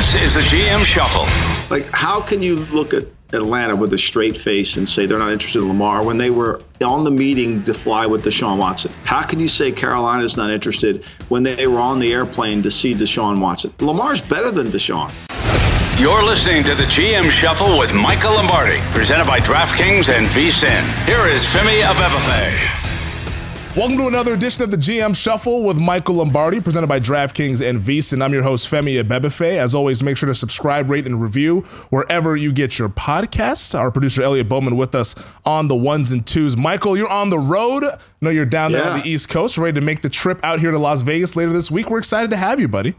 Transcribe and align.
This 0.00 0.14
is 0.14 0.34
the 0.34 0.40
GM 0.40 0.84
Shuffle. 0.84 1.26
Like, 1.68 1.84
how 1.90 2.20
can 2.20 2.40
you 2.40 2.56
look 2.56 2.94
at 2.94 3.04
Atlanta 3.32 3.76
with 3.76 3.92
a 3.92 3.98
straight 3.98 4.36
face 4.36 4.76
and 4.76 4.88
say 4.88 5.04
they're 5.04 5.18
not 5.18 5.32
interested 5.32 5.60
in 5.60 5.68
Lamar 5.68 6.04
when 6.04 6.16
they 6.16 6.30
were 6.30 6.62
on 6.80 7.04
the 7.04 7.10
meeting 7.10 7.62
to 7.64 7.74
fly 7.74 8.06
with 8.06 8.24
Deshaun 8.24 8.56
Watson? 8.56 8.92
How 9.04 9.22
can 9.22 9.40
you 9.40 9.46
say 9.46 9.70
Carolina's 9.70 10.36
not 10.36 10.50
interested 10.50 11.04
when 11.28 11.42
they 11.42 11.66
were 11.66 11.80
on 11.80 11.98
the 11.98 12.12
airplane 12.12 12.62
to 12.62 12.70
see 12.70 12.94
Deshaun 12.94 13.40
Watson? 13.40 13.74
Lamar's 13.80 14.20
better 14.20 14.50
than 14.50 14.68
Deshaun. 14.68 15.12
You're 16.00 16.24
listening 16.24 16.64
to 16.64 16.74
the 16.74 16.84
GM 16.84 17.28
Shuffle 17.28 17.78
with 17.78 17.94
Michael 17.94 18.32
Lombardi, 18.32 18.80
presented 18.92 19.26
by 19.26 19.38
DraftKings 19.40 20.08
and 20.08 20.26
VSIN. 20.28 21.06
Here 21.06 21.26
is 21.26 21.44
Femi 21.44 21.82
Abebefe. 21.82 22.79
Welcome 23.76 23.98
to 23.98 24.08
another 24.08 24.34
edition 24.34 24.64
of 24.64 24.72
the 24.72 24.76
GM 24.76 25.14
Shuffle 25.14 25.62
with 25.62 25.78
Michael 25.78 26.16
Lombardi, 26.16 26.60
presented 26.60 26.88
by 26.88 26.98
DraftKings 26.98 27.64
and 27.66 27.78
VSIN. 27.78 28.20
I'm 28.20 28.32
your 28.32 28.42
host, 28.42 28.68
Femi 28.68 29.00
Abebefe. 29.00 29.58
As 29.58 29.76
always, 29.76 30.02
make 30.02 30.16
sure 30.16 30.26
to 30.26 30.34
subscribe, 30.34 30.90
rate, 30.90 31.06
and 31.06 31.22
review 31.22 31.60
wherever 31.90 32.36
you 32.36 32.52
get 32.52 32.80
your 32.80 32.88
podcasts. 32.88 33.78
Our 33.78 33.92
producer, 33.92 34.22
Elliot 34.22 34.48
Bowman, 34.48 34.76
with 34.76 34.96
us 34.96 35.14
on 35.44 35.68
the 35.68 35.76
ones 35.76 36.10
and 36.10 36.26
twos. 36.26 36.56
Michael, 36.56 36.96
you're 36.96 37.08
on 37.08 37.30
the 37.30 37.38
road. 37.38 37.84
I 37.84 37.96
know 38.20 38.30
you're 38.30 38.44
down 38.44 38.72
there 38.72 38.82
Yeah. 38.82 38.90
on 38.90 39.00
the 39.00 39.08
East 39.08 39.28
Coast, 39.28 39.56
ready 39.56 39.78
to 39.78 39.86
make 39.86 40.02
the 40.02 40.10
trip 40.10 40.40
out 40.42 40.58
here 40.58 40.72
to 40.72 40.78
Las 40.78 41.02
Vegas 41.02 41.36
later 41.36 41.52
this 41.52 41.70
week. 41.70 41.88
We're 41.90 41.98
excited 41.98 42.30
to 42.30 42.36
have 42.36 42.58
you, 42.58 42.66
buddy. 42.66 42.96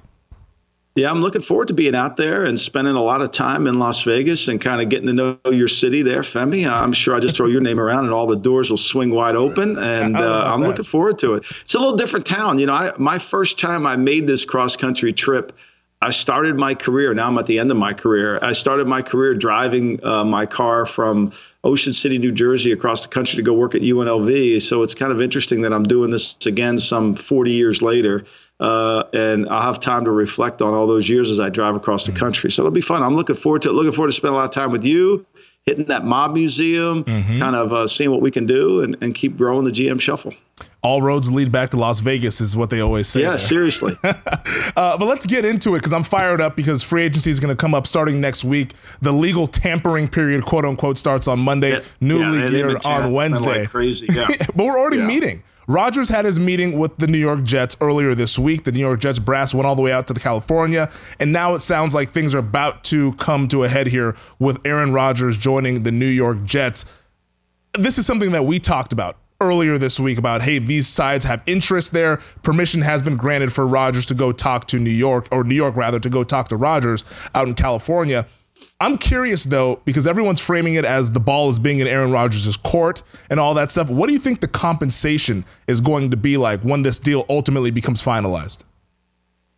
Yeah, 0.95 1.09
I'm 1.09 1.21
looking 1.21 1.41
forward 1.41 1.69
to 1.69 1.73
being 1.73 1.95
out 1.95 2.17
there 2.17 2.43
and 2.43 2.59
spending 2.59 2.95
a 2.95 3.01
lot 3.01 3.21
of 3.21 3.31
time 3.31 3.65
in 3.65 3.79
Las 3.79 4.03
Vegas 4.03 4.49
and 4.49 4.59
kind 4.59 4.81
of 4.81 4.89
getting 4.89 5.07
to 5.07 5.13
know 5.13 5.37
your 5.45 5.69
city 5.69 6.01
there, 6.01 6.21
Femi. 6.21 6.67
I'm 6.67 6.91
sure 6.91 7.15
I 7.15 7.21
just 7.21 7.37
throw 7.37 7.47
your 7.47 7.61
name 7.61 7.79
around 7.79 8.05
and 8.05 8.13
all 8.13 8.27
the 8.27 8.35
doors 8.35 8.69
will 8.69 8.77
swing 8.77 9.11
wide 9.11 9.37
open. 9.37 9.77
And 9.79 10.17
uh, 10.17 10.51
I'm 10.51 10.59
that? 10.59 10.67
looking 10.67 10.83
forward 10.83 11.17
to 11.19 11.35
it. 11.35 11.45
It's 11.63 11.75
a 11.75 11.79
little 11.79 11.95
different 11.95 12.25
town. 12.25 12.59
You 12.59 12.65
know, 12.65 12.73
I, 12.73 12.91
my 12.97 13.19
first 13.19 13.57
time 13.57 13.85
I 13.85 13.95
made 13.95 14.27
this 14.27 14.43
cross 14.43 14.75
country 14.75 15.13
trip, 15.13 15.57
I 16.01 16.09
started 16.09 16.57
my 16.57 16.75
career. 16.75 17.13
Now 17.13 17.27
I'm 17.27 17.37
at 17.37 17.45
the 17.45 17.57
end 17.57 17.71
of 17.71 17.77
my 17.77 17.93
career. 17.93 18.39
I 18.41 18.51
started 18.51 18.85
my 18.85 19.01
career 19.01 19.33
driving 19.33 20.03
uh, 20.03 20.25
my 20.25 20.45
car 20.45 20.85
from 20.85 21.31
Ocean 21.63 21.93
City, 21.93 22.17
New 22.17 22.33
Jersey, 22.33 22.73
across 22.73 23.03
the 23.03 23.09
country 23.09 23.37
to 23.37 23.43
go 23.43 23.53
work 23.53 23.75
at 23.75 23.81
UNLV. 23.81 24.61
So 24.61 24.83
it's 24.83 24.95
kind 24.95 25.13
of 25.13 25.21
interesting 25.21 25.61
that 25.61 25.71
I'm 25.71 25.83
doing 25.83 26.11
this 26.11 26.35
again 26.45 26.79
some 26.79 27.15
40 27.15 27.51
years 27.51 27.81
later. 27.81 28.25
Uh, 28.61 29.03
and 29.13 29.49
I'll 29.49 29.73
have 29.73 29.81
time 29.81 30.05
to 30.05 30.11
reflect 30.11 30.61
on 30.61 30.73
all 30.73 30.85
those 30.85 31.09
years 31.09 31.29
as 31.31 31.39
I 31.39 31.49
drive 31.49 31.75
across 31.75 32.05
the 32.05 32.11
country. 32.11 32.51
So 32.51 32.61
it'll 32.61 32.71
be 32.71 32.79
fun. 32.79 33.01
I'm 33.01 33.15
looking 33.15 33.35
forward 33.35 33.63
to 33.63 33.69
it. 33.69 33.73
Looking 33.73 33.91
forward 33.91 34.09
to 34.11 34.15
spending 34.15 34.35
a 34.35 34.37
lot 34.37 34.45
of 34.45 34.51
time 34.51 34.71
with 34.71 34.83
you, 34.83 35.25
hitting 35.65 35.85
that 35.85 36.05
mob 36.05 36.33
museum, 36.35 37.03
kind 37.03 37.55
of 37.55 37.73
uh, 37.73 37.87
seeing 37.87 38.11
what 38.11 38.21
we 38.21 38.29
can 38.29 38.45
do, 38.45 38.81
and, 38.81 38.95
and 39.01 39.15
keep 39.15 39.35
growing 39.35 39.65
the 39.65 39.71
GM 39.71 39.99
shuffle. 39.99 40.33
All 40.83 41.01
roads 41.01 41.31
lead 41.31 41.51
back 41.51 41.71
to 41.71 41.77
Las 41.77 42.01
Vegas, 42.01 42.39
is 42.39 42.55
what 42.55 42.69
they 42.69 42.81
always 42.81 43.07
say. 43.07 43.21
Yeah, 43.21 43.31
there. 43.31 43.39
seriously. 43.39 43.97
Uh, 44.75 44.97
but 44.97 45.05
let's 45.05 45.25
get 45.25 45.43
into 45.43 45.75
it 45.75 45.79
because 45.79 45.91
I'm 45.91 46.03
fired 46.03 46.39
up 46.39 46.55
because 46.55 46.81
free 46.81 47.03
agency 47.03 47.29
is 47.29 47.39
going 47.41 47.55
to 47.55 47.59
come 47.59 47.73
up 47.75 47.85
starting 47.85 48.21
next 48.21 48.45
week. 48.45 48.73
The 49.01 49.11
legal 49.11 49.45
tampering 49.47 50.07
period, 50.07 50.45
quote 50.45 50.63
unquote, 50.65 50.97
starts 50.97 51.27
on 51.27 51.39
Monday. 51.39 51.81
New 51.99 52.19
Yeah, 52.19 52.31
league 52.31 52.51
year 52.53 52.77
on 52.85 53.11
Wednesday. 53.11 53.61
like 53.61 53.69
crazy. 53.69 54.07
Yeah. 54.09 54.27
but 54.55 54.65
we're 54.65 54.79
already 54.79 54.97
Yeah. 54.97 55.07
meeting. 55.07 55.43
Rodgers 55.67 56.09
had 56.09 56.25
his 56.25 56.39
meeting 56.39 56.77
with 56.77 56.97
the 56.97 57.07
New 57.07 57.17
York 57.17 57.43
Jets 57.43 57.77
earlier 57.81 58.15
this 58.15 58.37
week. 58.37 58.63
The 58.63 58.71
New 58.71 58.79
York 58.79 58.99
Jets 58.99 59.19
brass 59.19 59.53
went 59.53 59.67
all 59.67 59.75
the 59.75 59.81
way 59.81 59.91
out 59.91 60.07
to 60.07 60.13
California, 60.13 60.89
and 61.19 61.31
now 61.31 61.53
it 61.53 61.59
sounds 61.59 61.93
like 61.93 62.11
things 62.11 62.33
are 62.33 62.39
about 62.39 62.83
to 62.85 63.13
come 63.13 63.47
to 63.49 63.63
a 63.63 63.69
head 63.69 63.87
here 63.87 64.15
with 64.39 64.59
Aaron 64.65 64.91
Rodgers 64.93 65.37
joining 65.37 65.83
the 65.83 65.91
New 65.91 66.07
York 66.07 66.45
Jets. 66.45 66.85
This 67.77 67.97
is 67.97 68.05
something 68.05 68.31
that 68.31 68.45
we 68.45 68.59
talked 68.59 68.91
about 68.91 69.17
earlier 69.39 69.77
this 69.77 69.99
week 69.99 70.17
about 70.17 70.41
hey, 70.41 70.59
these 70.59 70.87
sides 70.87 71.25
have 71.25 71.41
interest 71.45 71.91
there. 71.91 72.17
Permission 72.43 72.81
has 72.81 73.01
been 73.01 73.17
granted 73.17 73.51
for 73.51 73.65
Rodgers 73.65 74.05
to 74.05 74.13
go 74.13 74.31
talk 74.31 74.67
to 74.67 74.79
New 74.79 74.91
York, 74.91 75.27
or 75.31 75.43
New 75.43 75.55
York 75.55 75.75
rather, 75.75 75.99
to 75.99 76.09
go 76.09 76.23
talk 76.23 76.49
to 76.49 76.55
Rodgers 76.55 77.03
out 77.33 77.47
in 77.47 77.55
California. 77.55 78.25
I'm 78.81 78.97
curious 78.97 79.43
though, 79.43 79.79
because 79.85 80.07
everyone's 80.07 80.39
framing 80.39 80.73
it 80.73 80.85
as 80.85 81.11
the 81.11 81.19
ball 81.19 81.49
is 81.49 81.59
being 81.59 81.79
in 81.79 81.87
Aaron 81.87 82.11
Rodgers' 82.11 82.57
court 82.57 83.03
and 83.29 83.39
all 83.39 83.53
that 83.53 83.69
stuff. 83.69 83.91
What 83.91 84.07
do 84.07 84.13
you 84.13 84.19
think 84.19 84.41
the 84.41 84.47
compensation 84.47 85.45
is 85.67 85.79
going 85.79 86.09
to 86.09 86.17
be 86.17 86.35
like 86.35 86.61
when 86.61 86.81
this 86.81 86.97
deal 86.97 87.23
ultimately 87.29 87.69
becomes 87.69 88.01
finalized? 88.01 88.63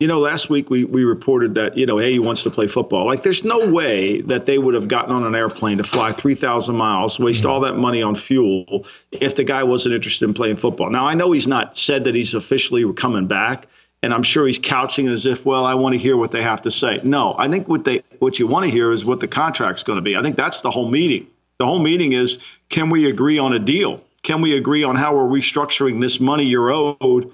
You 0.02 0.08
know, 0.08 0.20
last 0.20 0.50
week 0.50 0.70
we, 0.70 0.84
we 0.84 1.06
reported 1.06 1.56
that, 1.56 1.78
you 1.78 1.86
know, 1.86 1.98
hey, 2.00 2.12
he 2.12 2.20
wants 2.20 2.44
to 2.44 2.52
play 2.52 2.68
football. 2.68 3.06
Like, 3.06 3.24
there's 3.24 3.46
no 3.46 3.72
way 3.72 4.20
that 4.24 4.46
they 4.46 4.58
would 4.58 4.74
have 4.74 4.90
gotten 4.90 5.16
on 5.16 5.24
an 5.24 5.36
airplane 5.36 5.78
to 5.78 5.86
fly 5.86 6.12
3,000 6.12 6.76
miles, 6.76 7.18
waste 7.18 7.46
all 7.46 7.62
that 7.62 7.76
money 7.76 8.02
on 8.02 8.18
fuel 8.18 8.86
if 9.12 9.38
the 9.38 9.46
guy 9.46 9.64
wasn't 9.64 9.96
interested 9.96 10.26
in 10.26 10.34
playing 10.34 10.58
football. 10.58 10.90
Now, 10.90 11.08
I 11.08 11.14
know 11.14 11.32
he's 11.32 11.48
not 11.48 11.78
said 11.78 12.04
that 12.04 12.16
he's 12.16 12.34
officially 12.34 12.92
coming 12.96 13.28
back, 13.28 13.68
and 14.02 14.14
I'm 14.14 14.24
sure 14.24 14.46
he's 14.46 14.60
couching 14.60 15.08
it 15.08 15.12
as 15.12 15.26
if, 15.26 15.46
well, 15.46 15.66
I 15.66 15.76
want 15.76 15.94
to 15.94 16.00
hear 16.00 16.18
what 16.18 16.32
they 16.32 16.44
have 16.44 16.62
to 16.64 16.72
say. 16.72 17.00
No, 17.04 17.36
I 17.38 17.48
think 17.48 17.70
what 17.70 17.86
they 17.86 18.04
what 18.24 18.40
you 18.40 18.48
want 18.48 18.66
to 18.66 18.72
hear 18.72 18.92
is 18.92 19.06
what 19.06 19.20
the 19.20 19.28
contract's 19.28 19.84
going 19.84 19.98
to 19.98 20.02
be. 20.02 20.16
I 20.16 20.22
think 20.22 20.38
that's 20.38 20.62
the 20.62 20.72
whole 20.72 20.90
meeting. 20.90 21.28
The 21.60 21.66
whole 21.66 21.80
meeting 21.80 22.14
is 22.14 22.40
can 22.70 22.90
we 22.90 23.10
agree 23.10 23.38
on 23.38 23.54
a 23.54 23.60
deal? 23.60 24.02
Can 24.24 24.42
we 24.42 24.58
agree 24.58 24.84
on 24.84 24.96
how 24.96 25.16
we're 25.16 25.40
restructuring 25.40 26.02
this 26.02 26.20
money 26.20 26.46
you're 26.46 26.72
owed 26.72 27.34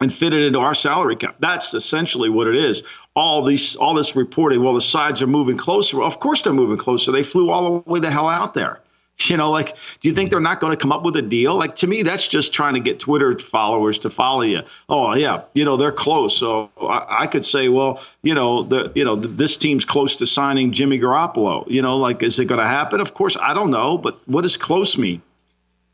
and 0.00 0.12
fit 0.12 0.32
it 0.32 0.42
into 0.42 0.58
our 0.58 0.74
salary 0.74 1.16
cap. 1.16 1.36
That's 1.38 1.72
essentially 1.72 2.28
what 2.28 2.46
it 2.46 2.56
is. 2.56 2.82
All 3.14 3.44
these, 3.44 3.76
all 3.76 3.94
this 3.94 4.14
reporting. 4.14 4.62
Well, 4.62 4.74
the 4.74 4.80
sides 4.80 5.22
are 5.22 5.26
moving 5.26 5.56
closer. 5.56 5.98
Well, 5.98 6.06
of 6.06 6.20
course 6.20 6.42
they're 6.42 6.52
moving 6.52 6.76
closer. 6.76 7.12
They 7.12 7.22
flew 7.22 7.50
all 7.50 7.80
the 7.80 7.90
way 7.90 8.00
the 8.00 8.10
hell 8.10 8.28
out 8.28 8.54
there. 8.54 8.80
You 9.28 9.36
know, 9.36 9.50
like, 9.50 9.74
do 10.00 10.08
you 10.08 10.14
think 10.14 10.30
they're 10.30 10.40
not 10.40 10.60
going 10.60 10.72
to 10.72 10.76
come 10.76 10.92
up 10.92 11.02
with 11.02 11.16
a 11.16 11.22
deal? 11.22 11.56
Like, 11.56 11.76
to 11.76 11.86
me, 11.86 12.02
that's 12.02 12.28
just 12.28 12.52
trying 12.52 12.74
to 12.74 12.80
get 12.80 13.00
Twitter 13.00 13.38
followers 13.38 13.98
to 14.00 14.10
follow 14.10 14.42
you. 14.42 14.60
Oh, 14.88 15.14
yeah, 15.14 15.42
you 15.54 15.64
know, 15.64 15.76
they're 15.76 15.90
close. 15.90 16.38
So 16.38 16.70
I, 16.80 17.22
I 17.22 17.26
could 17.26 17.44
say, 17.44 17.68
well, 17.68 18.02
you 18.22 18.34
know, 18.34 18.62
the, 18.62 18.92
you 18.94 19.04
know, 19.04 19.16
this 19.16 19.56
team's 19.56 19.84
close 19.84 20.16
to 20.16 20.26
signing 20.26 20.72
Jimmy 20.72 20.98
Garoppolo. 20.98 21.68
You 21.68 21.82
know, 21.82 21.96
like, 21.96 22.22
is 22.22 22.38
it 22.38 22.44
going 22.44 22.60
to 22.60 22.66
happen? 22.66 23.00
Of 23.00 23.14
course, 23.14 23.36
I 23.40 23.54
don't 23.54 23.70
know. 23.70 23.96
But 23.96 24.20
what 24.26 24.42
does 24.42 24.56
close 24.56 24.98
mean? 24.98 25.22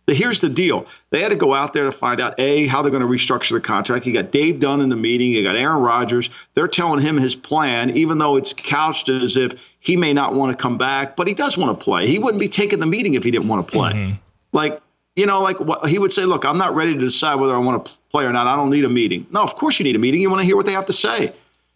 But 0.07 0.17
here's 0.17 0.41
the 0.41 0.49
deal. 0.49 0.87
They 1.11 1.23
had 1.23 1.29
to 1.29 1.37
go 1.37 1.55
out 1.55 1.73
there 1.73 1.85
to 1.85 1.93
find 1.93 2.21
out 2.21 2.39
A, 2.39 2.67
how 2.67 2.83
they're 2.83 2.91
going 2.91 3.03
to 3.03 3.09
restructure 3.09 3.53
the 3.53 3.61
contract. 3.61 4.05
You 4.05 4.13
got 4.13 4.33
Dave 4.33 4.59
Dunn 4.59 4.81
in 4.81 4.89
the 4.89 4.97
meeting, 4.97 5.33
you 5.33 5.45
got 5.45 5.55
Aaron 5.55 5.81
Rodgers. 5.81 6.29
They're 6.55 6.69
telling 6.69 7.01
him 7.01 7.17
his 7.17 7.35
plan, 7.35 7.91
even 7.97 8.19
though 8.19 8.37
it's 8.37 8.53
couched 8.53 9.09
as 9.09 9.37
if 9.37 9.53
he 9.79 9.97
may 9.97 10.13
not 10.13 10.35
want 10.35 10.57
to 10.57 10.61
come 10.61 10.77
back, 10.77 11.15
but 11.15 11.29
he 11.29 11.35
does 11.35 11.57
want 11.57 11.79
to 11.79 11.85
play. 11.85 12.07
He 12.07 12.19
wouldn't 12.19 12.41
be 12.41 12.49
taking 12.49 12.81
the 12.81 12.87
meeting 12.87 13.15
if 13.15 13.23
he 13.23 13.31
didn't 13.31 13.49
want 13.49 13.67
to 13.67 13.73
play. 13.73 13.93
Mm-hmm. 13.93 14.15
Like, 14.53 14.81
you 15.15 15.27
know, 15.27 15.41
like 15.41 15.61
what 15.61 15.89
he 15.89 15.99
would 15.99 16.13
say, 16.13 16.25
look, 16.25 16.45
I'm 16.45 16.59
not 16.59 16.75
ready 16.75 16.95
to 16.95 17.01
decide 17.01 17.37
whether 17.37 17.55
I 17.55 17.59
want 17.59 17.87
to 17.87 17.93
play 18.11 18.25
or 18.25 18.33
not. 18.33 18.47
I 18.47 18.57
don't 18.57 18.71
need 18.71 18.85
a 18.85 18.89
meeting. 18.89 19.27
No, 19.31 19.43
of 19.43 19.55
course 19.55 19.79
you 19.79 19.85
need 19.85 19.97
a 19.97 19.99
meeting. 19.99 20.21
You 20.21 20.31
want 20.31 20.41
to 20.41 20.47
hear 20.47 20.57
what 20.57 20.67
they 20.67 20.73
have 20.73 20.87
to 20.87 20.93
say. 20.93 21.33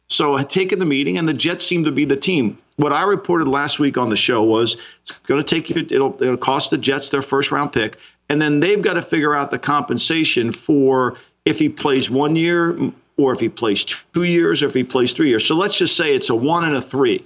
So 0.08 0.32
uh, 0.32 0.37
I 0.37 0.38
had 0.40 0.50
taken 0.50 0.78
the 0.78 0.87
meeting, 0.87 1.19
and 1.19 1.28
the 1.28 1.34
Jets 1.34 1.67
seem 1.67 1.84
to 1.84 1.90
be 1.90 2.05
the 2.05 2.17
team. 2.17 2.58
What 2.76 2.93
I 2.93 3.02
reported 3.02 3.49
last 3.49 3.78
week 3.78 3.96
on 3.96 4.11
the 4.11 4.17
show 4.17 4.43
was 4.43 4.76
it's 5.02 5.12
going 5.26 5.43
to 5.43 5.46
take 5.46 5.70
you. 5.70 5.87
It'll 5.90 6.23
it'll 6.23 6.37
cost 6.37 6.70
the 6.70 6.78
Jets 6.78 7.08
their 7.08 7.23
first 7.23 7.50
round 7.50 7.73
pick, 7.73 7.96
and 8.28 8.40
then 8.40 8.61
they've 8.61 8.82
got 8.82 8.94
to 8.94 9.02
figure 9.02 9.34
out 9.34 9.50
the 9.50 9.58
compensation 9.58 10.52
for 10.52 11.17
if 11.44 11.58
he 11.58 11.69
plays 11.69 12.11
one 12.11 12.37
year, 12.37 12.76
or 13.17 13.32
if 13.32 13.40
he 13.40 13.49
plays 13.49 13.84
two 13.84 14.25
years, 14.25 14.62
or 14.62 14.69
if 14.69 14.75
he 14.75 14.84
plays 14.84 15.12
three 15.12 15.28
years. 15.28 15.46
So 15.46 15.55
let's 15.55 15.76
just 15.76 15.96
say 15.96 16.14
it's 16.14 16.28
a 16.28 16.34
one 16.34 16.64
and 16.64 16.76
a 16.76 16.82
three, 16.82 17.25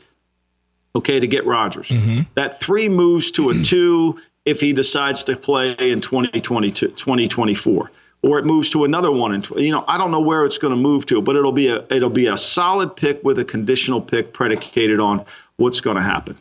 okay, 0.94 1.18
to 1.18 1.26
get 1.26 1.46
Rodgers. 1.46 1.88
Mm-hmm. 1.88 2.22
That 2.34 2.60
three 2.60 2.88
moves 2.88 3.30
to 3.32 3.50
a 3.50 3.54
two 3.64 4.20
if 4.44 4.60
he 4.60 4.72
decides 4.72 5.24
to 5.24 5.36
play 5.36 5.72
in 5.78 6.00
2022, 6.00 6.88
2024 6.88 7.90
or 8.22 8.38
it 8.38 8.44
moves 8.44 8.68
to 8.70 8.84
another 8.84 9.10
one 9.10 9.32
and 9.32 9.48
you 9.56 9.70
know 9.70 9.84
I 9.88 9.96
don't 9.96 10.10
know 10.10 10.20
where 10.20 10.44
it's 10.44 10.58
going 10.58 10.72
to 10.72 10.80
move 10.80 11.06
to, 11.06 11.22
but 11.22 11.36
it'll 11.36 11.52
be 11.52 11.68
a 11.68 11.84
it'll 11.90 12.10
be 12.10 12.26
a 12.26 12.36
solid 12.36 12.94
pick 12.94 13.22
with 13.24 13.38
a 13.38 13.44
conditional 13.44 14.00
pick 14.00 14.32
predicated 14.32 15.00
on 15.00 15.24
what's 15.56 15.80
going 15.80 15.96
to 15.96 16.02
happen. 16.02 16.36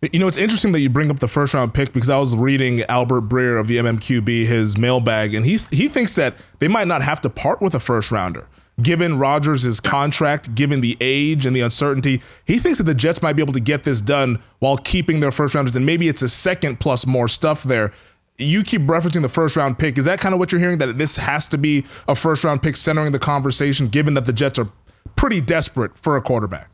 You 0.00 0.20
know, 0.20 0.28
it's 0.28 0.36
interesting 0.36 0.70
that 0.72 0.80
you 0.80 0.88
bring 0.88 1.10
up 1.10 1.18
the 1.18 1.26
first 1.26 1.54
round 1.54 1.74
pick 1.74 1.92
because 1.92 2.08
I 2.08 2.18
was 2.18 2.36
reading 2.36 2.82
Albert 2.84 3.22
Breer 3.22 3.58
of 3.58 3.66
the 3.66 3.78
MMQB 3.78 4.46
his 4.46 4.78
mailbag, 4.78 5.34
and 5.34 5.44
he's 5.44 5.66
he 5.68 5.88
thinks 5.88 6.14
that 6.14 6.36
they 6.60 6.68
might 6.68 6.86
not 6.86 7.02
have 7.02 7.20
to 7.22 7.30
part 7.30 7.60
with 7.60 7.74
a 7.74 7.80
first 7.80 8.12
rounder. 8.12 8.46
Given 8.80 9.18
Rodgers' 9.18 9.80
contract, 9.80 10.54
given 10.54 10.82
the 10.82 10.96
age 11.00 11.46
and 11.46 11.56
the 11.56 11.62
uncertainty, 11.62 12.22
he 12.44 12.60
thinks 12.60 12.78
that 12.78 12.84
the 12.84 12.94
Jets 12.94 13.22
might 13.22 13.32
be 13.32 13.42
able 13.42 13.54
to 13.54 13.60
get 13.60 13.82
this 13.82 14.00
done 14.00 14.40
while 14.60 14.76
keeping 14.76 15.18
their 15.18 15.32
first 15.32 15.56
rounders, 15.56 15.74
and 15.74 15.84
maybe 15.84 16.06
it's 16.06 16.22
a 16.22 16.28
second 16.28 16.78
plus 16.78 17.04
more 17.04 17.26
stuff 17.26 17.64
there 17.64 17.92
you 18.40 18.62
keep 18.62 18.82
referencing 18.82 19.22
the 19.22 19.28
first 19.28 19.56
round 19.56 19.80
pick. 19.80 19.98
Is 19.98 20.04
that 20.04 20.20
kind 20.20 20.32
of 20.32 20.38
what 20.38 20.52
you're 20.52 20.60
hearing? 20.60 20.78
That 20.78 20.96
this 20.96 21.16
has 21.16 21.48
to 21.48 21.58
be 21.58 21.84
a 22.06 22.14
first 22.14 22.44
round 22.44 22.62
pick 22.62 22.76
centering 22.76 23.10
the 23.10 23.18
conversation, 23.18 23.88
given 23.88 24.14
that 24.14 24.26
the 24.26 24.32
Jets 24.32 24.60
are 24.60 24.68
pretty 25.16 25.40
desperate 25.40 25.96
for 25.96 26.16
a 26.16 26.22
quarterback. 26.22 26.70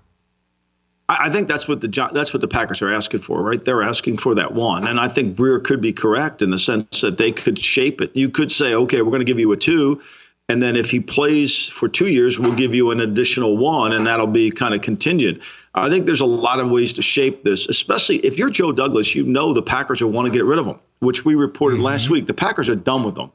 I 1.08 1.30
think 1.30 1.48
that's 1.48 1.68
what 1.68 1.80
the 1.80 2.10
that's 2.14 2.32
what 2.32 2.40
the 2.40 2.48
Packers 2.48 2.80
are 2.80 2.92
asking 2.92 3.20
for, 3.20 3.42
right? 3.42 3.62
They're 3.62 3.82
asking 3.82 4.18
for 4.18 4.34
that 4.36 4.54
one, 4.54 4.86
and 4.86 4.98
I 4.98 5.08
think 5.08 5.36
Breer 5.36 5.62
could 5.62 5.80
be 5.80 5.92
correct 5.92 6.40
in 6.40 6.50
the 6.50 6.58
sense 6.58 7.02
that 7.02 7.18
they 7.18 7.30
could 7.30 7.58
shape 7.58 8.00
it. 8.00 8.10
You 8.14 8.30
could 8.30 8.50
say, 8.50 8.74
okay, 8.74 9.02
we're 9.02 9.10
going 9.10 9.20
to 9.20 9.26
give 9.26 9.38
you 9.38 9.52
a 9.52 9.56
two, 9.56 10.00
and 10.48 10.62
then 10.62 10.76
if 10.76 10.90
he 10.90 11.00
plays 11.00 11.68
for 11.68 11.88
two 11.88 12.08
years, 12.08 12.38
we'll 12.38 12.54
give 12.54 12.74
you 12.74 12.90
an 12.90 13.00
additional 13.00 13.58
one, 13.58 13.92
and 13.92 14.06
that'll 14.06 14.26
be 14.26 14.50
kind 14.50 14.74
of 14.74 14.80
contingent. 14.80 15.40
I 15.74 15.90
think 15.90 16.06
there's 16.06 16.20
a 16.20 16.26
lot 16.26 16.58
of 16.58 16.70
ways 16.70 16.94
to 16.94 17.02
shape 17.02 17.44
this, 17.44 17.68
especially 17.68 18.18
if 18.18 18.38
you're 18.38 18.50
Joe 18.50 18.72
Douglas. 18.72 19.14
You 19.14 19.24
know 19.24 19.52
the 19.52 19.62
Packers 19.62 20.00
will 20.00 20.10
want 20.10 20.26
to 20.26 20.32
get 20.32 20.44
rid 20.44 20.58
of 20.58 20.66
him 20.66 20.78
which 21.04 21.24
we 21.24 21.34
reported 21.34 21.76
mm-hmm. 21.76 21.84
last 21.84 22.10
week. 22.10 22.26
The 22.26 22.34
Packers 22.34 22.68
are 22.68 22.74
done 22.74 23.04
with 23.04 23.14
them. 23.14 23.30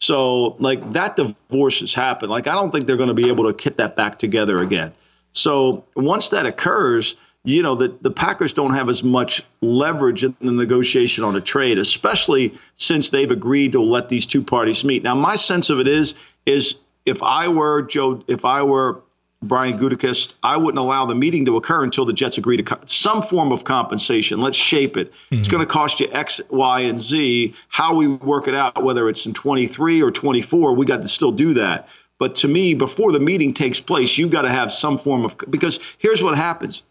So, 0.00 0.56
like, 0.58 0.92
that 0.92 1.16
divorce 1.16 1.80
has 1.80 1.94
happened. 1.94 2.30
Like, 2.30 2.46
I 2.46 2.52
don't 2.52 2.70
think 2.70 2.86
they're 2.86 2.96
going 2.96 3.08
to 3.08 3.14
be 3.14 3.28
able 3.28 3.50
to 3.50 3.62
get 3.62 3.78
that 3.78 3.96
back 3.96 4.18
together 4.18 4.58
again. 4.58 4.92
So, 5.34 5.84
once 5.94 6.30
that 6.30 6.46
occurs, 6.46 7.14
you 7.44 7.62
know, 7.62 7.74
the, 7.74 7.94
the 8.00 8.10
Packers 8.10 8.54
don't 8.54 8.72
have 8.74 8.88
as 8.88 9.02
much 9.02 9.42
leverage 9.60 10.24
in 10.24 10.34
the 10.40 10.52
negotiation 10.52 11.24
on 11.24 11.36
a 11.36 11.40
trade, 11.40 11.78
especially 11.78 12.58
since 12.76 13.10
they've 13.10 13.30
agreed 13.30 13.72
to 13.72 13.82
let 13.82 14.08
these 14.08 14.24
two 14.24 14.42
parties 14.42 14.82
meet. 14.82 15.02
Now, 15.02 15.14
my 15.14 15.36
sense 15.36 15.68
of 15.68 15.78
it 15.78 15.86
is, 15.86 16.14
is 16.46 16.76
if 17.04 17.22
I 17.22 17.48
were 17.48 17.82
Joe, 17.82 18.24
if 18.28 18.46
I 18.46 18.62
were 18.62 19.02
Brian 19.42 19.78
Gutekunst, 19.78 20.32
I 20.42 20.56
wouldn't 20.56 20.78
allow 20.78 21.04
the 21.04 21.14
meeting 21.14 21.44
to 21.44 21.56
occur 21.56 21.84
until 21.84 22.06
the 22.06 22.14
Jets 22.14 22.38
agree 22.38 22.56
to 22.56 22.62
co- 22.62 22.80
some 22.86 23.22
form 23.22 23.52
of 23.52 23.64
compensation. 23.64 24.40
Let's 24.40 24.56
shape 24.56 24.96
it. 24.96 25.12
Mm-hmm. 25.12 25.36
It's 25.36 25.48
going 25.48 25.60
to 25.60 25.70
cost 25.70 26.00
you 26.00 26.08
X, 26.12 26.40
Y, 26.48 26.80
and 26.80 26.98
Z. 26.98 27.54
How 27.68 27.94
we 27.94 28.08
work 28.08 28.48
it 28.48 28.54
out, 28.54 28.82
whether 28.82 29.08
it's 29.08 29.26
in 29.26 29.34
23 29.34 30.02
or 30.02 30.10
24, 30.10 30.74
we 30.74 30.86
got 30.86 31.02
to 31.02 31.08
still 31.08 31.32
do 31.32 31.54
that. 31.54 31.88
But 32.24 32.36
to 32.36 32.48
me, 32.48 32.72
before 32.72 33.12
the 33.12 33.20
meeting 33.20 33.52
takes 33.52 33.80
place, 33.80 34.16
you've 34.16 34.30
got 34.30 34.42
to 34.42 34.48
have 34.48 34.72
some 34.72 34.98
form 34.98 35.26
of 35.26 35.36
because 35.50 35.78
here's 35.98 36.22
what 36.22 36.34
happens. 36.34 36.82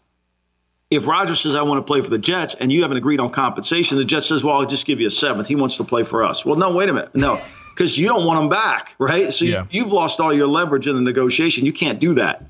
If 0.90 1.08
Rodgers 1.08 1.40
says 1.40 1.56
I 1.56 1.62
want 1.62 1.78
to 1.78 1.82
play 1.82 2.00
for 2.02 2.08
the 2.08 2.20
Jets 2.20 2.54
and 2.54 2.70
you 2.70 2.82
haven't 2.82 2.98
agreed 2.98 3.18
on 3.18 3.30
compensation, 3.30 3.98
the 3.98 4.04
Jets 4.04 4.28
says, 4.28 4.44
"Well, 4.44 4.60
I'll 4.60 4.66
just 4.66 4.86
give 4.86 5.00
you 5.00 5.08
a 5.08 5.10
seventh. 5.10 5.48
He 5.48 5.56
wants 5.56 5.76
to 5.78 5.82
play 5.82 6.04
for 6.04 6.22
us." 6.22 6.44
Well, 6.44 6.54
no, 6.54 6.72
wait 6.72 6.88
a 6.88 6.92
minute, 6.92 7.16
no 7.16 7.42
because 7.74 7.98
you 7.98 8.06
don't 8.06 8.24
want 8.24 8.38
them 8.38 8.48
back, 8.48 8.94
right? 9.00 9.32
So 9.32 9.44
yeah. 9.44 9.62
you, 9.62 9.82
you've 9.82 9.92
lost 9.92 10.20
all 10.20 10.32
your 10.32 10.46
leverage 10.46 10.86
in 10.86 10.94
the 10.94 11.02
negotiation. 11.02 11.66
You 11.66 11.72
can't 11.72 11.98
do 11.98 12.14
that. 12.14 12.44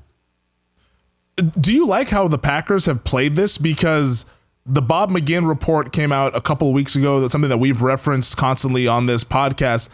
Do 1.59 1.73
you 1.73 1.87
like 1.87 2.09
how 2.09 2.27
the 2.27 2.37
Packers 2.37 2.85
have 2.85 3.03
played 3.03 3.35
this? 3.35 3.57
Because 3.57 4.27
the 4.67 4.83
Bob 4.83 5.09
McGinn 5.09 5.47
report 5.47 5.91
came 5.91 6.11
out 6.11 6.35
a 6.35 6.41
couple 6.41 6.67
of 6.67 6.75
weeks 6.75 6.95
ago. 6.95 7.19
That's 7.19 7.31
something 7.31 7.49
that 7.49 7.57
we've 7.57 7.81
referenced 7.81 8.37
constantly 8.37 8.87
on 8.87 9.07
this 9.07 9.23
podcast 9.23 9.89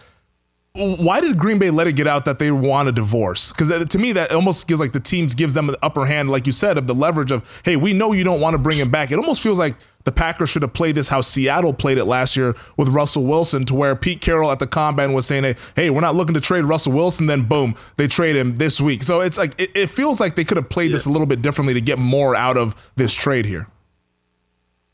why 0.74 1.20
did 1.20 1.38
Green 1.38 1.60
Bay 1.60 1.70
let 1.70 1.88
it 1.88 1.98
get 1.98 2.08
out 2.08 2.24
that 2.26 2.40
they 2.40 2.50
want 2.50 2.88
a 2.88 2.94
divorce? 2.94 3.52
Because 3.52 3.86
to 3.86 4.00
me, 4.00 4.14
that 4.14 4.32
almost 4.32 4.68
gives 4.68 4.80
like 4.80 4.94
the 4.94 5.02
teams 5.02 5.36
gives 5.36 5.54
them 5.54 5.68
the 5.68 5.78
upper 5.84 6.06
hand, 6.06 6.30
like 6.30 6.46
you 6.46 6.54
said, 6.54 6.78
of 6.78 6.88
the 6.88 6.96
leverage 6.96 7.32
of, 7.32 7.62
hey, 7.66 7.76
we 7.76 7.92
know 7.92 8.14
you 8.14 8.24
don't 8.24 8.40
want 8.40 8.54
to 8.54 8.58
bring 8.58 8.78
him 8.78 8.90
back. 8.90 9.12
It 9.12 9.18
almost 9.18 9.42
feels 9.42 9.60
like 9.60 9.76
the 10.06 10.14
Packers 10.14 10.50
should 10.50 10.62
have 10.62 10.74
played 10.74 10.96
this 10.96 11.10
how 11.10 11.20
Seattle 11.20 11.74
played 11.74 11.98
it 11.98 12.06
last 12.06 12.38
year 12.38 12.56
with 12.78 12.88
Russell 12.88 13.26
Wilson, 13.26 13.66
to 13.66 13.76
where 13.76 13.96
Pete 13.98 14.22
Carroll 14.22 14.50
at 14.50 14.60
the 14.60 14.68
combine 14.68 15.12
was 15.12 15.28
saying, 15.28 15.56
hey, 15.76 15.90
we're 15.90 16.00
not 16.00 16.16
looking 16.16 16.36
to 16.36 16.42
trade 16.42 16.64
Russell 16.64 16.94
Wilson. 16.94 17.28
Then 17.28 17.42
boom, 17.42 17.76
they 17.98 18.08
trade 18.08 18.38
him 18.38 18.56
this 18.56 18.80
week. 18.80 19.04
So 19.04 19.20
it's 19.20 19.38
like 19.38 19.60
it, 19.60 19.72
it 19.76 19.90
feels 19.90 20.22
like 20.22 20.36
they 20.36 20.46
could 20.46 20.58
have 20.58 20.70
played 20.70 20.92
yeah. 20.92 20.96
this 20.96 21.06
a 21.06 21.10
little 21.10 21.28
bit 21.28 21.42
differently 21.42 21.74
to 21.74 21.82
get 21.82 22.00
more 22.00 22.34
out 22.34 22.56
of 22.56 22.76
this 22.96 23.14
trade 23.14 23.46
here. 23.46 23.68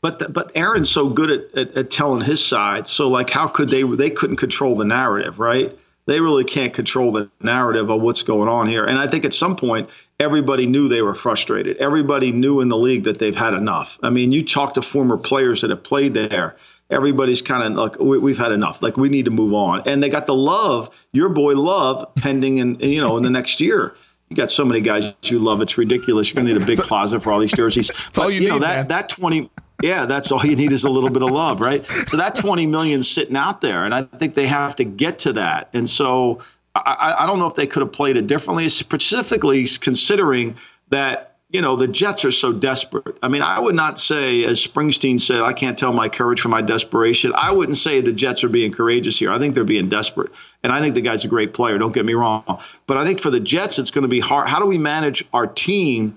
But 0.00 0.20
the, 0.20 0.28
but 0.28 0.52
Aaron's 0.54 0.90
so 0.90 1.08
good 1.08 1.30
at, 1.30 1.58
at, 1.58 1.76
at 1.76 1.90
telling 1.90 2.24
his 2.24 2.44
side. 2.44 2.88
So 2.88 3.08
like, 3.08 3.30
how 3.30 3.48
could 3.48 3.68
they? 3.68 3.82
They 3.82 4.10
couldn't 4.10 4.36
control 4.36 4.76
the 4.76 4.84
narrative, 4.84 5.38
right? 5.38 5.76
They 6.06 6.20
really 6.20 6.44
can't 6.44 6.72
control 6.72 7.12
the 7.12 7.30
narrative 7.42 7.90
of 7.90 8.00
what's 8.00 8.22
going 8.22 8.48
on 8.48 8.66
here. 8.66 8.84
And 8.86 8.98
I 8.98 9.08
think 9.08 9.26
at 9.26 9.34
some 9.34 9.56
point, 9.56 9.90
everybody 10.18 10.66
knew 10.66 10.88
they 10.88 11.02
were 11.02 11.14
frustrated. 11.14 11.76
Everybody 11.76 12.32
knew 12.32 12.60
in 12.60 12.70
the 12.70 12.78
league 12.78 13.04
that 13.04 13.18
they've 13.18 13.36
had 13.36 13.52
enough. 13.52 13.98
I 14.02 14.08
mean, 14.08 14.32
you 14.32 14.42
talk 14.42 14.74
to 14.74 14.82
former 14.82 15.18
players 15.18 15.60
that 15.60 15.70
have 15.70 15.84
played 15.84 16.14
there. 16.14 16.56
Everybody's 16.88 17.42
kind 17.42 17.62
of 17.62 17.72
like, 17.72 18.00
we, 18.00 18.30
have 18.30 18.38
had 18.38 18.52
enough. 18.52 18.80
Like, 18.80 18.96
we 18.96 19.10
need 19.10 19.26
to 19.26 19.30
move 19.30 19.52
on. 19.52 19.86
And 19.86 20.02
they 20.02 20.08
got 20.08 20.26
the 20.26 20.34
love, 20.34 20.88
your 21.12 21.28
boy 21.28 21.52
love, 21.52 22.14
pending 22.14 22.56
in, 22.56 22.80
you 22.80 23.02
know, 23.02 23.18
in 23.18 23.22
the 23.22 23.28
next 23.28 23.60
year 23.60 23.94
you 24.28 24.36
got 24.36 24.50
so 24.50 24.64
many 24.64 24.80
guys 24.80 25.12
you 25.22 25.38
love. 25.38 25.60
It's 25.62 25.78
ridiculous. 25.78 26.28
You're 26.28 26.42
gonna 26.42 26.52
need 26.52 26.62
a 26.62 26.66
big 26.66 26.78
closet 26.78 27.22
for 27.22 27.32
all 27.32 27.40
these 27.40 27.52
jerseys. 27.52 27.88
That's 27.98 28.18
but, 28.18 28.22
all 28.22 28.30
you, 28.30 28.36
you 28.36 28.40
need, 28.40 28.48
know, 28.48 28.58
that 28.60 28.76
man. 28.76 28.88
that 28.88 29.08
twenty. 29.08 29.50
Yeah, 29.82 30.06
that's 30.06 30.32
all 30.32 30.44
you 30.44 30.56
need 30.56 30.72
is 30.72 30.84
a 30.84 30.90
little 30.90 31.10
bit 31.10 31.22
of 31.22 31.30
love, 31.30 31.60
right? 31.60 31.88
So 32.08 32.16
that 32.16 32.34
twenty 32.40 32.66
million 32.66 33.02
sitting 33.02 33.36
out 33.36 33.60
there, 33.60 33.84
and 33.84 33.94
I 33.94 34.04
think 34.04 34.34
they 34.34 34.46
have 34.46 34.76
to 34.76 34.84
get 34.84 35.20
to 35.20 35.34
that. 35.34 35.70
And 35.72 35.88
so 35.88 36.42
I, 36.74 37.14
I 37.20 37.26
don't 37.26 37.38
know 37.38 37.46
if 37.46 37.54
they 37.54 37.66
could 37.66 37.82
have 37.82 37.92
played 37.92 38.16
it 38.16 38.26
differently, 38.26 38.68
specifically 38.68 39.66
considering 39.80 40.56
that 40.90 41.28
you 41.50 41.62
know, 41.62 41.76
the 41.76 41.88
Jets 41.88 42.26
are 42.26 42.32
so 42.32 42.52
desperate. 42.52 43.16
I 43.22 43.28
mean, 43.28 43.40
I 43.40 43.58
would 43.58 43.74
not 43.74 43.98
say, 43.98 44.44
as 44.44 44.64
Springsteen 44.64 45.18
said, 45.18 45.40
I 45.40 45.54
can't 45.54 45.78
tell 45.78 45.94
my 45.94 46.08
courage 46.08 46.42
from 46.42 46.50
my 46.50 46.60
desperation. 46.60 47.32
I 47.34 47.52
wouldn't 47.52 47.78
say 47.78 48.02
the 48.02 48.12
Jets 48.12 48.44
are 48.44 48.50
being 48.50 48.70
courageous 48.70 49.18
here. 49.18 49.32
I 49.32 49.38
think 49.38 49.54
they're 49.54 49.64
being 49.64 49.88
desperate. 49.88 50.30
And 50.62 50.72
I 50.72 50.80
think 50.80 50.94
the 50.94 51.00
guy's 51.00 51.24
a 51.24 51.28
great 51.28 51.54
player, 51.54 51.78
don't 51.78 51.92
get 51.92 52.04
me 52.04 52.12
wrong. 52.12 52.60
But 52.86 52.98
I 52.98 53.04
think 53.04 53.20
for 53.20 53.30
the 53.30 53.40
Jets, 53.40 53.78
it's 53.78 53.90
going 53.90 54.02
to 54.02 54.08
be 54.08 54.20
hard. 54.20 54.48
How 54.48 54.60
do 54.60 54.66
we 54.66 54.76
manage 54.76 55.24
our 55.32 55.46
team 55.46 56.16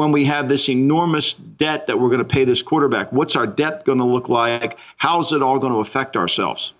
when 0.00 0.12
we 0.12 0.24
have 0.24 0.48
this 0.48 0.70
enormous 0.70 1.34
debt 1.34 1.86
that 1.86 2.00
we're 2.00 2.08
going 2.08 2.20
to 2.20 2.24
pay 2.24 2.46
this 2.46 2.62
quarterback? 2.62 3.12
What's 3.12 3.36
our 3.36 3.46
debt 3.46 3.84
going 3.84 3.98
to 3.98 4.04
look 4.04 4.30
like? 4.30 4.78
How's 4.96 5.30
it 5.32 5.42
all 5.42 5.58
going 5.58 5.74
to 5.74 5.80
affect 5.80 6.16
ourselves? 6.16 6.72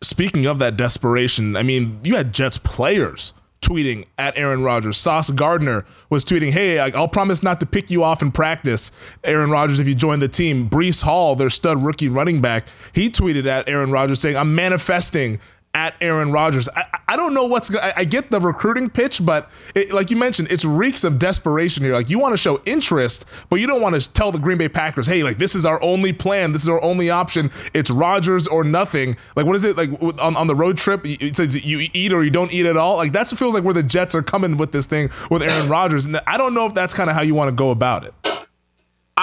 Speaking 0.00 0.46
of 0.46 0.60
that 0.60 0.76
desperation, 0.76 1.56
I 1.56 1.64
mean, 1.64 1.98
you 2.04 2.14
had 2.14 2.32
Jets 2.32 2.56
players 2.58 3.34
tweeting 3.62 4.04
at 4.16 4.38
Aaron 4.38 4.62
Rodgers. 4.62 4.96
Sauce 4.96 5.28
Gardner 5.30 5.84
was 6.08 6.24
tweeting, 6.24 6.52
"Hey, 6.52 6.78
I'll 6.78 7.08
promise 7.08 7.42
not 7.42 7.58
to 7.60 7.66
pick 7.66 7.90
you 7.90 8.04
off 8.04 8.22
in 8.22 8.30
practice, 8.30 8.92
Aaron 9.24 9.50
Rodgers, 9.50 9.80
if 9.80 9.88
you 9.88 9.96
join 9.96 10.20
the 10.20 10.28
team." 10.28 10.70
Breece 10.70 11.02
Hall, 11.02 11.34
their 11.34 11.50
stud 11.50 11.84
rookie 11.84 12.08
running 12.08 12.40
back, 12.40 12.68
he 12.92 13.10
tweeted 13.10 13.46
at 13.46 13.68
Aaron 13.68 13.90
Rodgers 13.90 14.20
saying, 14.20 14.36
"I'm 14.36 14.54
manifesting 14.54 15.40
at 15.74 15.94
Aaron 16.00 16.32
Rodgers. 16.32 16.68
I, 16.74 16.86
I 17.08 17.16
don't 17.16 17.34
know 17.34 17.44
what's. 17.44 17.72
I, 17.74 17.92
I 17.98 18.04
get 18.04 18.30
the 18.30 18.40
recruiting 18.40 18.88
pitch, 18.88 19.24
but 19.24 19.50
it, 19.74 19.92
like 19.92 20.10
you 20.10 20.16
mentioned, 20.16 20.48
it's 20.50 20.64
reeks 20.64 21.04
of 21.04 21.18
desperation 21.18 21.84
here. 21.84 21.94
Like 21.94 22.08
you 22.08 22.18
want 22.18 22.32
to 22.32 22.36
show 22.36 22.60
interest, 22.64 23.26
but 23.50 23.56
you 23.56 23.66
don't 23.66 23.82
want 23.82 24.00
to 24.00 24.12
tell 24.12 24.32
the 24.32 24.38
Green 24.38 24.58
Bay 24.58 24.68
Packers, 24.68 25.06
"Hey, 25.06 25.22
like 25.22 25.38
this 25.38 25.54
is 25.54 25.66
our 25.66 25.80
only 25.82 26.12
plan. 26.12 26.52
This 26.52 26.62
is 26.62 26.68
our 26.68 26.82
only 26.82 27.10
option. 27.10 27.50
It's 27.74 27.90
Rodgers 27.90 28.46
or 28.46 28.64
nothing." 28.64 29.16
Like 29.36 29.46
what 29.46 29.54
is 29.54 29.64
it 29.64 29.76
like 29.76 29.90
on, 30.20 30.36
on 30.36 30.46
the 30.46 30.54
road 30.54 30.78
trip? 30.78 31.02
It 31.04 31.36
says 31.36 31.64
you 31.64 31.88
eat 31.92 32.12
or 32.12 32.24
you 32.24 32.30
don't 32.30 32.52
eat 32.52 32.66
at 32.66 32.76
all. 32.76 32.96
Like 32.96 33.12
that 33.12 33.28
feels 33.28 33.54
like 33.54 33.62
where 33.62 33.74
the 33.74 33.82
Jets 33.82 34.14
are 34.14 34.22
coming 34.22 34.56
with 34.56 34.72
this 34.72 34.86
thing 34.86 35.10
with 35.30 35.42
Aaron 35.42 35.68
Rodgers, 35.76 36.06
and 36.06 36.20
I 36.26 36.38
don't 36.38 36.54
know 36.54 36.66
if 36.66 36.74
that's 36.74 36.94
kind 36.94 37.10
of 37.10 37.16
how 37.16 37.22
you 37.22 37.34
want 37.34 37.48
to 37.48 37.54
go 37.54 37.70
about 37.70 38.04
it. 38.04 38.14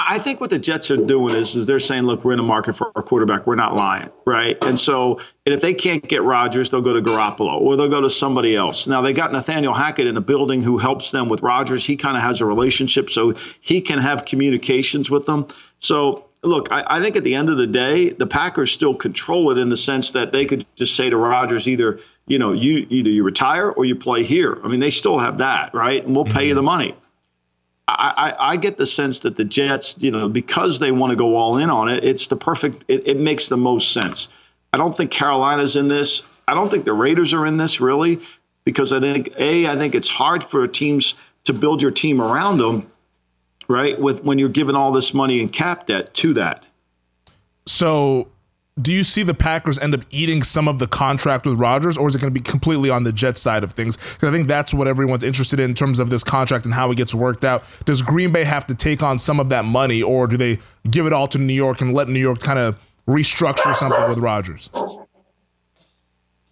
I 0.06 0.18
think 0.18 0.40
what 0.40 0.50
the 0.50 0.58
Jets 0.58 0.90
are 0.90 0.96
doing 0.96 1.34
is, 1.34 1.56
is 1.56 1.66
they're 1.66 1.80
saying, 1.80 2.02
look, 2.04 2.24
we're 2.24 2.32
in 2.32 2.38
the 2.38 2.42
market 2.42 2.76
for 2.76 2.92
a 2.94 3.02
quarterback. 3.02 3.46
We're 3.46 3.54
not 3.54 3.74
lying, 3.74 4.10
right? 4.26 4.56
And 4.62 4.78
so, 4.78 5.20
and 5.46 5.54
if 5.54 5.62
they 5.62 5.74
can't 5.74 6.06
get 6.06 6.22
Rodgers, 6.22 6.70
they'll 6.70 6.82
go 6.82 6.92
to 6.92 7.00
Garoppolo 7.00 7.60
or 7.60 7.76
they'll 7.76 7.88
go 7.88 8.00
to 8.00 8.10
somebody 8.10 8.54
else. 8.54 8.86
Now 8.86 9.00
they 9.00 9.12
got 9.12 9.32
Nathaniel 9.32 9.72
Hackett 9.72 10.06
in 10.06 10.14
the 10.14 10.20
building 10.20 10.62
who 10.62 10.78
helps 10.78 11.10
them 11.10 11.28
with 11.28 11.42
Rodgers. 11.42 11.84
He 11.84 11.96
kind 11.96 12.16
of 12.16 12.22
has 12.22 12.40
a 12.40 12.44
relationship, 12.44 13.10
so 13.10 13.34
he 13.60 13.80
can 13.80 13.98
have 13.98 14.24
communications 14.24 15.10
with 15.10 15.26
them. 15.26 15.48
So 15.78 16.26
look, 16.42 16.70
I, 16.70 16.84
I, 16.86 17.02
think 17.02 17.16
at 17.16 17.24
the 17.24 17.34
end 17.34 17.48
of 17.48 17.56
the 17.56 17.66
day, 17.66 18.10
the 18.10 18.26
Packers 18.26 18.70
still 18.70 18.94
control 18.94 19.50
it 19.50 19.58
in 19.58 19.68
the 19.70 19.76
sense 19.76 20.10
that 20.12 20.32
they 20.32 20.44
could 20.44 20.66
just 20.76 20.94
say 20.94 21.10
to 21.10 21.16
Rodgers, 21.16 21.66
either 21.66 21.98
you 22.26 22.38
know, 22.38 22.52
you 22.52 22.86
either 22.90 23.10
you 23.10 23.22
retire 23.22 23.70
or 23.70 23.84
you 23.84 23.96
play 23.96 24.24
here. 24.24 24.58
I 24.64 24.68
mean, 24.68 24.80
they 24.80 24.90
still 24.90 25.18
have 25.18 25.38
that, 25.38 25.74
right? 25.74 26.04
And 26.04 26.14
we'll 26.14 26.24
pay 26.24 26.30
mm-hmm. 26.30 26.48
you 26.48 26.54
the 26.54 26.62
money. 26.62 26.96
I, 27.86 28.34
I, 28.38 28.56
get 28.56 28.78
the 28.78 28.86
sense 28.86 29.20
that 29.20 29.36
the 29.36 29.44
Jets, 29.44 29.94
you 29.98 30.10
know, 30.10 30.26
because 30.26 30.78
they 30.78 30.90
want 30.90 31.10
to 31.10 31.16
go 31.16 31.36
all 31.36 31.58
in 31.58 31.68
on 31.68 31.88
it, 31.88 32.02
it's 32.02 32.28
the 32.28 32.36
perfect. 32.36 32.82
It, 32.88 33.06
it 33.06 33.18
makes 33.18 33.48
the 33.48 33.58
most 33.58 33.92
sense. 33.92 34.28
I 34.72 34.78
don't 34.78 34.96
think 34.96 35.10
Carolina's 35.10 35.76
in 35.76 35.88
this. 35.88 36.22
I 36.48 36.54
don't 36.54 36.70
think 36.70 36.86
the 36.86 36.94
Raiders 36.94 37.34
are 37.34 37.44
in 37.44 37.58
this 37.58 37.80
really. 37.80 38.20
because 38.64 38.92
I 38.92 39.00
think 39.00 39.30
a 39.38 39.66
I 39.66 39.76
think 39.76 39.94
it's 39.94 40.08
hard 40.08 40.42
for 40.42 40.66
teams 40.66 41.14
to 41.44 41.52
build 41.52 41.82
your 41.82 41.90
team 41.90 42.20
around 42.20 42.58
them, 42.58 42.90
right? 43.68 44.00
With 44.00 44.24
when 44.24 44.38
you're 44.38 44.48
giving 44.48 44.74
all 44.74 44.92
this 44.92 45.14
money 45.14 45.40
in 45.40 45.48
cap 45.48 45.86
debt 45.86 46.14
to 46.14 46.34
that. 46.34 46.64
So 47.66 48.28
do 48.80 48.92
you 48.92 49.04
see 49.04 49.22
the 49.22 49.34
Packers 49.34 49.78
end 49.78 49.94
up 49.94 50.00
eating 50.10 50.42
some 50.42 50.66
of 50.66 50.80
the 50.80 50.88
contract 50.88 51.46
with 51.46 51.54
Rodgers, 51.54 51.96
or 51.96 52.08
is 52.08 52.14
it 52.16 52.20
going 52.20 52.32
to 52.32 52.40
be 52.40 52.42
completely 52.42 52.90
on 52.90 53.04
the 53.04 53.12
Jets 53.12 53.40
side 53.40 53.62
of 53.62 53.72
things? 53.72 53.96
Because 53.96 54.28
I 54.28 54.32
think 54.32 54.48
that's 54.48 54.74
what 54.74 54.88
everyone's 54.88 55.22
interested 55.22 55.60
in 55.60 55.70
in 55.70 55.74
terms 55.74 56.00
of 56.00 56.10
this 56.10 56.24
contract 56.24 56.64
and 56.64 56.74
how 56.74 56.90
it 56.90 56.96
gets 56.96 57.14
worked 57.14 57.44
out. 57.44 57.62
Does 57.84 58.02
Green 58.02 58.32
Bay 58.32 58.42
have 58.42 58.66
to 58.66 58.74
take 58.74 59.02
on 59.02 59.18
some 59.18 59.38
of 59.38 59.48
that 59.50 59.64
money, 59.64 60.02
or 60.02 60.26
do 60.26 60.36
they 60.36 60.58
give 60.90 61.06
it 61.06 61.12
all 61.12 61.28
to 61.28 61.38
New 61.38 61.54
York 61.54 61.80
and 61.80 61.94
let 61.94 62.08
New 62.08 62.18
York 62.18 62.40
kind 62.40 62.58
of 62.58 62.76
restructure 63.06 63.74
something 63.76 64.08
with 64.08 64.18
Rodgers? 64.18 64.70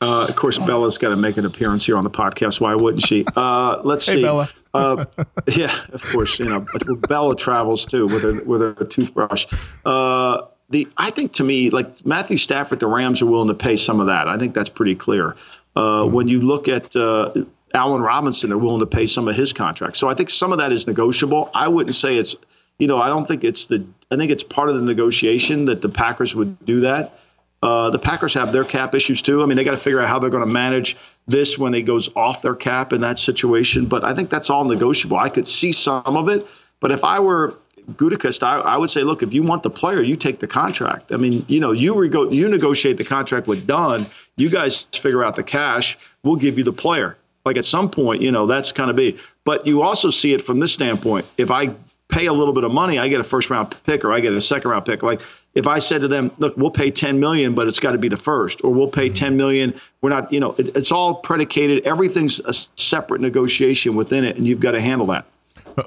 Uh, 0.01 0.27
of 0.29 0.37
course, 0.37 0.59
Bella's 0.59 0.99
got 0.99 1.11
to 1.11 1.17
make 1.17 1.37
an 1.37 1.47
appearance 1.47 1.87
here 1.87 1.97
on 1.97 2.05
the 2.05 2.11
podcast. 2.11 2.61
Why 2.61 2.75
wouldn't 2.75 3.07
she? 3.07 3.25
Uh, 3.37 3.81
let's 3.85 4.07
hey, 4.07 4.17
see. 4.17 4.23
Bella. 4.23 4.51
uh, 4.75 5.05
yeah, 5.49 5.85
of 5.93 6.03
course. 6.03 6.39
You 6.39 6.47
know, 6.47 6.67
Bella 7.09 7.37
travels 7.37 7.85
too 7.85 8.07
with 8.07 8.25
a 8.25 8.43
with 8.47 8.63
a 8.63 8.85
toothbrush. 8.85 9.47
Uh, 9.85 10.43
the 10.73 10.89
I 10.97 11.11
think 11.11 11.33
to 11.35 11.45
me, 11.45 11.71
like 11.71 12.05
Matthew 12.05 12.39
Stafford, 12.39 12.81
the 12.81 12.87
Rams 12.87 13.23
are 13.23 13.27
willing 13.27 13.49
to 13.49 13.55
pay 13.55 13.77
some 13.77 14.01
of 14.01 14.07
that. 14.07 14.27
I 14.27 14.39
think 14.39 14.55
that's 14.55 14.71
pretty 14.71 14.97
clear. 14.97 15.37
Uh, 15.77 16.07
when 16.09 16.29
you 16.29 16.41
look 16.41 16.67
at 16.67 16.95
uh, 16.97 17.33
Allen 17.75 18.03
Robinson, 18.03 18.49
they're 18.49 18.59
willing 18.59 18.81
to 18.81 18.87
pay 18.87 19.07
some 19.07 19.29
of 19.29 19.37
his 19.37 19.53
contract. 19.53 19.97
So 19.97 20.09
I 20.09 20.15
think 20.15 20.31
some 20.31 20.51
of 20.51 20.59
that 20.59 20.73
is 20.73 20.87
negotiable. 20.87 21.51
I 21.55 21.69
wouldn't 21.69 21.95
say 21.95 22.17
it's, 22.17 22.35
you 22.79 22.87
know, 22.87 23.01
I 23.01 23.09
don't 23.09 23.27
think 23.29 23.45
it's 23.45 23.67
the. 23.67 23.85
I 24.11 24.17
think 24.17 24.31
it's 24.31 24.43
part 24.43 24.69
of 24.69 24.75
the 24.75 24.83
negotiation 24.83 25.67
that 25.67 25.83
the 25.83 25.89
Packers 25.89 26.35
would 26.35 26.65
do 26.65 26.81
that. 26.81 27.19
Uh, 27.63 27.91
the 27.91 27.99
Packers 27.99 28.35
have 28.35 28.53
their 28.53 28.65
cap 28.65 28.95
issues 28.95 29.23
too. 29.23 29.43
I 29.43 29.47
mean, 29.47 29.57
they 29.57 29.65
got 29.65 29.73
to 29.73 29.77
figure 29.77 30.01
out 30.01 30.09
how 30.09 30.19
they're 30.19 30.31
going 30.31 30.47
to 30.47 30.53
manage 30.53 30.97
this 31.29 31.57
when 31.57 31.75
it 31.75 31.83
goes 31.83 32.11
off 32.17 32.43
their 32.43 32.57
cap 32.57 32.93
in 32.93 33.01
that 33.03 33.19
situation. 33.19 33.87
But 33.87 34.05
I 34.05 34.15
think 34.15 34.31
that's 34.31 34.51
all 34.51 34.65
negotiable. 34.65 35.17
I 35.17 35.29
could 35.29 35.47
see 35.47 35.71
some 35.71 36.17
of 36.17 36.29
it. 36.29 36.45
But 36.81 36.91
if 36.91 37.05
I 37.05 37.21
were 37.21 37.55
Gutekunst, 37.97 38.43
I, 38.43 38.59
I, 38.59 38.77
would 38.77 38.91
say, 38.91 39.03
look, 39.03 39.23
if 39.23 39.33
you 39.33 39.43
want 39.43 39.63
the 39.63 39.71
player, 39.71 40.03
you 40.03 40.17
take 40.17 40.41
the 40.41 40.47
contract. 40.47 41.13
I 41.13 41.17
mean, 41.17 41.45
you 41.49 41.61
know, 41.61 41.73
you 41.73 41.95
rego- 41.95 42.33
you 42.35 42.49
negotiate 42.49 42.97
the 42.97 43.05
contract 43.05 43.47
with 43.47 43.67
Dunn. 43.67 44.07
You 44.37 44.51
guys 44.51 44.87
figure 44.93 45.25
out 45.25 45.37
the 45.37 45.43
cash. 45.43 45.99
We'll 46.23 46.37
give 46.37 46.59
you 46.59 46.65
the 46.65 46.73
player. 46.73 47.17
Like 47.45 47.57
at 47.57 47.65
some 47.65 47.91
point, 47.91 48.23
you 48.23 48.31
know, 48.31 48.47
that's 48.47 48.73
kind 48.73 48.91
of 48.91 48.97
be. 48.97 49.19
But 49.45 49.67
you 49.67 49.83
also 49.83 50.11
see 50.11 50.33
it 50.33 50.47
from 50.47 50.61
this 50.61 50.73
standpoint. 50.73 51.27
If 51.37 51.51
I 51.51 51.75
pay 52.09 52.27
a 52.27 52.33
little 52.33 52.55
bit 52.55 52.65
of 52.65 52.73
money, 52.73 52.99
I 52.99 53.09
get 53.09 53.21
a 53.21 53.25
first 53.25 53.51
round 53.51 53.75
pick 53.85 54.05
or 54.05 54.13
I 54.13 54.21
get 54.21 54.33
a 54.33 54.41
second 54.41 54.71
round 54.71 54.85
pick. 54.85 55.03
Like 55.03 55.21
if 55.55 55.67
I 55.67 55.81
said 55.81 56.03
to 56.03 56.09
them, 56.09 56.31
look, 56.39 56.57
we'll 56.57 56.71
pay 56.71 56.91
10 56.91 57.21
million, 57.21 57.55
but 57.55 57.67
it's 57.67 57.81
got 57.81 57.93
to 57.93 57.99
be 57.99 58.09
the 58.09 58.17
first, 58.17 58.63
or 58.65 58.73
we'll 58.73 58.89
pay 58.89 59.11
10 59.11 59.37
million. 59.37 59.79
We're 60.01 60.11
not, 60.11 60.33
you 60.33 60.41
know, 60.41 60.55
it, 60.57 60.77
it's 60.77 60.93
all 60.93 61.17
predicated. 61.17 61.85
Everything's 61.85 62.39
a 62.41 62.55
separate 62.81 63.21
negotiation 63.21 63.95
within 63.95 64.25
it, 64.25 64.37
and 64.37 64.47
you've 64.47 64.61
got 64.61 64.73
to 64.73 64.81
handle 64.81 65.09
that. 65.09 65.27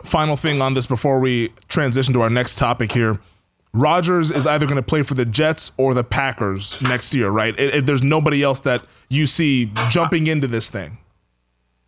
Final 0.03 0.37
thing 0.37 0.61
on 0.61 0.73
this 0.73 0.85
before 0.85 1.19
we 1.19 1.49
transition 1.67 2.13
to 2.13 2.21
our 2.21 2.29
next 2.29 2.57
topic 2.57 2.91
here. 2.91 3.19
Rodgers 3.73 4.31
is 4.31 4.47
either 4.47 4.65
going 4.65 4.77
to 4.77 4.81
play 4.81 5.03
for 5.03 5.15
the 5.15 5.25
Jets 5.25 5.71
or 5.77 5.93
the 5.93 6.03
Packers 6.03 6.81
next 6.81 7.13
year, 7.13 7.29
right? 7.29 7.57
It, 7.59 7.75
it, 7.75 7.85
there's 7.85 8.03
nobody 8.03 8.41
else 8.41 8.61
that 8.61 8.83
you 9.09 9.25
see 9.25 9.71
jumping 9.89 10.27
into 10.27 10.47
this 10.47 10.69
thing. 10.69 10.97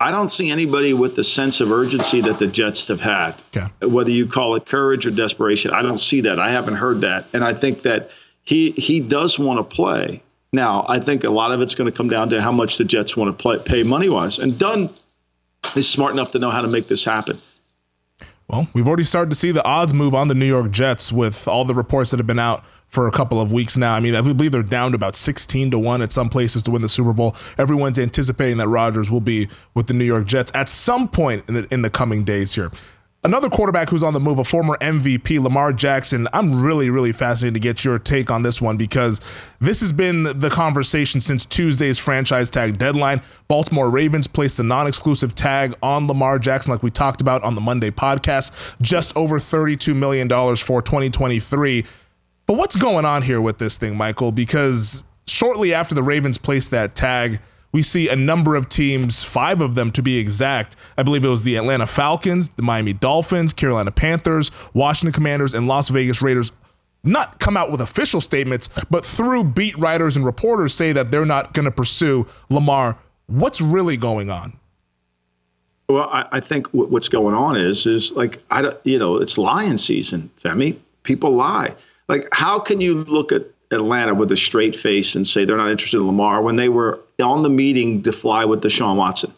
I 0.00 0.10
don't 0.12 0.30
see 0.30 0.50
anybody 0.50 0.92
with 0.92 1.16
the 1.16 1.24
sense 1.24 1.60
of 1.60 1.72
urgency 1.72 2.20
that 2.20 2.38
the 2.38 2.46
Jets 2.46 2.86
have 2.86 3.00
had. 3.00 3.34
Okay. 3.56 3.66
Whether 3.84 4.10
you 4.10 4.28
call 4.28 4.54
it 4.54 4.66
courage 4.66 5.06
or 5.06 5.10
desperation, 5.10 5.72
I 5.72 5.82
don't 5.82 5.98
see 6.00 6.20
that. 6.20 6.38
I 6.38 6.50
haven't 6.50 6.76
heard 6.76 7.00
that, 7.00 7.26
and 7.32 7.42
I 7.42 7.54
think 7.54 7.82
that 7.82 8.10
he 8.42 8.70
he 8.72 9.00
does 9.00 9.38
want 9.38 9.58
to 9.58 9.76
play. 9.76 10.22
Now, 10.52 10.86
I 10.88 11.00
think 11.00 11.24
a 11.24 11.30
lot 11.30 11.52
of 11.52 11.60
it's 11.60 11.74
going 11.74 11.90
to 11.90 11.96
come 11.96 12.08
down 12.08 12.30
to 12.30 12.40
how 12.40 12.52
much 12.52 12.78
the 12.78 12.84
Jets 12.84 13.16
want 13.16 13.36
to 13.36 13.42
play, 13.42 13.58
pay 13.58 13.82
money 13.82 14.08
wise, 14.08 14.38
and 14.38 14.58
Dunn 14.58 14.90
is 15.74 15.88
smart 15.88 16.12
enough 16.12 16.30
to 16.32 16.38
know 16.38 16.50
how 16.50 16.62
to 16.62 16.68
make 16.68 16.86
this 16.86 17.04
happen. 17.04 17.38
Well, 18.48 18.66
we've 18.72 18.88
already 18.88 19.04
started 19.04 19.28
to 19.28 19.36
see 19.36 19.50
the 19.50 19.64
odds 19.66 19.92
move 19.92 20.14
on 20.14 20.28
the 20.28 20.34
New 20.34 20.46
York 20.46 20.70
Jets 20.70 21.12
with 21.12 21.46
all 21.46 21.66
the 21.66 21.74
reports 21.74 22.10
that 22.12 22.16
have 22.16 22.26
been 22.26 22.38
out 22.38 22.64
for 22.88 23.06
a 23.06 23.12
couple 23.12 23.40
of 23.40 23.52
weeks 23.52 23.76
now. 23.76 23.94
I 23.94 24.00
mean, 24.00 24.14
I 24.14 24.22
believe 24.22 24.52
they're 24.52 24.62
down 24.62 24.92
to 24.92 24.96
about 24.96 25.14
16 25.14 25.72
to 25.72 25.78
1 25.78 26.00
at 26.00 26.12
some 26.12 26.30
places 26.30 26.62
to 26.62 26.70
win 26.70 26.80
the 26.80 26.88
Super 26.88 27.12
Bowl. 27.12 27.36
Everyone's 27.58 27.98
anticipating 27.98 28.56
that 28.56 28.68
Rodgers 28.68 29.10
will 29.10 29.20
be 29.20 29.48
with 29.74 29.86
the 29.86 29.92
New 29.92 30.06
York 30.06 30.26
Jets 30.26 30.50
at 30.54 30.70
some 30.70 31.08
point 31.08 31.44
in 31.48 31.54
the, 31.54 31.68
in 31.70 31.82
the 31.82 31.90
coming 31.90 32.24
days 32.24 32.54
here. 32.54 32.72
Another 33.24 33.50
quarterback 33.50 33.88
who's 33.88 34.04
on 34.04 34.14
the 34.14 34.20
move, 34.20 34.38
a 34.38 34.44
former 34.44 34.76
MVP, 34.76 35.40
Lamar 35.42 35.72
Jackson. 35.72 36.28
I'm 36.32 36.62
really, 36.62 36.88
really 36.88 37.10
fascinated 37.10 37.54
to 37.54 37.60
get 37.60 37.84
your 37.84 37.98
take 37.98 38.30
on 38.30 38.44
this 38.44 38.60
one 38.60 38.76
because 38.76 39.20
this 39.60 39.80
has 39.80 39.90
been 39.90 40.38
the 40.38 40.48
conversation 40.48 41.20
since 41.20 41.44
Tuesday's 41.44 41.98
franchise 41.98 42.48
tag 42.48 42.78
deadline. 42.78 43.20
Baltimore 43.48 43.90
Ravens 43.90 44.28
placed 44.28 44.60
a 44.60 44.62
non 44.62 44.86
exclusive 44.86 45.34
tag 45.34 45.74
on 45.82 46.06
Lamar 46.06 46.38
Jackson, 46.38 46.70
like 46.70 46.84
we 46.84 46.92
talked 46.92 47.20
about 47.20 47.42
on 47.42 47.56
the 47.56 47.60
Monday 47.60 47.90
podcast, 47.90 48.76
just 48.80 49.16
over 49.16 49.40
$32 49.40 49.96
million 49.96 50.28
for 50.28 50.80
2023. 50.80 51.84
But 52.46 52.56
what's 52.56 52.76
going 52.76 53.04
on 53.04 53.22
here 53.22 53.40
with 53.40 53.58
this 53.58 53.78
thing, 53.78 53.96
Michael? 53.96 54.30
Because 54.30 55.02
shortly 55.26 55.74
after 55.74 55.92
the 55.92 56.04
Ravens 56.04 56.38
placed 56.38 56.70
that 56.70 56.94
tag, 56.94 57.40
we 57.72 57.82
see 57.82 58.08
a 58.08 58.16
number 58.16 58.56
of 58.56 58.68
teams, 58.68 59.22
five 59.22 59.60
of 59.60 59.74
them 59.74 59.90
to 59.92 60.02
be 60.02 60.16
exact. 60.18 60.76
I 60.96 61.02
believe 61.02 61.24
it 61.24 61.28
was 61.28 61.42
the 61.42 61.56
Atlanta 61.56 61.86
Falcons, 61.86 62.48
the 62.50 62.62
Miami 62.62 62.92
Dolphins, 62.92 63.52
Carolina 63.52 63.90
Panthers, 63.90 64.50
Washington 64.74 65.12
Commanders, 65.12 65.54
and 65.54 65.68
Las 65.68 65.88
Vegas 65.88 66.22
Raiders 66.22 66.52
not 67.04 67.38
come 67.38 67.56
out 67.56 67.70
with 67.70 67.80
official 67.80 68.20
statements, 68.20 68.68
but 68.90 69.04
through 69.04 69.44
beat 69.44 69.76
writers 69.78 70.16
and 70.16 70.24
reporters 70.24 70.74
say 70.74 70.92
that 70.92 71.10
they're 71.10 71.26
not 71.26 71.52
going 71.54 71.64
to 71.64 71.70
pursue 71.70 72.26
Lamar. 72.50 72.96
What's 73.26 73.60
really 73.60 73.96
going 73.96 74.30
on? 74.30 74.58
Well, 75.88 76.08
I, 76.10 76.26
I 76.32 76.40
think 76.40 76.66
w- 76.72 76.90
what's 76.90 77.08
going 77.08 77.34
on 77.34 77.56
is 77.56 77.86
is 77.86 78.12
like 78.12 78.42
I 78.50 78.62
don't, 78.62 78.76
you 78.84 78.98
know 78.98 79.16
it's 79.16 79.38
lion 79.38 79.78
season, 79.78 80.30
Femi. 80.42 80.76
People 81.02 81.32
lie. 81.32 81.74
Like, 82.08 82.28
how 82.32 82.58
can 82.58 82.80
you 82.80 83.04
look 83.04 83.32
at 83.32 83.46
Atlanta 83.70 84.14
with 84.14 84.30
a 84.32 84.36
straight 84.36 84.76
face 84.76 85.14
and 85.14 85.26
say 85.26 85.44
they're 85.44 85.56
not 85.56 85.70
interested 85.70 85.98
in 85.98 86.06
Lamar 86.06 86.42
when 86.42 86.56
they 86.56 86.68
were 86.68 87.00
on 87.20 87.42
the 87.42 87.48
meeting 87.48 88.02
to 88.04 88.12
fly 88.12 88.44
with 88.44 88.62
Deshaun 88.62 88.96
Watson? 88.96 89.32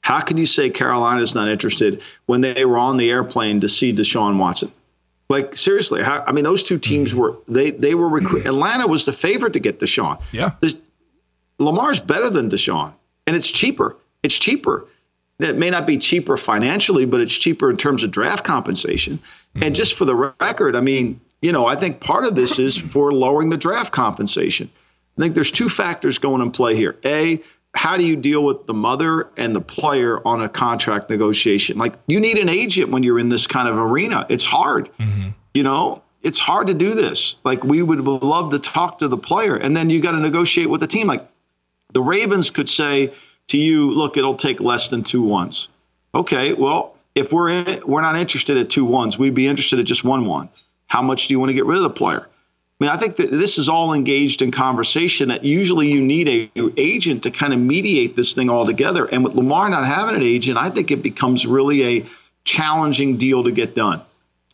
How 0.00 0.20
can 0.20 0.36
you 0.36 0.46
say 0.46 0.68
Carolina's 0.68 1.34
not 1.34 1.48
interested 1.48 2.02
when 2.26 2.42
they 2.42 2.64
were 2.64 2.76
on 2.76 2.98
the 2.98 3.10
airplane 3.10 3.60
to 3.62 3.68
see 3.68 3.92
Deshaun 3.92 4.36
Watson? 4.38 4.70
Like 5.30 5.56
seriously, 5.56 6.02
how, 6.02 6.22
I 6.26 6.32
mean, 6.32 6.44
those 6.44 6.62
two 6.62 6.78
teams 6.78 7.14
were 7.14 7.36
they 7.48 7.70
they 7.70 7.94
were 7.94 8.08
recru- 8.08 8.44
Atlanta 8.44 8.86
was 8.86 9.06
the 9.06 9.12
favorite 9.12 9.54
to 9.54 9.58
get 9.60 9.80
Deshaun. 9.80 10.20
Yeah, 10.32 10.50
Lamar's 11.58 11.98
better 11.98 12.28
than 12.28 12.50
Deshaun, 12.50 12.92
and 13.26 13.34
it's 13.34 13.50
cheaper. 13.50 13.96
It's 14.22 14.38
cheaper. 14.38 14.86
It 15.38 15.56
may 15.56 15.70
not 15.70 15.86
be 15.86 15.98
cheaper 15.98 16.36
financially, 16.36 17.06
but 17.06 17.20
it's 17.20 17.34
cheaper 17.34 17.70
in 17.70 17.78
terms 17.78 18.04
of 18.04 18.10
draft 18.10 18.44
compensation. 18.44 19.18
Mm-hmm. 19.18 19.62
And 19.64 19.74
just 19.74 19.94
for 19.94 20.04
the 20.04 20.14
record, 20.14 20.76
I 20.76 20.80
mean, 20.80 21.20
you 21.40 21.52
know, 21.52 21.66
I 21.66 21.76
think 21.76 22.00
part 22.00 22.24
of 22.24 22.36
this 22.36 22.58
is 22.58 22.76
for 22.76 23.10
lowering 23.10 23.48
the 23.48 23.56
draft 23.56 23.92
compensation. 23.92 24.70
I 25.16 25.20
think 25.20 25.34
there's 25.34 25.50
two 25.50 25.68
factors 25.68 26.18
going 26.18 26.42
in 26.42 26.50
play 26.50 26.76
here. 26.76 26.96
A, 27.04 27.40
how 27.74 27.96
do 27.96 28.04
you 28.04 28.16
deal 28.16 28.44
with 28.44 28.66
the 28.66 28.74
mother 28.74 29.28
and 29.36 29.54
the 29.54 29.60
player 29.60 30.26
on 30.26 30.42
a 30.42 30.48
contract 30.48 31.10
negotiation? 31.10 31.78
Like 31.78 31.94
you 32.06 32.20
need 32.20 32.38
an 32.38 32.48
agent 32.48 32.90
when 32.90 33.02
you're 33.02 33.18
in 33.18 33.28
this 33.28 33.46
kind 33.46 33.68
of 33.68 33.76
arena. 33.76 34.26
It's 34.28 34.44
hard. 34.44 34.90
Mm-hmm. 34.98 35.30
You 35.54 35.62
know, 35.62 36.02
it's 36.22 36.38
hard 36.38 36.68
to 36.68 36.74
do 36.74 36.94
this. 36.94 37.36
Like 37.44 37.64
we 37.64 37.82
would 37.82 38.00
love 38.00 38.52
to 38.52 38.58
talk 38.58 39.00
to 39.00 39.08
the 39.08 39.16
player 39.16 39.56
and 39.56 39.76
then 39.76 39.90
you 39.90 40.00
got 40.00 40.12
to 40.12 40.20
negotiate 40.20 40.70
with 40.70 40.80
the 40.80 40.86
team. 40.86 41.06
Like 41.06 41.28
the 41.92 42.02
Ravens 42.02 42.50
could 42.50 42.68
say 42.68 43.12
to 43.48 43.58
you, 43.58 43.90
look, 43.92 44.16
it'll 44.16 44.36
take 44.36 44.60
less 44.60 44.88
than 44.88 45.04
two 45.04 45.22
ones. 45.22 45.68
Okay, 46.14 46.52
well, 46.52 46.96
if 47.14 47.32
we're 47.32 47.50
in, 47.50 47.82
we're 47.86 48.02
not 48.02 48.16
interested 48.16 48.56
at 48.56 48.70
two 48.70 48.84
ones, 48.84 49.18
we'd 49.18 49.34
be 49.34 49.46
interested 49.46 49.78
at 49.78 49.84
just 49.84 50.04
one 50.04 50.26
one. 50.26 50.48
How 50.86 51.02
much 51.02 51.28
do 51.28 51.34
you 51.34 51.40
want 51.40 51.50
to 51.50 51.54
get 51.54 51.66
rid 51.66 51.76
of 51.76 51.82
the 51.82 51.90
player? 51.90 52.28
I 52.80 52.84
mean, 52.84 52.90
I 52.90 52.98
think 52.98 53.16
that 53.16 53.30
this 53.30 53.56
is 53.56 53.68
all 53.68 53.94
engaged 53.94 54.42
in 54.42 54.50
conversation 54.50 55.28
that 55.28 55.44
usually 55.44 55.92
you 55.92 56.00
need 56.00 56.28
a 56.28 56.50
agent 56.76 57.22
to 57.22 57.30
kind 57.30 57.52
of 57.52 57.60
mediate 57.60 58.16
this 58.16 58.34
thing 58.34 58.50
all 58.50 58.66
together. 58.66 59.04
And 59.04 59.22
with 59.22 59.34
Lamar 59.34 59.68
not 59.68 59.86
having 59.86 60.16
an 60.16 60.22
agent, 60.22 60.58
I 60.58 60.70
think 60.70 60.90
it 60.90 61.00
becomes 61.00 61.46
really 61.46 61.98
a 62.00 62.06
challenging 62.42 63.16
deal 63.16 63.44
to 63.44 63.52
get 63.52 63.76
done. 63.76 64.02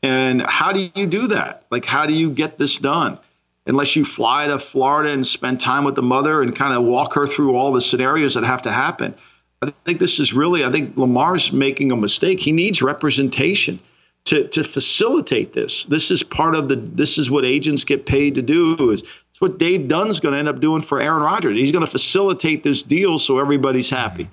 And 0.03 0.43
how 0.43 0.73
do 0.73 0.91
you 0.95 1.07
do 1.07 1.29
that? 1.29 1.65
Like, 1.71 1.87
how 1.87 2.07
do 2.07 2.12
you 2.12 2.31
get 2.31 2.59
this 2.59 2.79
done? 2.79 3.19
Unless 3.67 3.97
you 3.97 4.05
fly 4.05 4.47
to 4.49 4.59
Florida 4.59 5.11
and 5.11 5.27
spend 5.27 5.61
time 5.61 5.85
with 5.85 5.95
the 5.95 6.03
mother 6.03 6.43
and 6.43 6.55
kind 6.55 6.75
of 6.75 6.85
walk 6.85 7.15
her 7.15 7.27
through 7.27 7.55
all 7.57 7.73
the 7.73 7.81
scenarios 7.81 8.35
that 8.35 8.45
have 8.45 8.62
to 8.62 8.73
happen. 8.73 9.15
I 9.62 9.73
think 9.85 9.99
this 9.99 10.19
is 10.19 10.33
really, 10.33 10.65
I 10.65 10.73
think 10.73 10.97
Lamar's 10.97 11.53
making 11.53 11.93
a 11.93 11.97
mistake. 11.97 12.41
He 12.41 12.53
needs 12.53 12.83
representation 12.83 13.79
to 14.25 14.47
to 14.49 14.65
facilitate 14.65 15.53
this. 15.53 15.85
This 15.87 16.11
is 16.11 16.23
part 16.23 16.55
of 16.55 16.69
the. 16.69 16.77
This 16.77 17.19
is 17.19 17.31
what 17.31 17.45
agents 17.45 17.85
get 17.85 18.07
paid 18.07 18.35
to 18.37 18.43
do. 18.43 18.91
Is 18.91 19.03
it's 19.03 19.41
what 19.41 19.59
Dave 19.59 19.89
Dunn's 19.89 20.21
going 20.21 20.33
to 20.33 20.39
end 20.39 20.49
up 20.49 20.61
doing 20.61 20.83
for 20.83 21.00
Aaron 21.00 21.23
Rodgers. 21.23 21.57
He's 21.57 21.73
going 21.73 21.85
to 21.85 21.91
facilitate 21.91 22.62
this 22.62 22.83
deal 22.83 23.19
so 23.19 23.39
everybody's 23.39 23.91
happy. 23.91 24.29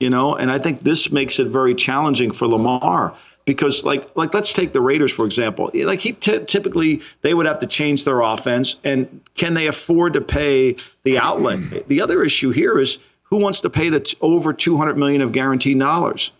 You 0.00 0.10
know, 0.10 0.34
and 0.34 0.50
I 0.50 0.58
think 0.58 0.80
this 0.80 1.12
makes 1.12 1.38
it 1.38 1.46
very 1.46 1.76
challenging 1.76 2.32
for 2.32 2.48
Lamar 2.48 3.14
because, 3.44 3.84
like, 3.84 4.16
like 4.16 4.34
let's 4.34 4.52
take 4.52 4.72
the 4.72 4.80
Raiders 4.80 5.12
for 5.12 5.24
example. 5.24 5.70
Like 5.72 6.00
he 6.00 6.12
t- 6.12 6.44
typically 6.44 7.02
they 7.22 7.34
would 7.34 7.46
have 7.46 7.60
to 7.60 7.68
change 7.68 8.04
their 8.04 8.20
offense, 8.20 8.76
and 8.82 9.20
can 9.36 9.54
they 9.54 9.68
afford 9.68 10.14
to 10.14 10.20
pay 10.20 10.76
the 11.04 11.18
outlet? 11.18 11.86
The 11.88 12.00
other 12.00 12.24
issue 12.24 12.50
here 12.50 12.80
is 12.80 12.98
Who 13.32 13.36
wants 13.36 13.60
to 13.62 13.70
pay 13.70 13.88
the 13.88 14.00
t- 14.00 14.16
over 14.20 14.52
200 14.52 14.98
million 14.98 15.22
of 15.22 15.32
guaranteed 15.32 15.78
dollars? 15.78 16.32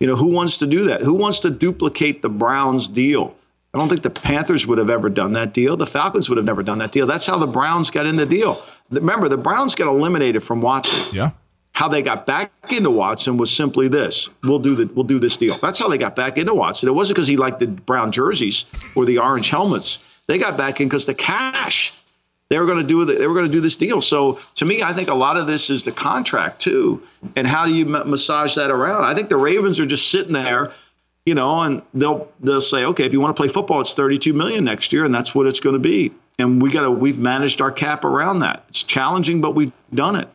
You 0.00 0.06
know, 0.06 0.16
who 0.16 0.26
wants 0.26 0.58
to 0.58 0.66
do 0.66 0.84
that? 0.84 1.02
Who 1.02 1.14
wants 1.14 1.40
to 1.40 1.50
duplicate 1.50 2.22
the 2.22 2.28
Browns 2.28 2.88
deal? 2.88 3.34
I 3.74 3.78
don't 3.78 3.88
think 3.88 4.02
the 4.02 4.10
Panthers 4.10 4.66
would 4.66 4.78
have 4.78 4.90
ever 4.90 5.08
done 5.08 5.32
that 5.34 5.52
deal. 5.52 5.76
The 5.76 5.86
Falcons 5.86 6.28
would 6.28 6.38
have 6.38 6.44
never 6.44 6.62
done 6.62 6.78
that 6.78 6.92
deal. 6.92 7.06
That's 7.06 7.26
how 7.26 7.38
the 7.38 7.46
Browns 7.46 7.90
got 7.90 8.06
in 8.06 8.16
the 8.16 8.26
deal. 8.26 8.62
Remember, 8.90 9.28
the 9.28 9.36
Browns 9.36 9.74
got 9.74 9.88
eliminated 9.88 10.42
from 10.42 10.62
Watson. 10.62 11.14
Yeah. 11.14 11.32
How 11.72 11.88
they 11.88 12.02
got 12.02 12.26
back 12.26 12.50
into 12.70 12.90
Watson 12.90 13.36
was 13.36 13.54
simply 13.54 13.86
this: 13.86 14.28
we'll 14.42 14.58
do 14.58 14.74
the 14.74 14.86
we'll 14.94 15.04
do 15.04 15.20
this 15.20 15.36
deal. 15.36 15.58
That's 15.60 15.78
how 15.78 15.88
they 15.88 15.98
got 15.98 16.16
back 16.16 16.38
into 16.38 16.54
Watson. 16.54 16.88
It 16.88 16.92
wasn't 16.92 17.16
because 17.16 17.28
he 17.28 17.36
liked 17.36 17.60
the 17.60 17.68
brown 17.68 18.10
jerseys 18.10 18.64
or 18.96 19.04
the 19.04 19.18
orange 19.18 19.50
helmets. 19.50 20.04
They 20.26 20.38
got 20.38 20.56
back 20.56 20.80
in 20.80 20.88
because 20.88 21.06
the 21.06 21.14
cash. 21.14 21.92
They 22.50 22.58
were 22.58 22.66
going 22.66 22.78
to 22.78 22.84
do 22.84 23.04
they 23.04 23.26
were 23.26 23.34
going 23.34 23.46
to 23.46 23.52
do 23.52 23.60
this 23.60 23.76
deal. 23.76 24.00
So 24.00 24.40
to 24.54 24.64
me, 24.64 24.82
I 24.82 24.94
think 24.94 25.08
a 25.08 25.14
lot 25.14 25.36
of 25.36 25.46
this 25.46 25.68
is 25.68 25.84
the 25.84 25.92
contract 25.92 26.60
too, 26.62 27.02
and 27.36 27.46
how 27.46 27.66
do 27.66 27.74
you 27.74 27.84
massage 27.84 28.54
that 28.54 28.70
around? 28.70 29.04
I 29.04 29.14
think 29.14 29.28
the 29.28 29.36
Ravens 29.36 29.78
are 29.78 29.86
just 29.86 30.10
sitting 30.10 30.32
there 30.32 30.72
you 31.28 31.34
know, 31.34 31.60
and 31.60 31.82
they'll 31.92 32.26
they'll 32.40 32.62
say, 32.62 32.84
okay, 32.84 33.04
if 33.04 33.12
you 33.12 33.20
want 33.20 33.36
to 33.36 33.38
play 33.38 33.52
football, 33.52 33.82
it's 33.82 33.92
32 33.92 34.32
million 34.32 34.64
next 34.64 34.94
year, 34.94 35.04
and 35.04 35.14
that's 35.14 35.34
what 35.34 35.46
it's 35.46 35.60
going 35.60 35.74
to 35.74 35.78
be. 35.78 36.10
And 36.38 36.62
we 36.62 36.70
got 36.70 36.82
to 36.82 36.90
we've 36.90 37.18
managed 37.18 37.60
our 37.60 37.70
cap 37.70 38.02
around 38.02 38.38
that. 38.38 38.64
It's 38.70 38.82
challenging, 38.82 39.42
but 39.42 39.54
we've 39.54 39.72
done 39.92 40.16
it. 40.16 40.26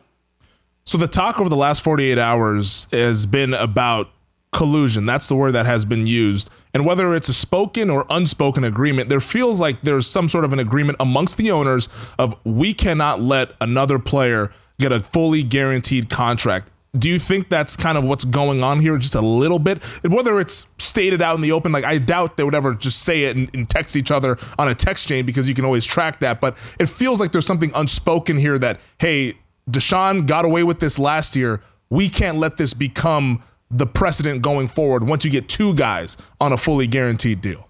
So 0.84 0.96
the 0.96 1.08
talk 1.08 1.40
over 1.40 1.48
the 1.48 1.56
last 1.56 1.82
48 1.82 2.16
hours 2.16 2.86
has 2.92 3.26
been 3.26 3.54
about 3.54 4.08
collusion. 4.52 5.04
That's 5.04 5.26
the 5.26 5.34
word 5.34 5.52
that 5.52 5.66
has 5.66 5.84
been 5.84 6.06
used. 6.06 6.48
And 6.74 6.84
whether 6.84 7.14
it's 7.14 7.28
a 7.28 7.34
spoken 7.34 7.88
or 7.88 8.04
unspoken 8.10 8.64
agreement, 8.64 9.08
there 9.08 9.20
feels 9.20 9.60
like 9.60 9.80
there's 9.82 10.08
some 10.08 10.28
sort 10.28 10.44
of 10.44 10.52
an 10.52 10.58
agreement 10.58 10.96
amongst 10.98 11.38
the 11.38 11.52
owners 11.52 11.88
of 12.18 12.36
we 12.44 12.74
cannot 12.74 13.22
let 13.22 13.52
another 13.60 14.00
player 14.00 14.50
get 14.80 14.90
a 14.90 14.98
fully 14.98 15.44
guaranteed 15.44 16.10
contract. 16.10 16.72
Do 16.96 17.08
you 17.08 17.18
think 17.18 17.48
that's 17.48 17.76
kind 17.76 17.98
of 17.98 18.04
what's 18.04 18.24
going 18.24 18.62
on 18.62 18.80
here, 18.80 18.96
just 18.98 19.14
a 19.14 19.20
little 19.20 19.58
bit? 19.58 19.82
Whether 20.04 20.38
it's 20.38 20.66
stated 20.78 21.22
out 21.22 21.34
in 21.34 21.42
the 21.42 21.52
open, 21.52 21.72
like 21.72 21.84
I 21.84 21.98
doubt 21.98 22.36
they 22.36 22.44
would 22.44 22.54
ever 22.54 22.74
just 22.74 23.02
say 23.02 23.24
it 23.24 23.36
and, 23.36 23.50
and, 23.52 23.68
text 23.68 23.96
each 23.96 24.12
other 24.12 24.38
on 24.58 24.68
a 24.68 24.74
text 24.74 25.08
chain 25.08 25.26
because 25.26 25.48
you 25.48 25.54
can 25.54 25.64
always 25.64 25.84
track 25.84 26.20
that. 26.20 26.40
But 26.40 26.56
it 26.78 26.86
feels 26.86 27.18
like 27.18 27.32
there's 27.32 27.46
something 27.46 27.72
unspoken 27.74 28.38
here 28.38 28.58
that, 28.60 28.80
hey, 28.98 29.36
Deshaun 29.68 30.26
got 30.26 30.44
away 30.44 30.62
with 30.62 30.78
this 30.78 30.98
last 30.98 31.34
year. 31.34 31.62
We 31.90 32.08
can't 32.08 32.38
let 32.38 32.58
this 32.58 32.74
become 32.74 33.42
the 33.70 33.86
precedent 33.86 34.42
going 34.42 34.68
forward 34.68 35.06
once 35.06 35.24
you 35.24 35.30
get 35.30 35.48
two 35.48 35.74
guys 35.74 36.16
on 36.40 36.52
a 36.52 36.56
fully 36.56 36.86
guaranteed 36.86 37.40
deal 37.40 37.68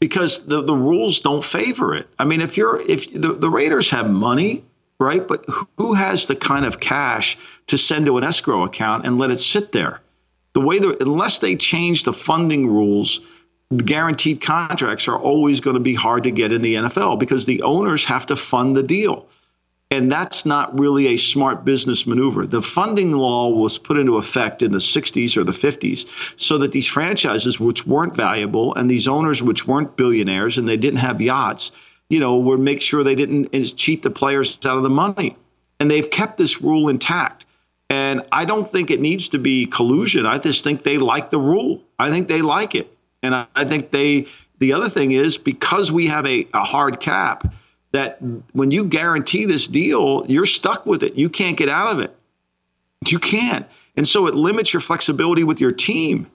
because 0.00 0.46
the, 0.46 0.62
the 0.62 0.74
rules 0.74 1.20
don't 1.20 1.44
favor 1.44 1.94
it. 1.94 2.08
I 2.18 2.24
mean, 2.24 2.40
if 2.40 2.56
you're 2.56 2.80
if 2.90 3.12
the, 3.12 3.34
the 3.34 3.50
Raiders 3.50 3.88
have 3.90 4.08
money, 4.08 4.64
right? 4.98 5.26
But 5.26 5.44
who 5.76 5.92
has 5.92 6.26
the 6.26 6.34
kind 6.34 6.64
of 6.64 6.80
cash 6.80 7.38
to 7.68 7.78
send 7.78 8.06
to 8.06 8.18
an 8.18 8.24
escrow 8.24 8.64
account 8.64 9.06
and 9.06 9.18
let 9.18 9.30
it 9.30 9.40
sit 9.40 9.72
there? 9.72 10.00
The 10.54 10.60
way 10.60 10.80
that, 10.80 11.00
unless 11.00 11.38
they 11.38 11.54
change 11.54 12.02
the 12.02 12.12
funding 12.12 12.66
rules, 12.66 13.20
the 13.70 13.84
guaranteed 13.84 14.40
contracts 14.40 15.06
are 15.06 15.18
always 15.18 15.60
going 15.60 15.74
to 15.74 15.80
be 15.80 15.94
hard 15.94 16.24
to 16.24 16.32
get 16.32 16.50
in 16.50 16.62
the 16.62 16.74
NFL 16.74 17.20
because 17.20 17.46
the 17.46 17.62
owners 17.62 18.04
have 18.04 18.26
to 18.26 18.36
fund 18.36 18.76
the 18.76 18.82
deal. 18.82 19.28
And 19.92 20.10
that's 20.10 20.46
not 20.46 20.78
really 20.78 21.08
a 21.08 21.16
smart 21.16 21.64
business 21.64 22.06
maneuver. 22.06 22.46
The 22.46 22.62
funding 22.62 23.10
law 23.10 23.48
was 23.48 23.76
put 23.76 23.98
into 23.98 24.18
effect 24.18 24.62
in 24.62 24.70
the 24.70 24.78
60s 24.78 25.36
or 25.36 25.42
the 25.42 25.50
50s 25.50 26.06
so 26.36 26.58
that 26.58 26.70
these 26.70 26.86
franchises, 26.86 27.58
which 27.58 27.86
weren't 27.88 28.14
valuable, 28.14 28.72
and 28.76 28.88
these 28.88 29.08
owners, 29.08 29.42
which 29.42 29.66
weren't 29.66 29.96
billionaires 29.96 30.58
and 30.58 30.68
they 30.68 30.76
didn't 30.76 31.00
have 31.00 31.20
yachts, 31.20 31.72
you 32.08 32.20
know, 32.20 32.36
would 32.36 32.60
make 32.60 32.80
sure 32.80 33.02
they 33.02 33.16
didn't 33.16 33.48
eh, 33.52 33.64
cheat 33.76 34.04
the 34.04 34.10
players 34.10 34.58
out 34.64 34.76
of 34.76 34.84
the 34.84 34.90
money. 34.90 35.36
And 35.80 35.90
they've 35.90 36.08
kept 36.08 36.38
this 36.38 36.62
rule 36.62 36.88
intact. 36.88 37.46
And 37.88 38.22
I 38.30 38.44
don't 38.44 38.70
think 38.70 38.92
it 38.92 39.00
needs 39.00 39.28
to 39.30 39.38
be 39.38 39.66
collusion. 39.66 40.24
I 40.24 40.38
just 40.38 40.62
think 40.62 40.84
they 40.84 40.98
like 40.98 41.32
the 41.32 41.40
rule. 41.40 41.82
I 41.98 42.10
think 42.10 42.28
they 42.28 42.42
like 42.42 42.76
it. 42.76 42.96
And 43.24 43.34
I, 43.34 43.46
I 43.56 43.64
think 43.64 43.90
they, 43.90 44.26
the 44.60 44.72
other 44.72 44.88
thing 44.88 45.10
is 45.10 45.36
because 45.36 45.90
we 45.90 46.06
have 46.06 46.26
a, 46.26 46.46
a 46.54 46.62
hard 46.62 47.00
cap, 47.00 47.52
that 47.92 48.18
when 48.52 48.70
you 48.70 48.84
guarantee 48.84 49.44
this 49.44 49.66
deal, 49.66 50.24
you're 50.28 50.46
stuck 50.46 50.86
with 50.86 51.02
it. 51.02 51.14
You 51.14 51.28
can't 51.28 51.56
get 51.56 51.68
out 51.68 51.88
of 51.88 51.98
it. 51.98 52.14
You 53.06 53.18
can't. 53.18 53.66
And 53.96 54.06
so 54.06 54.26
it 54.26 54.34
limits 54.34 54.72
your 54.72 54.80
flexibility 54.80 55.44
with 55.44 55.60
your 55.60 55.72
team. 55.72 56.30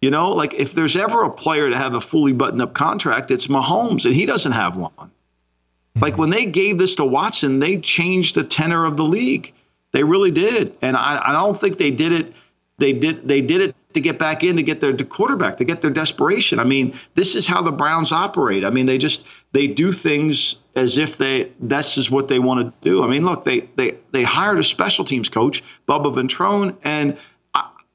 You 0.00 0.10
know, 0.10 0.30
like 0.30 0.54
if 0.54 0.74
there's 0.74 0.96
ever 0.96 1.24
a 1.24 1.30
player 1.30 1.68
to 1.68 1.76
have 1.76 1.94
a 1.94 2.00
fully 2.00 2.32
buttoned 2.32 2.62
up 2.62 2.74
contract, 2.74 3.30
it's 3.30 3.48
Mahomes, 3.48 4.04
and 4.04 4.14
he 4.14 4.26
doesn't 4.26 4.52
have 4.52 4.76
one. 4.76 4.92
Mm-hmm. 4.92 6.00
Like 6.00 6.18
when 6.18 6.30
they 6.30 6.46
gave 6.46 6.78
this 6.78 6.94
to 6.96 7.04
Watson, 7.04 7.58
they 7.58 7.78
changed 7.78 8.34
the 8.34 8.44
tenor 8.44 8.84
of 8.86 8.96
the 8.96 9.04
league. 9.04 9.52
They 9.92 10.02
really 10.04 10.30
did, 10.30 10.74
and 10.82 10.96
I, 10.96 11.20
I 11.26 11.32
don't 11.32 11.60
think 11.60 11.76
they 11.76 11.90
did 11.90 12.12
it. 12.12 12.32
They 12.78 12.92
did. 12.92 13.26
They 13.26 13.40
did 13.40 13.60
it 13.60 13.74
to 13.94 14.00
get 14.00 14.18
back 14.18 14.44
in 14.44 14.56
to 14.56 14.62
get 14.62 14.80
their 14.80 14.96
quarterback 14.96 15.56
to 15.56 15.64
get 15.64 15.82
their 15.82 15.90
desperation. 15.90 16.58
I 16.58 16.64
mean, 16.64 16.98
this 17.14 17.34
is 17.34 17.46
how 17.46 17.62
the 17.62 17.72
Browns 17.72 18.12
operate. 18.12 18.64
I 18.64 18.70
mean, 18.70 18.86
they 18.86 18.98
just 18.98 19.24
they 19.52 19.66
do 19.66 19.92
things 19.92 20.56
as 20.76 20.98
if 20.98 21.18
they 21.18 21.52
this 21.60 21.98
is 21.98 22.10
what 22.10 22.28
they 22.28 22.38
want 22.38 22.60
to 22.60 22.88
do. 22.88 23.02
I 23.02 23.08
mean, 23.08 23.24
look, 23.24 23.44
they 23.44 23.68
they 23.76 23.98
they 24.12 24.22
hired 24.22 24.58
a 24.58 24.64
special 24.64 25.04
teams 25.04 25.28
coach, 25.28 25.62
Bubba 25.88 26.14
Ventrone, 26.14 26.76
and 26.84 27.16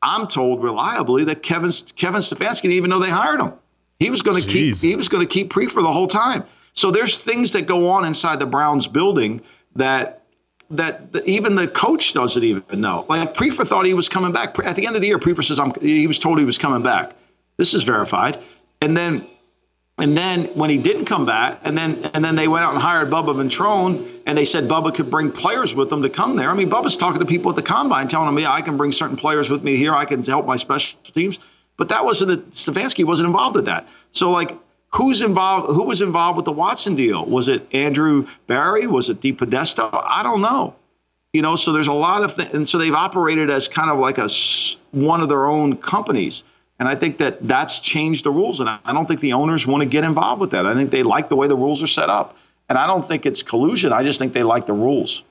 I'm 0.06 0.28
told 0.28 0.62
reliably 0.64 1.24
that 1.26 1.42
Kevin 1.42 1.72
Kevin 1.96 2.22
Stefanski 2.22 2.64
didn't 2.64 2.78
even 2.78 2.90
know 2.90 3.00
they 3.00 3.10
hired 3.10 3.42
him. 3.42 3.54
He 4.00 4.10
was 4.10 4.22
going 4.22 4.42
to 4.42 4.48
keep 4.48 4.78
he 4.78 4.96
was 4.96 5.10
going 5.10 5.26
to 5.26 5.32
keep 5.32 5.52
Priefer 5.52 5.82
the 5.82 5.92
whole 5.92 6.08
time. 6.08 6.44
So 6.74 6.92
there's 6.92 7.18
things 7.18 7.54
that 7.54 7.68
go 7.68 7.90
on 7.90 8.06
inside 8.06 8.40
the 8.40 8.46
Browns 8.46 8.86
building 8.86 9.42
that 9.76 10.25
that 10.72 11.14
the, 11.14 11.24
even 11.30 11.56
the 11.56 11.68
coach 11.68 12.14
doesn't 12.14 12.44
even 12.44 12.64
know. 12.82 13.06
Like 13.08 13.34
Priefer 13.34 13.68
thought 13.68 13.86
he 13.86 13.94
was 13.94 14.10
coming 14.10 14.32
back 14.32 14.58
at 14.64 14.76
the 14.76 14.88
end 14.88 14.96
of 14.96 15.02
the 15.02 15.08
year. 15.08 15.20
Priefer 15.20 15.44
says 15.44 15.60
I'm, 15.60 15.74
he 15.80 16.08
was 16.08 16.20
told 16.20 16.40
he 16.40 16.46
was 16.46 16.58
coming 16.58 16.84
back. 16.84 17.14
This 17.58 17.74
is 17.74 17.84
verified. 17.84 18.40
And 18.82 18.96
then 18.96 19.28
and 19.98 20.18
then 20.18 20.48
when 20.56 20.70
he 20.70 20.78
didn't 20.78 21.06
come 21.06 21.26
back, 21.26 21.62
and 21.64 21.78
then 21.78 22.04
and 22.14 22.24
then 22.24 22.36
they 22.36 22.50
went 22.50 22.66
out 22.66 22.74
and 22.74 22.82
hired 22.82 23.10
Bubba 23.10 23.34
Ventrone, 23.34 24.22
and 24.26 24.38
they 24.38 24.44
said 24.44 24.66
Bubba 24.66 24.94
could 24.94 25.10
bring 25.10 25.32
players 25.32 25.74
with 25.74 25.90
them 25.90 26.02
to 26.02 26.10
come 26.10 26.36
there. 26.36 26.50
I 26.50 26.54
mean, 26.54 26.70
Bubba's 26.70 26.98
talking 26.98 27.20
to 27.20 27.26
people 27.26 27.50
at 27.50 27.56
the 27.56 27.64
combine, 27.64 28.10
telling 28.10 28.28
them, 28.28 28.38
"Yeah, 28.38 28.52
I 28.52 28.62
can 28.62 28.76
bring 28.76 28.92
certain 28.92 29.16
players 29.16 29.50
with 29.50 29.64
me 29.64 29.78
here. 29.78 29.94
I 29.94 30.04
can 30.04 30.24
help 30.24 30.46
my 30.46 30.58
special 30.58 31.00
teams." 31.14 31.40
But 31.78 31.90
that 31.90 32.04
wasn't 32.04 32.32
a, 32.32 32.38
Stefanski 32.52 33.06
wasn't 33.06 33.28
involved 33.28 33.56
with 33.56 33.66
that. 33.66 33.88
So 34.12 34.32
like, 34.32 34.58
who's 34.96 35.22
involved? 35.22 35.68
Who 35.68 35.84
was 35.84 36.02
involved 36.02 36.38
with 36.38 36.46
the 36.46 36.52
Watson 36.52 36.96
deal? 36.96 37.26
Was 37.26 37.48
it 37.48 37.68
Andrew 37.74 38.28
Berry? 38.48 38.88
Was 38.88 39.10
it 39.10 39.22
DePodesta? 39.22 39.90
I 39.94 40.24
don't 40.24 40.42
know. 40.42 40.76
You 41.34 41.42
know, 41.42 41.58
so 41.58 41.74
there's 41.74 41.88
a 41.88 41.94
lot 41.94 42.24
of 42.24 42.36
things, 42.36 42.54
and 42.54 42.68
so 42.68 42.78
they've 42.78 42.94
operated 42.94 43.50
as 43.50 43.68
kind 43.68 43.90
of 43.90 44.00
like 44.00 44.18
a 44.18 44.30
one 44.92 45.22
of 45.22 45.28
their 45.28 45.48
own 45.48 45.78
companies. 45.78 46.44
And 46.80 46.88
I 46.88 46.96
think 46.96 47.18
that 47.20 47.46
that's 47.48 47.80
changed 47.80 48.26
the 48.26 48.32
rules. 48.32 48.60
And 48.60 48.70
I 48.70 48.94
don't 48.94 49.06
think 49.06 49.22
the 49.22 49.34
owners 49.34 49.66
want 49.66 49.82
to 49.82 49.86
get 49.86 50.04
involved 50.04 50.42
with 50.42 50.52
that. 50.52 50.66
I 50.66 50.74
think 50.74 50.92
they 50.92 51.04
like 51.04 51.30
the 51.30 51.36
way 51.36 51.48
the 51.48 51.56
rules 51.56 51.82
are 51.82 51.88
set 51.88 52.10
up. 52.10 52.38
And 52.68 52.78
I 52.78 52.88
don't 52.88 53.08
think 53.08 53.26
it's 53.26 53.44
collusion. 53.44 53.94
I 53.94 54.04
just 54.04 54.20
think 54.20 54.34
they 54.34 54.44
like 54.44 54.66
the 54.66 54.74
rules. 54.74 55.24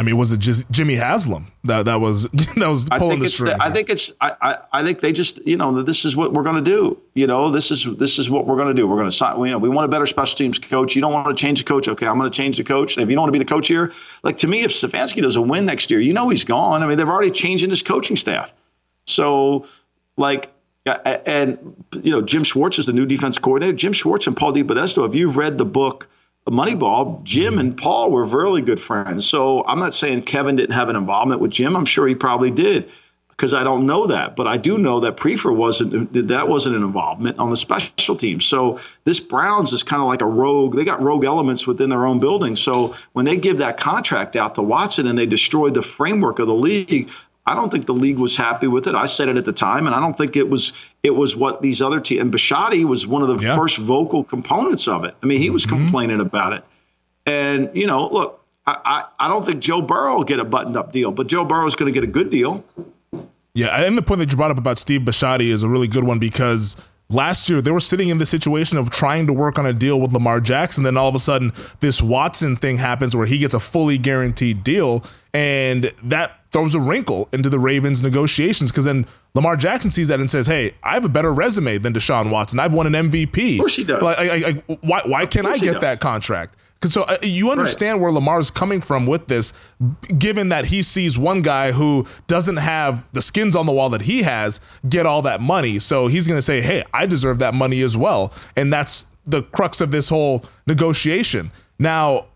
I 0.00 0.04
mean, 0.04 0.16
was 0.16 0.30
it 0.30 0.38
just 0.38 0.70
Jimmy 0.70 0.94
Haslam 0.94 1.50
that 1.64 1.86
that 1.86 2.00
was 2.00 2.28
that 2.30 2.68
was 2.68 2.88
pulling 2.88 3.18
the 3.18 3.28
string? 3.28 3.56
I 3.58 3.72
think 3.72 3.90
it's 3.90 4.12
I, 4.20 4.34
I, 4.40 4.58
I 4.72 4.84
think 4.84 5.00
they 5.00 5.12
just 5.12 5.44
you 5.44 5.56
know 5.56 5.82
this 5.82 6.04
is 6.04 6.14
what 6.14 6.32
we're 6.32 6.44
going 6.44 6.62
to 6.62 6.70
do. 6.70 6.96
You 7.14 7.26
know 7.26 7.50
this 7.50 7.72
is 7.72 7.84
this 7.98 8.18
is 8.18 8.30
what 8.30 8.46
we're 8.46 8.56
going 8.56 8.68
to 8.68 8.74
do. 8.74 8.86
We're 8.86 8.96
going 8.96 9.10
to 9.10 9.16
sign. 9.16 9.38
You 9.40 9.50
know 9.50 9.58
we 9.58 9.68
want 9.68 9.86
a 9.86 9.88
better 9.88 10.06
special 10.06 10.36
teams 10.36 10.58
coach. 10.60 10.94
You 10.94 11.02
don't 11.02 11.12
want 11.12 11.36
to 11.36 11.40
change 11.40 11.58
the 11.58 11.64
coach. 11.64 11.88
Okay, 11.88 12.06
I'm 12.06 12.16
going 12.16 12.30
to 12.30 12.36
change 12.36 12.58
the 12.58 12.64
coach. 12.64 12.96
If 12.96 13.08
you 13.08 13.16
don't 13.16 13.22
want 13.22 13.28
to 13.28 13.38
be 13.38 13.44
the 13.44 13.50
coach 13.50 13.66
here, 13.66 13.92
like 14.22 14.38
to 14.38 14.46
me, 14.46 14.62
if 14.62 14.70
Stefanski 14.70 15.20
doesn't 15.20 15.48
win 15.48 15.66
next 15.66 15.90
year, 15.90 16.00
you 16.00 16.12
know 16.12 16.28
he's 16.28 16.44
gone. 16.44 16.82
I 16.82 16.86
mean 16.86 16.96
they've 16.96 17.08
already 17.08 17.32
changed 17.32 17.68
his 17.68 17.82
coaching 17.82 18.16
staff. 18.16 18.52
So 19.06 19.66
like 20.16 20.52
and 20.86 21.58
you 22.02 22.12
know, 22.12 22.22
Jim 22.22 22.44
Schwartz 22.44 22.78
is 22.78 22.86
the 22.86 22.92
new 22.92 23.04
defense 23.04 23.36
coordinator. 23.36 23.76
Jim 23.76 23.92
Schwartz 23.92 24.28
and 24.28 24.36
Paul 24.36 24.52
DePodesta. 24.52 25.06
If 25.08 25.14
you've 25.14 25.36
read 25.36 25.58
the 25.58 25.64
book 25.64 26.08
Moneyball, 26.50 27.22
Jim 27.24 27.58
and 27.58 27.76
Paul 27.76 28.10
were 28.10 28.24
really 28.24 28.62
good 28.62 28.80
friends. 28.80 29.26
So 29.26 29.64
I'm 29.66 29.78
not 29.78 29.94
saying 29.94 30.22
Kevin 30.22 30.56
didn't 30.56 30.74
have 30.74 30.88
an 30.88 30.96
involvement 30.96 31.40
with 31.40 31.50
Jim. 31.50 31.76
I'm 31.76 31.86
sure 31.86 32.06
he 32.06 32.14
probably 32.14 32.50
did 32.50 32.90
because 33.38 33.54
I 33.54 33.62
don't 33.62 33.86
know 33.86 34.08
that, 34.08 34.34
but 34.34 34.48
I 34.48 34.56
do 34.56 34.78
know 34.78 34.98
that 34.98 35.16
Priefer 35.16 35.54
wasn't 35.54 36.12
that 36.28 36.48
wasn't 36.48 36.74
an 36.74 36.82
involvement 36.82 37.38
on 37.38 37.50
the 37.50 37.56
special 37.56 38.16
team. 38.16 38.40
So 38.40 38.80
this 39.04 39.20
Browns 39.20 39.72
is 39.72 39.84
kind 39.84 40.02
of 40.02 40.08
like 40.08 40.22
a 40.22 40.26
rogue. 40.26 40.74
They 40.74 40.84
got 40.84 41.00
rogue 41.00 41.24
elements 41.24 41.64
within 41.64 41.88
their 41.88 42.04
own 42.04 42.18
building. 42.18 42.56
So 42.56 42.96
when 43.12 43.26
they 43.26 43.36
give 43.36 43.58
that 43.58 43.78
contract 43.78 44.34
out 44.34 44.56
to 44.56 44.62
Watson 44.62 45.06
and 45.06 45.16
they 45.16 45.26
destroy 45.26 45.70
the 45.70 45.84
framework 45.84 46.40
of 46.40 46.48
the 46.48 46.54
league, 46.54 47.08
I 47.48 47.54
don't 47.54 47.70
think 47.70 47.86
the 47.86 47.94
league 47.94 48.18
was 48.18 48.36
happy 48.36 48.66
with 48.66 48.86
it. 48.86 48.94
I 48.94 49.06
said 49.06 49.28
it 49.28 49.36
at 49.36 49.46
the 49.46 49.54
time, 49.54 49.86
and 49.86 49.94
I 49.94 50.00
don't 50.00 50.12
think 50.12 50.36
it 50.36 50.50
was 50.50 50.74
it 51.02 51.12
was 51.12 51.34
what 51.34 51.62
these 51.62 51.80
other 51.80 51.98
teams. 51.98 52.20
And 52.20 52.32
Bisciotti 52.32 52.84
was 52.84 53.06
one 53.06 53.22
of 53.22 53.28
the 53.28 53.42
yeah. 53.42 53.56
first 53.56 53.78
vocal 53.78 54.22
components 54.22 54.86
of 54.86 55.04
it. 55.04 55.14
I 55.22 55.26
mean, 55.26 55.38
he 55.38 55.48
was 55.48 55.64
mm-hmm. 55.64 55.76
complaining 55.76 56.20
about 56.20 56.52
it. 56.52 56.62
And 57.24 57.70
you 57.72 57.86
know, 57.86 58.06
look, 58.08 58.44
I, 58.66 58.76
I, 58.84 59.26
I 59.26 59.28
don't 59.28 59.46
think 59.46 59.60
Joe 59.60 59.80
Burrow 59.80 60.16
will 60.16 60.24
get 60.24 60.40
a 60.40 60.44
buttoned 60.44 60.76
up 60.76 60.92
deal, 60.92 61.10
but 61.10 61.26
Joe 61.26 61.42
Burrow 61.42 61.66
is 61.66 61.74
going 61.74 61.90
to 61.90 61.98
get 61.98 62.04
a 62.06 62.12
good 62.12 62.28
deal. 62.28 62.62
Yeah, 63.54 63.82
and 63.82 63.96
the 63.96 64.02
point 64.02 64.18
that 64.18 64.30
you 64.30 64.36
brought 64.36 64.50
up 64.50 64.58
about 64.58 64.78
Steve 64.78 65.00
Bisciotti 65.00 65.48
is 65.48 65.62
a 65.62 65.68
really 65.68 65.88
good 65.88 66.04
one 66.04 66.18
because 66.18 66.76
last 67.08 67.48
year 67.48 67.62
they 67.62 67.70
were 67.70 67.80
sitting 67.80 68.10
in 68.10 68.18
the 68.18 68.26
situation 68.26 68.76
of 68.76 68.90
trying 68.90 69.26
to 69.26 69.32
work 69.32 69.58
on 69.58 69.64
a 69.64 69.72
deal 69.72 70.00
with 70.00 70.12
Lamar 70.12 70.40
Jackson. 70.40 70.84
Then 70.84 70.98
all 70.98 71.08
of 71.08 71.14
a 71.14 71.18
sudden, 71.18 71.52
this 71.80 72.02
Watson 72.02 72.56
thing 72.56 72.76
happens 72.76 73.16
where 73.16 73.26
he 73.26 73.38
gets 73.38 73.54
a 73.54 73.60
fully 73.60 73.96
guaranteed 73.96 74.62
deal, 74.62 75.02
and 75.32 75.92
that 76.02 76.37
throws 76.52 76.74
a 76.74 76.80
wrinkle 76.80 77.28
into 77.32 77.50
the 77.50 77.58
Ravens 77.58 78.02
negotiations 78.02 78.70
because 78.70 78.84
then 78.84 79.06
Lamar 79.34 79.56
Jackson 79.56 79.90
sees 79.90 80.08
that 80.08 80.20
and 80.20 80.30
says, 80.30 80.46
"Hey, 80.46 80.74
I 80.82 80.94
have 80.94 81.04
a 81.04 81.08
better 81.08 81.32
resume 81.32 81.78
than 81.78 81.92
Deshaun 81.92 82.30
Watson. 82.30 82.58
I've 82.58 82.74
won 82.74 82.86
an 82.92 83.10
MVP. 83.10 83.54
Of 83.54 83.60
course 83.60 83.76
he 83.76 83.84
does. 83.84 84.02
Like, 84.02 84.18
I, 84.18 84.48
I, 84.48 84.52
why, 84.80 85.02
why 85.04 85.26
can't 85.26 85.46
I 85.46 85.58
get 85.58 85.80
that 85.80 86.00
contract?" 86.00 86.56
Because 86.74 86.92
so 86.92 87.02
uh, 87.02 87.16
you 87.22 87.50
understand 87.50 87.96
right. 87.96 88.04
where 88.04 88.12
Lamar's 88.12 88.50
coming 88.50 88.80
from 88.80 89.06
with 89.06 89.26
this, 89.26 89.52
given 90.16 90.50
that 90.50 90.66
he 90.66 90.82
sees 90.82 91.18
one 91.18 91.42
guy 91.42 91.72
who 91.72 92.06
doesn't 92.28 92.58
have 92.58 93.10
the 93.12 93.20
skins 93.20 93.56
on 93.56 93.66
the 93.66 93.72
wall 93.72 93.90
that 93.90 94.02
he 94.02 94.22
has 94.22 94.60
get 94.88 95.04
all 95.04 95.22
that 95.22 95.40
money. 95.40 95.80
So 95.80 96.06
he's 96.06 96.28
going 96.28 96.38
to 96.38 96.42
say, 96.42 96.60
"Hey, 96.60 96.84
I 96.94 97.06
deserve 97.06 97.40
that 97.40 97.54
money 97.54 97.82
as 97.82 97.96
well," 97.96 98.32
and 98.56 98.72
that's 98.72 99.06
the 99.24 99.42
crux 99.42 99.80
of 99.80 99.90
this 99.90 100.08
whole 100.08 100.44
negotiation. 100.66 101.50
Now, 101.78 102.26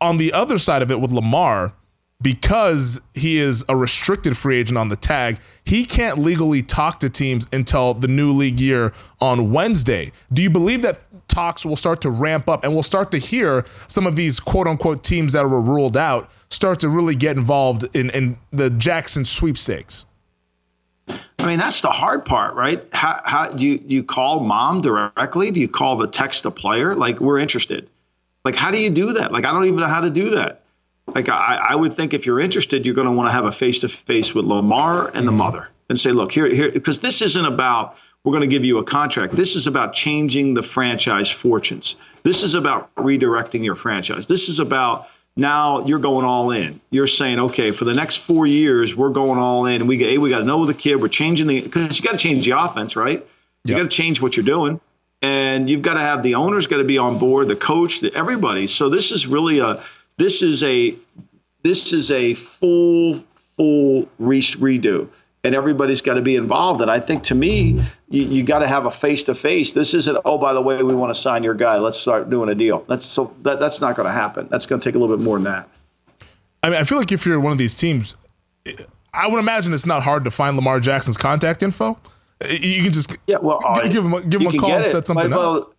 on 0.00 0.18
the 0.18 0.32
other 0.32 0.58
side 0.58 0.82
of 0.82 0.90
it 0.90 1.00
with 1.00 1.10
Lamar, 1.10 1.72
because 2.20 3.00
he 3.14 3.38
is 3.38 3.64
a 3.68 3.76
restricted 3.76 4.36
free 4.36 4.58
agent 4.58 4.76
on 4.76 4.88
the 4.88 4.96
tag, 4.96 5.38
he 5.64 5.84
can't 5.84 6.18
legally 6.18 6.62
talk 6.62 6.98
to 7.00 7.08
teams 7.08 7.46
until 7.52 7.94
the 7.94 8.08
new 8.08 8.32
league 8.32 8.58
year 8.58 8.92
on 9.20 9.52
Wednesday. 9.52 10.10
Do 10.32 10.42
you 10.42 10.50
believe 10.50 10.82
that 10.82 11.00
talks 11.28 11.64
will 11.64 11.76
start 11.76 12.00
to 12.00 12.10
ramp 12.10 12.48
up 12.48 12.64
and 12.64 12.72
we'll 12.72 12.82
start 12.82 13.12
to 13.12 13.18
hear 13.18 13.64
some 13.86 14.06
of 14.06 14.16
these 14.16 14.40
quote 14.40 14.66
unquote 14.66 15.04
teams 15.04 15.32
that 15.34 15.48
were 15.48 15.60
ruled 15.60 15.96
out 15.96 16.30
start 16.50 16.80
to 16.80 16.88
really 16.88 17.14
get 17.14 17.36
involved 17.36 17.84
in, 17.94 18.10
in 18.10 18.36
the 18.50 18.70
Jackson 18.70 19.24
sweepstakes? 19.24 20.04
I 21.38 21.46
mean, 21.46 21.58
that's 21.58 21.80
the 21.82 21.90
hard 21.90 22.24
part, 22.24 22.54
right? 22.54 22.84
How, 22.92 23.20
how 23.24 23.52
do 23.52 23.64
you, 23.64 23.80
you 23.86 24.02
call 24.02 24.40
mom 24.40 24.82
directly? 24.82 25.50
Do 25.50 25.60
you 25.60 25.68
call 25.68 25.96
the 25.96 26.08
text 26.08 26.44
a 26.44 26.50
player? 26.50 26.96
Like, 26.96 27.20
we're 27.20 27.38
interested. 27.38 27.88
Like, 28.44 28.56
how 28.56 28.70
do 28.70 28.78
you 28.78 28.90
do 28.90 29.12
that? 29.12 29.32
Like, 29.32 29.44
I 29.44 29.52
don't 29.52 29.64
even 29.66 29.78
know 29.78 29.86
how 29.86 30.00
to 30.00 30.10
do 30.10 30.30
that. 30.30 30.62
Like, 31.14 31.28
I, 31.28 31.68
I 31.70 31.74
would 31.74 31.94
think 31.94 32.14
if 32.14 32.26
you're 32.26 32.40
interested, 32.40 32.84
you're 32.84 32.94
going 32.94 33.06
to 33.06 33.12
want 33.12 33.28
to 33.28 33.32
have 33.32 33.44
a 33.44 33.52
face 33.52 33.80
to 33.80 33.88
face 33.88 34.34
with 34.34 34.44
Lamar 34.44 35.08
and 35.08 35.26
the 35.26 35.30
mm-hmm. 35.30 35.38
mother 35.38 35.68
and 35.88 35.98
say, 35.98 36.10
look, 36.10 36.32
here, 36.32 36.46
here, 36.46 36.70
because 36.70 37.00
this 37.00 37.22
isn't 37.22 37.44
about 37.44 37.96
we're 38.24 38.32
going 38.32 38.48
to 38.48 38.54
give 38.54 38.64
you 38.64 38.78
a 38.78 38.84
contract. 38.84 39.34
This 39.34 39.56
is 39.56 39.66
about 39.66 39.94
changing 39.94 40.54
the 40.54 40.62
franchise 40.62 41.30
fortunes. 41.30 41.96
This 42.24 42.42
is 42.42 42.54
about 42.54 42.94
redirecting 42.96 43.64
your 43.64 43.76
franchise. 43.76 44.26
This 44.26 44.48
is 44.48 44.58
about 44.58 45.06
now 45.36 45.86
you're 45.86 46.00
going 46.00 46.26
all 46.26 46.50
in. 46.50 46.80
You're 46.90 47.06
saying, 47.06 47.38
okay, 47.38 47.70
for 47.70 47.84
the 47.84 47.94
next 47.94 48.16
four 48.16 48.46
years, 48.46 48.94
we're 48.94 49.10
going 49.10 49.38
all 49.38 49.66
in. 49.66 49.86
We 49.86 49.96
get, 49.96 50.10
hey, 50.10 50.18
we 50.18 50.30
got 50.30 50.40
to 50.40 50.44
know 50.44 50.66
the 50.66 50.74
kid. 50.74 50.96
We're 50.96 51.08
changing 51.08 51.46
the 51.46 51.60
because 51.60 51.98
you 51.98 52.04
got 52.04 52.12
to 52.12 52.18
change 52.18 52.44
the 52.44 52.58
offense, 52.58 52.96
right? 52.96 53.24
You 53.64 53.76
yep. 53.76 53.84
got 53.84 53.90
to 53.90 53.96
change 53.96 54.20
what 54.20 54.36
you're 54.36 54.44
doing, 54.44 54.80
and 55.22 55.70
you've 55.70 55.82
got 55.82 55.94
to 55.94 56.00
have 56.00 56.22
the 56.22 56.34
owners 56.34 56.66
got 56.66 56.78
to 56.78 56.84
be 56.84 56.98
on 56.98 57.18
board, 57.18 57.48
the 57.48 57.56
coach, 57.56 58.00
the, 58.00 58.12
everybody. 58.14 58.66
So 58.66 58.90
this 58.90 59.12
is 59.12 59.26
really 59.26 59.60
a 59.60 59.84
this 60.18 60.42
is 60.42 60.62
a 60.62 60.94
this 61.62 61.92
is 61.92 62.10
a 62.10 62.34
full 62.34 63.24
full 63.56 64.08
re- 64.18 64.40
redo 64.40 65.08
and 65.44 65.54
everybody's 65.54 66.02
got 66.02 66.14
to 66.14 66.22
be 66.22 66.36
involved. 66.36 66.80
And 66.82 66.90
I 66.90 67.00
think 67.00 67.22
to 67.24 67.34
me, 67.34 67.82
you, 68.08 68.22
you 68.22 68.42
got 68.42 68.58
to 68.58 68.68
have 68.68 68.86
a 68.86 68.90
face 68.90 69.24
to 69.24 69.34
face. 69.34 69.72
This 69.72 69.94
isn't, 69.94 70.18
oh, 70.24 70.38
by 70.38 70.52
the 70.52 70.60
way, 70.60 70.82
we 70.82 70.94
want 70.94 71.14
to 71.14 71.20
sign 71.20 71.42
your 71.42 71.54
guy. 71.54 71.78
Let's 71.78 71.98
start 71.98 72.28
doing 72.28 72.48
a 72.48 72.54
deal. 72.54 72.84
That's 72.88 73.06
so 73.06 73.34
that, 73.42 73.60
that's 73.60 73.80
not 73.80 73.96
going 73.96 74.06
to 74.06 74.12
happen. 74.12 74.48
That's 74.50 74.66
going 74.66 74.80
to 74.80 74.88
take 74.88 74.94
a 74.94 74.98
little 74.98 75.16
bit 75.16 75.22
more 75.22 75.36
than 75.36 75.44
that. 75.44 75.68
I 76.62 76.70
mean, 76.70 76.78
I 76.80 76.84
feel 76.84 76.98
like 76.98 77.12
if 77.12 77.24
you're 77.24 77.40
one 77.40 77.52
of 77.52 77.58
these 77.58 77.76
teams, 77.76 78.16
I 79.14 79.28
would 79.28 79.38
imagine 79.38 79.72
it's 79.72 79.86
not 79.86 80.02
hard 80.02 80.24
to 80.24 80.30
find 80.30 80.56
Lamar 80.56 80.80
Jackson's 80.80 81.16
contact 81.16 81.62
info. 81.62 81.98
You 82.48 82.82
can 82.82 82.92
just 82.92 83.16
yeah, 83.26 83.38
well, 83.40 83.60
give, 83.88 84.04
him 84.04 84.28
give 84.28 84.40
him 84.40 84.48
a 84.48 84.58
call 84.58 84.72
and 84.72 84.84
set 84.84 85.06
something 85.06 85.30
well, 85.30 85.56
up. 85.56 85.74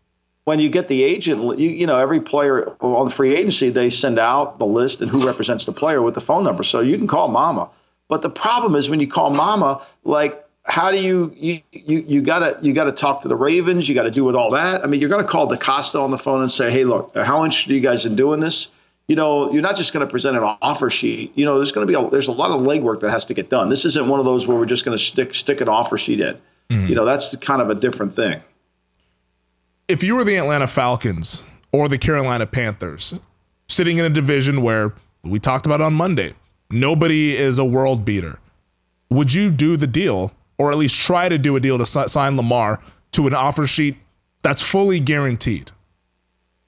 When 0.49 0.59
you 0.59 0.69
get 0.69 0.87
the 0.87 1.03
agent, 1.03 1.59
you, 1.59 1.69
you 1.69 1.87
know 1.87 1.97
every 1.97 2.21
player 2.21 2.75
on 2.81 3.09
the 3.09 3.13
free 3.13 3.35
agency, 3.35 3.69
they 3.69 3.89
send 3.89 4.19
out 4.19 4.59
the 4.59 4.65
list 4.65 5.01
and 5.01 5.09
who 5.09 5.25
represents 5.25 5.65
the 5.65 5.71
player 5.71 6.01
with 6.01 6.15
the 6.15 6.21
phone 6.21 6.43
number, 6.43 6.63
so 6.63 6.79
you 6.79 6.97
can 6.97 7.07
call 7.07 7.27
Mama 7.27 7.69
but 8.09 8.23
the 8.23 8.29
problem 8.29 8.75
is 8.75 8.89
when 8.89 8.99
you 8.99 9.07
call 9.07 9.29
mama, 9.29 9.85
like 10.03 10.43
how 10.63 10.91
do 10.91 10.97
you 10.97 11.31
you 11.37 11.61
you, 11.71 11.99
you 11.99 12.21
gotta 12.21 12.57
you 12.61 12.73
gotta 12.73 12.91
talk 12.91 13.21
to 13.21 13.27
the 13.27 13.35
Ravens, 13.35 13.87
you 13.87 13.95
gotta 13.95 14.11
do 14.11 14.25
with 14.25 14.35
all 14.35 14.51
that. 14.51 14.83
I 14.83 14.87
mean, 14.87 14.99
you're 14.99 15.09
gonna 15.09 15.23
call 15.23 15.47
DeCosta 15.47 16.01
on 16.01 16.11
the 16.11 16.17
phone 16.17 16.41
and 16.41 16.51
say, 16.51 16.71
hey, 16.71 16.83
look, 16.83 17.15
how 17.15 17.45
interested 17.45 17.71
are 17.71 17.75
you 17.75 17.81
guys 17.81 18.05
in 18.05 18.15
doing 18.15 18.41
this? 18.41 18.67
You 19.07 19.15
know, 19.15 19.51
you're 19.51 19.63
not 19.63 19.75
just 19.75 19.91
going 19.91 20.05
to 20.05 20.11
present 20.11 20.37
an 20.37 20.43
offer 20.43 20.91
sheet. 20.91 21.31
You 21.33 21.43
know, 21.43 21.55
there's 21.55 21.71
going 21.71 21.87
to 21.87 21.91
be 21.91 21.97
a, 21.97 22.09
there's 22.11 22.27
a 22.27 22.31
lot 22.31 22.51
of 22.51 22.61
legwork 22.61 22.99
that 22.99 23.09
has 23.09 23.25
to 23.25 23.33
get 23.33 23.49
done. 23.49 23.67
This 23.67 23.83
isn't 23.85 24.07
one 24.07 24.19
of 24.19 24.25
those 24.25 24.45
where 24.45 24.55
we're 24.55 24.67
just 24.67 24.85
going 24.85 24.95
to 24.95 25.03
stick 25.03 25.33
stick 25.33 25.61
an 25.61 25.67
offer 25.67 25.97
sheet 25.97 26.19
in. 26.19 26.37
Mm-hmm. 26.69 26.85
You 26.85 26.93
know, 26.93 27.05
that's 27.05 27.35
kind 27.37 27.59
of 27.59 27.71
a 27.71 27.75
different 27.75 28.15
thing. 28.15 28.39
If 29.89 30.03
you 30.03 30.13
were 30.13 30.23
the 30.23 30.35
Atlanta 30.35 30.67
Falcons 30.67 31.43
or 31.71 31.89
the 31.89 31.97
Carolina 31.97 32.45
Panthers, 32.45 33.15
sitting 33.67 33.97
in 33.97 34.05
a 34.05 34.09
division 34.09 34.61
where 34.61 34.93
we 35.23 35.39
talked 35.39 35.65
about 35.65 35.81
on 35.81 35.95
Monday, 35.95 36.35
nobody 36.69 37.35
is 37.35 37.57
a 37.57 37.65
world 37.65 38.05
beater. 38.05 38.37
Would 39.09 39.33
you 39.33 39.49
do 39.49 39.77
the 39.77 39.87
deal, 39.87 40.31
or 40.59 40.71
at 40.71 40.77
least 40.77 40.99
try 40.99 41.27
to 41.27 41.39
do 41.39 41.55
a 41.55 41.59
deal 41.59 41.79
to 41.79 41.87
sign 41.87 42.37
Lamar 42.37 42.79
to 43.13 43.25
an 43.25 43.33
offer 43.33 43.65
sheet 43.65 43.95
that's 44.43 44.61
fully 44.61 44.99
guaranteed? 44.99 45.71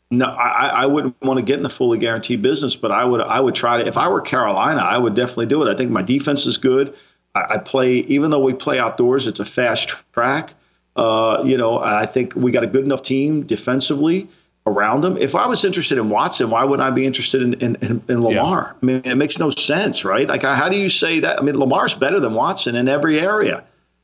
No, 0.09 0.25
I, 0.25 0.69
I 0.69 0.85
wouldn't 0.87 1.15
want 1.21 1.37
to 1.37 1.45
get 1.45 1.57
in 1.57 1.63
the 1.63 1.69
fully 1.69 1.99
guaranteed 1.99 2.41
business, 2.41 2.75
but 2.75 2.91
I 2.91 3.05
would 3.05 3.21
I 3.21 3.39
would 3.39 3.53
try 3.53 3.77
to. 3.77 3.87
If 3.87 3.97
I 3.97 4.07
were 4.07 4.21
Carolina, 4.21 4.81
I 4.81 4.97
would 4.97 5.15
definitely 5.15 5.45
do 5.45 5.61
it. 5.61 5.71
I 5.71 5.77
think 5.77 5.91
my 5.91 6.01
defense 6.01 6.47
is 6.47 6.57
good. 6.57 6.95
I, 7.35 7.41
I 7.51 7.57
play, 7.59 7.97
even 7.97 8.31
though 8.31 8.43
we 8.43 8.53
play 8.53 8.79
outdoors, 8.79 9.27
it's 9.27 9.39
a 9.39 9.45
fast 9.45 9.93
track. 10.11 10.55
Uh, 10.95 11.43
you 11.45 11.57
know, 11.57 11.79
I 11.79 12.05
think 12.05 12.35
we 12.35 12.51
got 12.51 12.63
a 12.63 12.67
good 12.67 12.83
enough 12.83 13.03
team 13.03 13.43
defensively 13.43 14.29
around 14.65 15.03
him. 15.03 15.17
If 15.17 15.35
I 15.35 15.47
was 15.47 15.65
interested 15.65 15.97
in 15.97 16.09
Watson, 16.09 16.49
why 16.49 16.63
wouldn't 16.63 16.85
I 16.85 16.91
be 16.91 17.05
interested 17.05 17.41
in, 17.41 17.53
in, 17.55 17.75
in, 17.77 18.03
in 18.07 18.23
Lamar? 18.23 18.75
Yeah. 18.75 18.79
I 18.81 18.85
mean, 18.85 19.01
it 19.05 19.15
makes 19.15 19.39
no 19.39 19.49
sense, 19.49 20.03
right? 20.03 20.27
Like, 20.27 20.41
how 20.41 20.69
do 20.69 20.75
you 20.75 20.89
say 20.89 21.21
that? 21.21 21.39
I 21.39 21.41
mean, 21.41 21.57
Lamar's 21.57 21.93
better 21.93 22.19
than 22.19 22.33
Watson 22.33 22.75
in 22.75 22.87
every 22.87 23.19
area, 23.19 23.63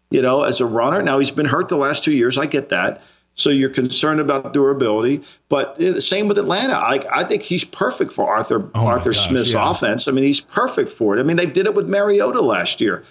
you 0.09 0.21
know, 0.21 0.43
as 0.43 0.61
a 0.61 0.65
runner. 0.65 1.01
Now, 1.01 1.19
he's 1.19 1.31
been 1.31 1.45
hurt 1.45 1.69
the 1.69 1.77
last 1.77 2.03
two 2.03 2.13
years. 2.13 2.37
I 2.37 2.45
get 2.45 2.69
that. 2.69 3.01
So 3.35 3.51
you're 3.51 3.69
concerned 3.69 4.19
about 4.19 4.51
durability, 4.51 5.21
but 5.47 5.77
the 5.77 6.01
same 6.01 6.27
with 6.27 6.39
Atlanta. 6.39 6.73
I, 6.73 7.21
I 7.21 7.23
think 7.27 7.43
he's 7.43 7.63
perfect 7.63 8.11
for 8.11 8.27
Arthur 8.27 8.67
oh 8.73 8.87
Arthur 8.87 9.11
gosh, 9.11 9.27
Smith's 9.27 9.49
yeah. 9.49 9.71
offense. 9.71 10.07
I 10.07 10.11
mean, 10.11 10.23
he's 10.23 10.39
perfect 10.39 10.91
for 10.91 11.15
it. 11.15 11.19
I 11.19 11.23
mean, 11.23 11.37
they 11.37 11.45
did 11.45 11.67
it 11.67 11.75
with 11.75 11.87
Mariota 11.87 12.41
last 12.41 12.81
year. 12.81 13.05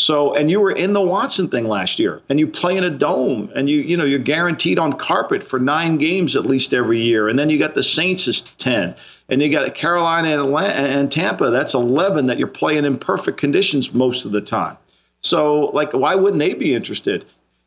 So, 0.00 0.34
and 0.34 0.50
you 0.50 0.60
were 0.60 0.70
in 0.72 0.94
the 0.94 1.00
Watson 1.00 1.48
thing 1.48 1.66
last 1.66 1.98
year, 1.98 2.22
and 2.30 2.40
you 2.40 2.46
play 2.46 2.76
in 2.76 2.84
a 2.84 2.90
dome, 2.90 3.52
and 3.54 3.68
you, 3.68 3.80
you 3.80 3.96
know, 3.96 4.04
you're 4.04 4.18
guaranteed 4.18 4.78
on 4.78 4.94
carpet 4.94 5.42
for 5.42 5.58
nine 5.58 5.98
games 5.98 6.36
at 6.36 6.46
least 6.46 6.72
every 6.72 7.02
year, 7.02 7.28
and 7.28 7.38
then 7.38 7.50
you 7.50 7.58
got 7.58 7.74
the 7.74 7.82
Saints 7.82 8.26
as 8.26 8.40
ten, 8.40 8.94
and 9.28 9.42
you 9.42 9.50
got 9.50 9.74
Carolina 9.74 10.28
and, 10.30 10.40
Atlanta, 10.40 10.72
and 10.72 11.12
Tampa. 11.12 11.50
That's 11.50 11.74
eleven 11.74 12.26
that 12.28 12.38
you're 12.38 12.48
playing 12.48 12.86
in 12.86 12.98
perfect 12.98 13.38
conditions 13.38 13.92
most 13.92 14.24
of 14.24 14.32
the 14.32 14.40
time. 14.40 14.78
So, 15.20 15.66
like, 15.66 15.92
why 15.92 16.14
wouldn't 16.14 16.40
they 16.40 16.54
be 16.54 16.74
interested? 16.74 17.26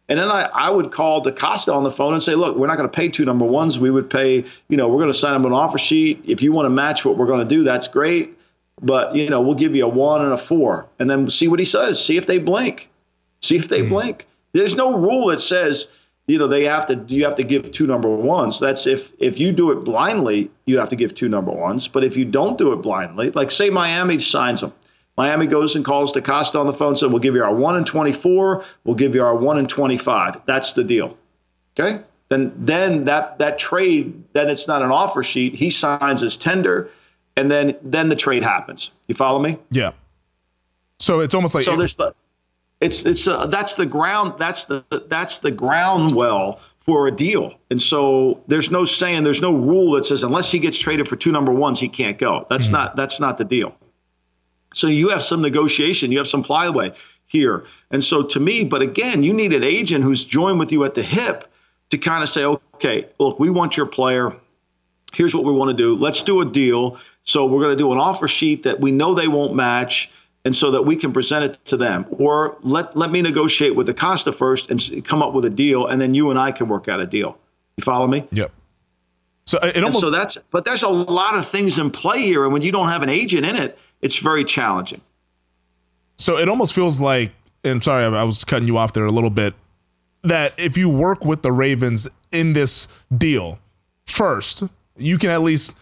And 0.10 0.20
then 0.20 0.28
I, 0.28 0.50
I 0.54 0.70
would 0.70 0.92
call 0.92 1.24
DeCosta 1.24 1.74
on 1.74 1.84
the 1.84 1.92
phone 1.92 2.14
and 2.14 2.22
say, 2.22 2.36
look, 2.36 2.58
we're 2.58 2.68
not 2.68 2.78
going 2.78 2.90
to 2.90 2.96
pay 2.96 3.10
two 3.10 3.26
number 3.26 3.46
ones. 3.46 3.80
We 3.80 3.92
would 3.92 4.10
pay, 4.10 4.44
you 4.68 4.76
know, 4.76 4.90
we're 4.90 5.00
going 5.00 5.14
to 5.14 5.18
sign 5.18 5.34
them 5.34 5.46
an 5.46 5.54
offer 5.54 5.78
sheet. 5.78 6.24
If 6.26 6.42
you 6.42 6.52
want 6.52 6.66
to 6.66 6.72
match 6.72 7.06
what 7.06 7.16
we're 7.16 7.28
going 7.28 7.48
to 7.48 7.56
do, 7.56 7.64
that's 7.64 7.88
great 7.88 8.38
but 8.82 9.16
you 9.16 9.30
know 9.30 9.42
we'll 9.42 9.56
give 9.56 9.76
you 9.76 9.86
a 9.86 9.90
one 9.90 10.22
and 10.22 10.34
a 10.34 10.38
four. 10.38 10.88
And 11.00 11.10
then 11.10 11.30
see 11.30 11.48
what 11.48 11.60
he 11.60 11.66
says. 11.66 12.04
See 12.04 12.18
if 12.18 12.28
they 12.28 12.40
blink. 12.40 12.90
See 13.42 13.58
if 13.58 13.70
they 13.70 13.82
mm. 13.82 13.90
blink. 13.90 14.26
There's 14.54 14.76
no 14.76 14.98
rule 14.98 15.28
that 15.28 15.42
says 15.42 15.88
you 16.28 16.38
know 16.38 16.48
they 16.48 16.64
have 16.66 16.88
to 16.88 17.04
you 17.08 17.26
have 17.26 17.36
to 17.36 17.44
give 17.44 17.72
two 17.72 17.88
number 17.88 18.10
ones. 18.10 18.60
That's 18.60 18.88
if 18.88 19.12
if 19.20 19.40
you 19.40 19.52
do 19.52 19.72
it 19.72 19.84
blindly 19.84 20.52
you 20.66 20.80
have 20.80 20.90
to 20.90 20.96
give 20.96 21.16
two 21.16 21.30
number 21.30 21.52
ones. 21.52 21.88
But 21.88 22.04
if 22.04 22.16
you 22.16 22.26
don't 22.26 22.58
do 22.58 22.74
it 22.74 22.78
blindly 22.78 23.32
like 23.32 23.52
say 23.52 23.70
miami 23.70 24.20
signs 24.20 24.62
them. 24.62 24.74
Miami 25.16 25.46
goes 25.46 25.76
and 25.76 25.86
calls 25.86 26.12
DeCosta 26.12 26.60
on 26.60 26.66
the 26.66 26.74
phone 26.74 26.90
and 26.90 26.98
says 26.98 27.10
we'll 27.10 27.20
give 27.20 27.36
you 27.36 27.44
our 27.44 27.54
1 27.54 27.76
and 27.76 27.86
24 27.86 28.66
we'll 28.84 28.96
give 28.96 29.14
you 29.14 29.24
our 29.24 29.36
1 29.36 29.60
and 29.60 29.70
25 29.70 30.42
that's 30.46 30.74
the 30.74 30.84
deal. 30.84 31.18
Okay? 31.78 32.04
Then 32.30 32.54
then 32.58 33.06
that 33.06 33.38
that 33.40 33.60
trade 33.60 34.24
then 34.34 34.50
it's 34.50 34.68
not 34.68 34.82
an 34.82 34.92
offer 34.92 35.24
sheet. 35.24 35.56
He 35.56 35.70
signs 35.70 36.22
his 36.22 36.38
tender 36.38 36.90
and 37.36 37.50
then 37.50 37.76
then 37.82 38.10
the 38.10 38.16
trade 38.16 38.44
happens. 38.44 38.92
You 39.08 39.16
follow 39.16 39.40
me? 39.40 39.58
Yeah. 39.72 39.92
So 41.00 41.20
it's 41.20 41.34
almost 41.34 41.56
like 41.56 41.66
so. 41.66 41.76
There's 41.76 41.96
the 41.96 42.14
it's 42.82 43.06
it's 43.06 43.28
uh, 43.28 43.48
that's 43.48 43.76
the 43.76 43.86
ground 43.86 44.36
that's 44.38 44.66
the 44.66 44.84
that's 45.10 45.40
the 45.40 45.52
ground 45.52 46.16
well 46.16 46.60
for 46.86 47.08
a 47.08 47.12
deal. 47.12 47.56
And 47.70 47.82
so 47.82 48.42
there's 48.48 48.70
no 48.70 48.86
saying 48.86 49.24
there's 49.24 49.42
no 49.42 49.54
rule 49.54 49.94
that 49.94 50.06
says 50.06 50.24
unless 50.24 50.52
he 50.52 50.60
gets 50.60 50.78
traded 50.78 51.08
for 51.08 51.16
two 51.16 51.32
number 51.32 51.52
ones 51.52 51.80
he 51.80 51.90
can't 51.90 52.18
go. 52.18 52.46
That's 52.50 52.66
mm-hmm. 52.66 52.74
not 52.74 52.96
that's 52.96 53.20
not 53.20 53.38
the 53.38 53.46
deal. 53.46 53.76
So 54.74 54.88
you 54.88 55.10
have 55.10 55.24
some 55.24 55.42
negotiation, 55.42 56.12
you 56.12 56.18
have 56.18 56.28
some 56.28 56.44
plyway 56.44 56.94
here. 57.28 57.66
And 57.92 58.04
so 58.04 58.24
to 58.24 58.40
me, 58.40 58.64
but 58.64 58.82
again, 58.82 59.24
you 59.24 59.34
need 59.34 59.54
an 59.54 59.64
agent 59.64 60.04
who's 60.04 60.26
joined 60.26 60.60
with 60.60 60.72
you 60.72 60.84
at 60.84 60.96
the 60.96 61.04
hip 61.04 61.52
to 61.92 61.98
kind 61.98 62.24
of 62.24 62.30
say, 62.30 62.44
okay, 62.44 63.08
look, 63.20 63.40
we 63.40 63.50
want 63.50 63.78
your 63.78 63.86
player. 63.86 64.36
Here's 65.14 65.36
what 65.36 65.44
we 65.44 65.52
want 65.54 65.70
to 65.70 65.78
do. 65.78 65.96
Let's 65.96 66.24
do 66.24 66.42
a 66.42 66.46
deal. 66.46 67.00
So 67.24 67.46
we're 67.46 67.62
going 67.62 67.78
to 67.78 67.82
do 67.82 67.92
an 67.92 67.98
offer 67.98 68.28
sheet 68.28 68.64
that 68.64 68.80
we 68.80 68.92
know 68.92 69.14
they 69.16 69.28
won't 69.28 69.56
match, 69.56 70.10
and 70.46 70.56
so 70.56 70.72
that 70.72 70.82
we 70.82 70.96
can 70.96 71.14
present 71.14 71.46
it 71.46 71.66
to 71.66 71.78
them. 71.78 72.06
Or 72.12 72.58
let 72.62 72.96
let 72.98 73.12
me 73.12 73.22
negotiate 73.22 73.76
with 73.76 73.88
DeCosta 73.88 74.38
first 74.38 74.70
and 74.70 75.06
come 75.06 75.22
up 75.22 75.34
with 75.34 75.46
a 75.46 75.50
deal, 75.50 75.88
and 75.88 76.02
then 76.02 76.14
you 76.14 76.30
and 76.30 76.40
I 76.40 76.52
can 76.52 76.68
work 76.68 76.88
out 76.88 77.00
a 77.00 77.06
deal. 77.06 77.38
You 77.78 77.84
follow 77.84 78.08
me? 78.08 78.28
Yep. 78.32 78.52
So 79.46 79.58
uh, 79.60 79.72
it 79.74 79.84
almost 79.84 80.02
so 80.02 80.10
that's 80.10 80.38
but 80.52 80.66
there's 80.66 80.84
a 80.84 80.90
lot 80.90 81.36
of 81.36 81.50
things 81.50 81.78
in 81.78 81.92
play 81.92 82.22
here, 82.22 82.44
and 82.44 82.54
when 82.54 82.62
you 82.62 82.72
don't 82.72 82.90
have 82.90 83.04
an 83.04 83.10
agent 83.10 83.46
in 83.46 83.56
it, 83.56 83.78
it's 84.02 84.18
very 84.18 84.44
challenging. 84.44 85.02
So 86.18 86.38
it 86.38 86.48
almost 86.48 86.74
feels 86.74 87.00
like, 87.02 87.32
and 87.64 87.84
sorry, 87.84 88.04
I 88.06 88.24
was 88.24 88.44
cutting 88.44 88.68
you 88.68 88.78
off 88.78 88.94
there 88.94 89.06
a 89.06 89.12
little 89.12 89.30
bit, 89.30 89.54
that 90.24 90.54
if 90.58 90.78
you 90.78 90.90
work 90.90 91.26
with 91.26 91.42
the 91.42 91.52
Ravens 91.52 92.08
in 92.32 92.54
this 92.54 92.88
deal 93.18 93.60
first, 94.06 94.64
you 94.98 95.18
can 95.18 95.30
at 95.32 95.42
least 95.42 95.76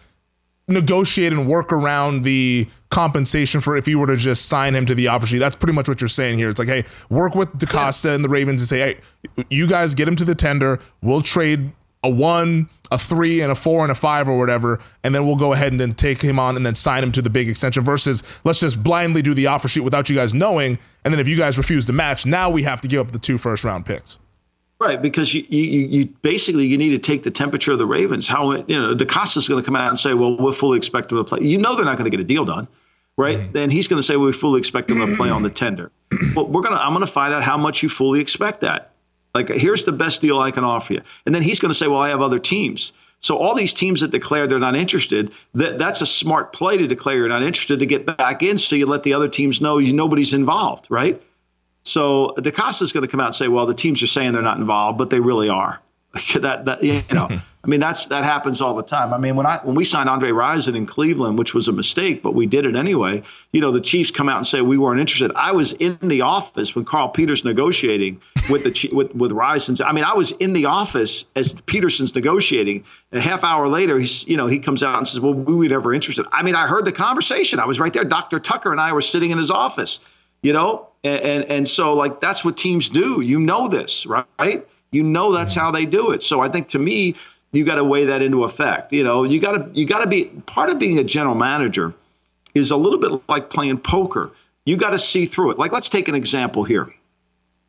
negotiate 0.72 1.32
and 1.32 1.46
work 1.46 1.72
around 1.72 2.22
the 2.22 2.66
compensation 2.90 3.60
for 3.60 3.76
if 3.76 3.88
you 3.88 3.98
were 3.98 4.06
to 4.06 4.16
just 4.16 4.46
sign 4.46 4.74
him 4.74 4.86
to 4.86 4.94
the 4.94 5.08
offer 5.08 5.26
sheet. 5.26 5.38
That's 5.38 5.56
pretty 5.56 5.72
much 5.72 5.88
what 5.88 6.00
you're 6.00 6.08
saying 6.08 6.38
here. 6.38 6.50
It's 6.50 6.58
like, 6.58 6.68
hey, 6.68 6.84
work 7.10 7.34
with 7.34 7.50
DeCosta 7.58 8.06
yeah. 8.06 8.14
and 8.14 8.24
the 8.24 8.28
Ravens 8.28 8.60
and 8.60 8.68
say, 8.68 8.78
hey, 8.78 9.44
you 9.50 9.66
guys 9.66 9.94
get 9.94 10.08
him 10.08 10.16
to 10.16 10.24
the 10.24 10.34
tender. 10.34 10.78
We'll 11.00 11.22
trade 11.22 11.72
a 12.04 12.10
one, 12.10 12.68
a 12.90 12.98
three, 12.98 13.40
and 13.40 13.52
a 13.52 13.54
four, 13.54 13.82
and 13.82 13.92
a 13.92 13.94
five, 13.94 14.28
or 14.28 14.36
whatever, 14.36 14.80
and 15.04 15.14
then 15.14 15.24
we'll 15.24 15.36
go 15.36 15.52
ahead 15.52 15.72
and 15.72 15.80
then 15.80 15.94
take 15.94 16.20
him 16.20 16.38
on 16.38 16.56
and 16.56 16.66
then 16.66 16.74
sign 16.74 17.02
him 17.02 17.12
to 17.12 17.22
the 17.22 17.30
big 17.30 17.48
extension. 17.48 17.84
Versus 17.84 18.22
let's 18.44 18.60
just 18.60 18.82
blindly 18.82 19.22
do 19.22 19.34
the 19.34 19.46
offer 19.46 19.68
sheet 19.68 19.80
without 19.80 20.10
you 20.10 20.16
guys 20.16 20.34
knowing, 20.34 20.78
and 21.04 21.14
then 21.14 21.20
if 21.20 21.28
you 21.28 21.36
guys 21.36 21.58
refuse 21.58 21.86
to 21.86 21.92
match, 21.92 22.26
now 22.26 22.50
we 22.50 22.64
have 22.64 22.80
to 22.80 22.88
give 22.88 23.00
up 23.00 23.12
the 23.12 23.18
two 23.18 23.38
first 23.38 23.64
round 23.64 23.86
picks. 23.86 24.18
Right, 24.82 25.00
because 25.00 25.32
you, 25.32 25.46
you, 25.48 25.86
you 25.86 26.06
basically 26.22 26.66
you 26.66 26.76
need 26.76 26.90
to 26.90 26.98
take 26.98 27.22
the 27.22 27.30
temperature 27.30 27.70
of 27.70 27.78
the 27.78 27.86
Ravens. 27.86 28.26
How 28.26 28.50
you 28.50 28.76
know 28.76 28.96
DeCosta's 28.96 29.46
going 29.46 29.62
to 29.62 29.64
come 29.64 29.76
out 29.76 29.88
and 29.90 29.96
say, 29.96 30.12
"Well, 30.12 30.36
we're 30.36 30.52
fully 30.52 30.76
expect 30.76 31.10
them 31.10 31.18
to 31.18 31.24
play." 31.24 31.38
You 31.40 31.56
know 31.56 31.76
they're 31.76 31.84
not 31.84 31.98
going 31.98 32.10
to 32.10 32.16
get 32.16 32.18
a 32.18 32.26
deal 32.26 32.44
done, 32.44 32.66
right? 33.16 33.52
Then 33.52 33.70
he's 33.70 33.86
going 33.86 34.00
to 34.00 34.02
say, 34.02 34.16
well, 34.16 34.26
"We 34.26 34.32
fully 34.32 34.58
expect 34.58 34.88
them 34.88 34.98
to 34.98 35.16
play 35.16 35.30
on 35.30 35.44
the 35.44 35.50
tender." 35.50 35.92
Well, 36.34 36.46
we're 36.46 36.62
gonna 36.62 36.76
I'm 36.76 36.94
going 36.94 37.06
to 37.06 37.12
find 37.12 37.32
out 37.32 37.44
how 37.44 37.56
much 37.56 37.82
you 37.82 37.88
fully 37.88 38.20
expect 38.20 38.62
that. 38.62 38.90
Like, 39.34 39.48
here's 39.50 39.84
the 39.84 39.92
best 39.92 40.20
deal 40.20 40.40
I 40.40 40.50
can 40.50 40.64
offer 40.64 40.94
you, 40.94 41.02
and 41.26 41.34
then 41.34 41.42
he's 41.42 41.60
going 41.60 41.70
to 41.70 41.78
say, 41.78 41.86
"Well, 41.86 42.00
I 42.00 42.08
have 42.08 42.20
other 42.20 42.40
teams." 42.40 42.92
So 43.20 43.36
all 43.36 43.54
these 43.54 43.72
teams 43.72 44.00
that 44.00 44.10
declare 44.10 44.48
they're 44.48 44.58
not 44.58 44.74
interested, 44.74 45.30
that 45.54 45.78
that's 45.78 46.00
a 46.00 46.06
smart 46.06 46.52
play 46.52 46.76
to 46.76 46.88
declare 46.88 47.16
you're 47.18 47.28
not 47.28 47.44
interested 47.44 47.78
to 47.78 47.86
get 47.86 48.04
back 48.04 48.42
in, 48.42 48.58
so 48.58 48.74
you 48.74 48.86
let 48.86 49.04
the 49.04 49.14
other 49.14 49.28
teams 49.28 49.60
know 49.60 49.78
you 49.78 49.92
nobody's 49.92 50.34
involved, 50.34 50.86
right? 50.90 51.22
So 51.84 52.34
DeCosta 52.38 52.82
is 52.82 52.92
going 52.92 53.02
to 53.02 53.10
come 53.10 53.20
out 53.20 53.26
and 53.26 53.34
say, 53.34 53.48
well, 53.48 53.66
the 53.66 53.74
teams 53.74 54.02
are 54.02 54.06
saying 54.06 54.32
they're 54.32 54.42
not 54.42 54.58
involved, 54.58 54.98
but 54.98 55.10
they 55.10 55.20
really 55.20 55.48
are. 55.48 55.80
that, 56.40 56.64
that 56.66 56.82
you 56.82 57.02
know, 57.12 57.28
I 57.64 57.68
mean, 57.68 57.78
that's 57.78 58.06
that 58.06 58.24
happens 58.24 58.60
all 58.60 58.74
the 58.74 58.82
time. 58.82 59.14
I 59.14 59.18
mean, 59.18 59.36
when 59.36 59.46
I 59.46 59.60
when 59.62 59.76
we 59.76 59.84
signed 59.84 60.08
Andre 60.08 60.30
Rison 60.30 60.76
in 60.76 60.84
Cleveland, 60.84 61.38
which 61.38 61.54
was 61.54 61.68
a 61.68 61.72
mistake, 61.72 62.22
but 62.22 62.34
we 62.34 62.46
did 62.46 62.66
it 62.66 62.74
anyway. 62.74 63.22
You 63.52 63.60
know, 63.60 63.70
the 63.70 63.80
Chiefs 63.80 64.10
come 64.10 64.28
out 64.28 64.38
and 64.38 64.46
say 64.46 64.60
we 64.60 64.76
weren't 64.76 65.00
interested. 65.00 65.30
I 65.36 65.52
was 65.52 65.72
in 65.74 65.96
the 66.02 66.22
office 66.22 66.74
when 66.74 66.84
Carl 66.84 67.08
Peters 67.10 67.44
negotiating 67.44 68.20
with 68.50 68.64
the 68.64 68.90
with 68.92 69.14
with 69.14 69.30
Rison's. 69.30 69.80
I 69.80 69.92
mean, 69.92 70.04
I 70.04 70.14
was 70.14 70.32
in 70.32 70.52
the 70.54 70.66
office 70.66 71.24
as 71.36 71.54
Peterson's 71.54 72.14
negotiating. 72.14 72.84
A 73.12 73.20
half 73.20 73.44
hour 73.44 73.68
later, 73.68 73.98
he's 73.98 74.26
you 74.26 74.36
know 74.36 74.48
he 74.48 74.58
comes 74.58 74.82
out 74.82 74.98
and 74.98 75.06
says, 75.06 75.20
"Well, 75.20 75.34
we 75.34 75.54
were 75.54 75.68
never 75.68 75.94
interested." 75.94 76.26
I 76.32 76.42
mean, 76.42 76.56
I 76.56 76.66
heard 76.66 76.84
the 76.84 76.92
conversation. 76.92 77.60
I 77.60 77.66
was 77.66 77.78
right 77.78 77.92
there. 77.92 78.04
Dr. 78.04 78.40
Tucker 78.40 78.72
and 78.72 78.80
I 78.80 78.92
were 78.92 79.02
sitting 79.02 79.30
in 79.30 79.38
his 79.38 79.50
office. 79.52 80.00
You 80.42 80.52
know, 80.52 80.88
and, 81.04 81.44
and, 81.44 81.68
so 81.68 81.94
like 81.94 82.20
that's 82.20 82.44
what 82.44 82.56
teams 82.56 82.88
do. 82.88 83.20
You 83.20 83.40
know 83.40 83.68
this, 83.68 84.06
right? 84.06 84.66
You 84.92 85.02
know 85.02 85.32
that's 85.32 85.52
how 85.52 85.72
they 85.72 85.84
do 85.84 86.12
it. 86.12 86.22
So 86.22 86.40
I 86.40 86.48
think 86.48 86.68
to 86.68 86.78
me, 86.78 87.16
you 87.50 87.64
got 87.64 87.76
to 87.76 87.84
weigh 87.84 88.06
that 88.06 88.22
into 88.22 88.44
effect. 88.44 88.92
You 88.92 89.02
know, 89.02 89.24
you 89.24 89.40
got 89.40 89.52
to 89.52 89.70
you 89.78 89.86
got 89.86 90.00
to 90.04 90.08
be 90.08 90.26
part 90.46 90.70
of 90.70 90.78
being 90.78 90.98
a 90.98 91.04
general 91.04 91.34
manager 91.34 91.94
is 92.54 92.70
a 92.70 92.76
little 92.76 93.00
bit 93.00 93.20
like 93.28 93.50
playing 93.50 93.78
poker. 93.78 94.30
You 94.64 94.76
got 94.76 94.90
to 94.90 94.98
see 94.98 95.26
through 95.26 95.52
it. 95.52 95.58
Like 95.58 95.72
let's 95.72 95.88
take 95.88 96.08
an 96.08 96.14
example 96.14 96.62
here. 96.62 96.92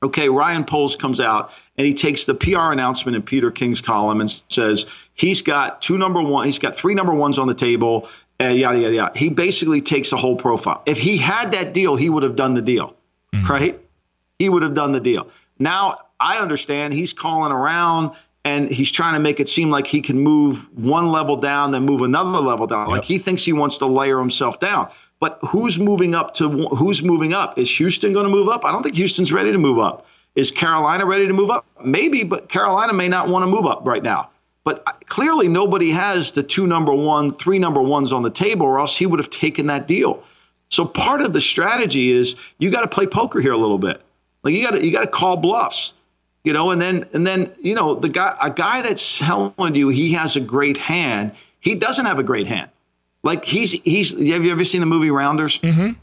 Okay, 0.04 0.28
Ryan 0.28 0.66
Poles 0.66 0.96
comes 0.98 1.20
out 1.20 1.52
and 1.78 1.88
he 1.88 1.94
takes 1.94 2.26
the 2.26 2.36
PR 2.36 2.72
announcement 2.72 3.16
in 3.16 3.22
Peter 3.22 3.50
King's 3.50 3.80
column 3.80 4.20
and 4.20 4.42
says 4.50 4.86
he's 5.14 5.42
got 5.42 5.82
two 5.82 5.98
number 5.98 6.22
one, 6.22 6.46
he's 6.46 6.60
got 6.60 6.76
three 6.76 6.94
number 6.94 7.14
ones 7.14 7.40
on 7.40 7.48
the 7.48 7.56
table, 7.56 8.10
and 8.38 8.58
yada 8.58 8.80
yada 8.80 8.94
yada. 8.94 9.18
He 9.18 9.30
basically 9.30 9.82
takes 9.82 10.12
a 10.12 10.18
whole 10.18 10.36
profile. 10.36 10.84
If 10.86 10.98
he 10.98 11.18
had 11.18 11.54
that 11.54 11.74
deal, 11.74 11.96
he 11.96 12.10
would 12.10 12.24
have 12.24 12.36
done 12.36 12.54
the 12.54 12.62
deal 12.62 12.96
mm-hmm. 13.34 13.52
right? 13.52 13.80
He 14.40 14.50
would 14.50 14.64
have 14.64 14.76
done 14.76 14.92
the 14.92 15.00
deal. 15.00 15.30
Now 15.60 16.00
I 16.20 16.38
understand 16.38 16.94
he's 16.94 17.14
calling 17.14 17.52
around 17.52 18.16
and 18.46 18.70
he's 18.70 18.92
trying 18.92 19.14
to 19.14 19.20
make 19.20 19.40
it 19.40 19.48
seem 19.48 19.70
like 19.70 19.88
he 19.88 20.02
can 20.02 20.20
move 20.20 20.58
one 20.74 21.12
level 21.12 21.38
down, 21.38 21.72
then 21.72 21.86
move 21.86 22.02
another 22.02 22.40
level 22.40 22.68
down. 22.68 22.90
Yep. 22.90 22.98
Like 22.98 23.04
he 23.04 23.20
thinks 23.20 23.44
he 23.44 23.54
wants 23.54 23.78
to 23.80 23.86
layer 23.86 24.20
himself 24.20 24.60
down. 24.60 24.90
But 25.20 25.40
who's 25.42 25.80
moving 25.80 26.16
up 26.16 26.34
to 26.36 26.50
who's 26.50 27.02
moving 27.02 27.34
up? 27.34 27.58
Is 27.58 27.70
Houston 27.78 28.12
going 28.12 28.26
to 28.26 28.30
move 28.30 28.50
up? 28.50 28.66
I 28.66 28.72
don't 28.72 28.84
think 28.84 28.96
Houston's 28.96 29.32
ready 29.32 29.54
to 29.54 29.58
move 29.58 29.80
up. 29.80 30.06
Is 30.36 30.52
Carolina 30.52 31.06
ready 31.06 31.28
to 31.28 31.34
move 31.34 31.50
up? 31.50 31.66
Maybe, 31.84 32.24
but 32.24 32.50
Carolina 32.50 32.92
may 32.92 33.08
not 33.08 33.30
want 33.30 33.44
to 33.44 33.48
move 33.48 33.66
up 33.66 33.86
right 33.86 34.04
now. 34.04 34.32
But 34.66 34.84
clearly, 35.08 35.48
nobody 35.48 35.92
has 35.92 36.32
the 36.32 36.44
two 36.44 36.68
number 36.68 36.94
one, 36.94 37.34
three 37.36 37.60
number 37.60 37.82
ones 37.82 38.12
on 38.12 38.24
the 38.24 38.30
table, 38.30 38.66
or 38.66 38.80
else 38.80 38.98
he 38.98 39.06
would 39.06 39.20
have 39.20 39.30
taken 39.30 39.68
that 39.68 39.88
deal. 39.88 40.24
So 40.70 40.86
part 40.86 41.22
of 41.22 41.34
the 41.34 41.42
strategy 41.42 42.12
is 42.12 42.36
you 42.58 42.72
got 42.72 42.82
to 42.82 42.88
play 42.88 43.06
poker 43.06 43.40
here 43.40 43.54
a 43.54 43.58
little 43.58 43.78
bit. 43.78 44.02
Like 44.44 44.54
you 44.54 44.64
got 44.64 44.72
to 44.72 44.86
you 44.86 44.92
got 44.92 45.02
to 45.02 45.08
call 45.08 45.38
bluffs, 45.38 45.94
you 46.44 46.54
know, 46.54 46.72
and 46.72 46.82
then 46.82 47.08
and 47.14 47.26
then 47.26 47.54
you 47.62 47.76
know 47.76 47.96
the 47.96 48.10
guy 48.10 48.36
a 48.42 48.50
guy 48.50 48.82
that's 48.82 49.20
telling 49.20 49.76
you 49.76 49.90
he 49.90 50.14
has 50.14 50.36
a 50.36 50.42
great 50.42 50.78
hand, 50.78 51.34
he 51.60 51.76
doesn't 51.76 52.06
have 52.06 52.20
a 52.20 52.24
great 52.24 52.48
hand. 52.48 52.70
Like 53.24 53.46
he's 53.46 53.72
he's 53.72 54.12
have 54.12 54.44
you 54.44 54.52
ever 54.52 54.66
seen 54.66 54.82
the 54.82 54.86
movie 54.86 55.12
Rounders? 55.12 55.60
Mm-hmm. 55.60 55.94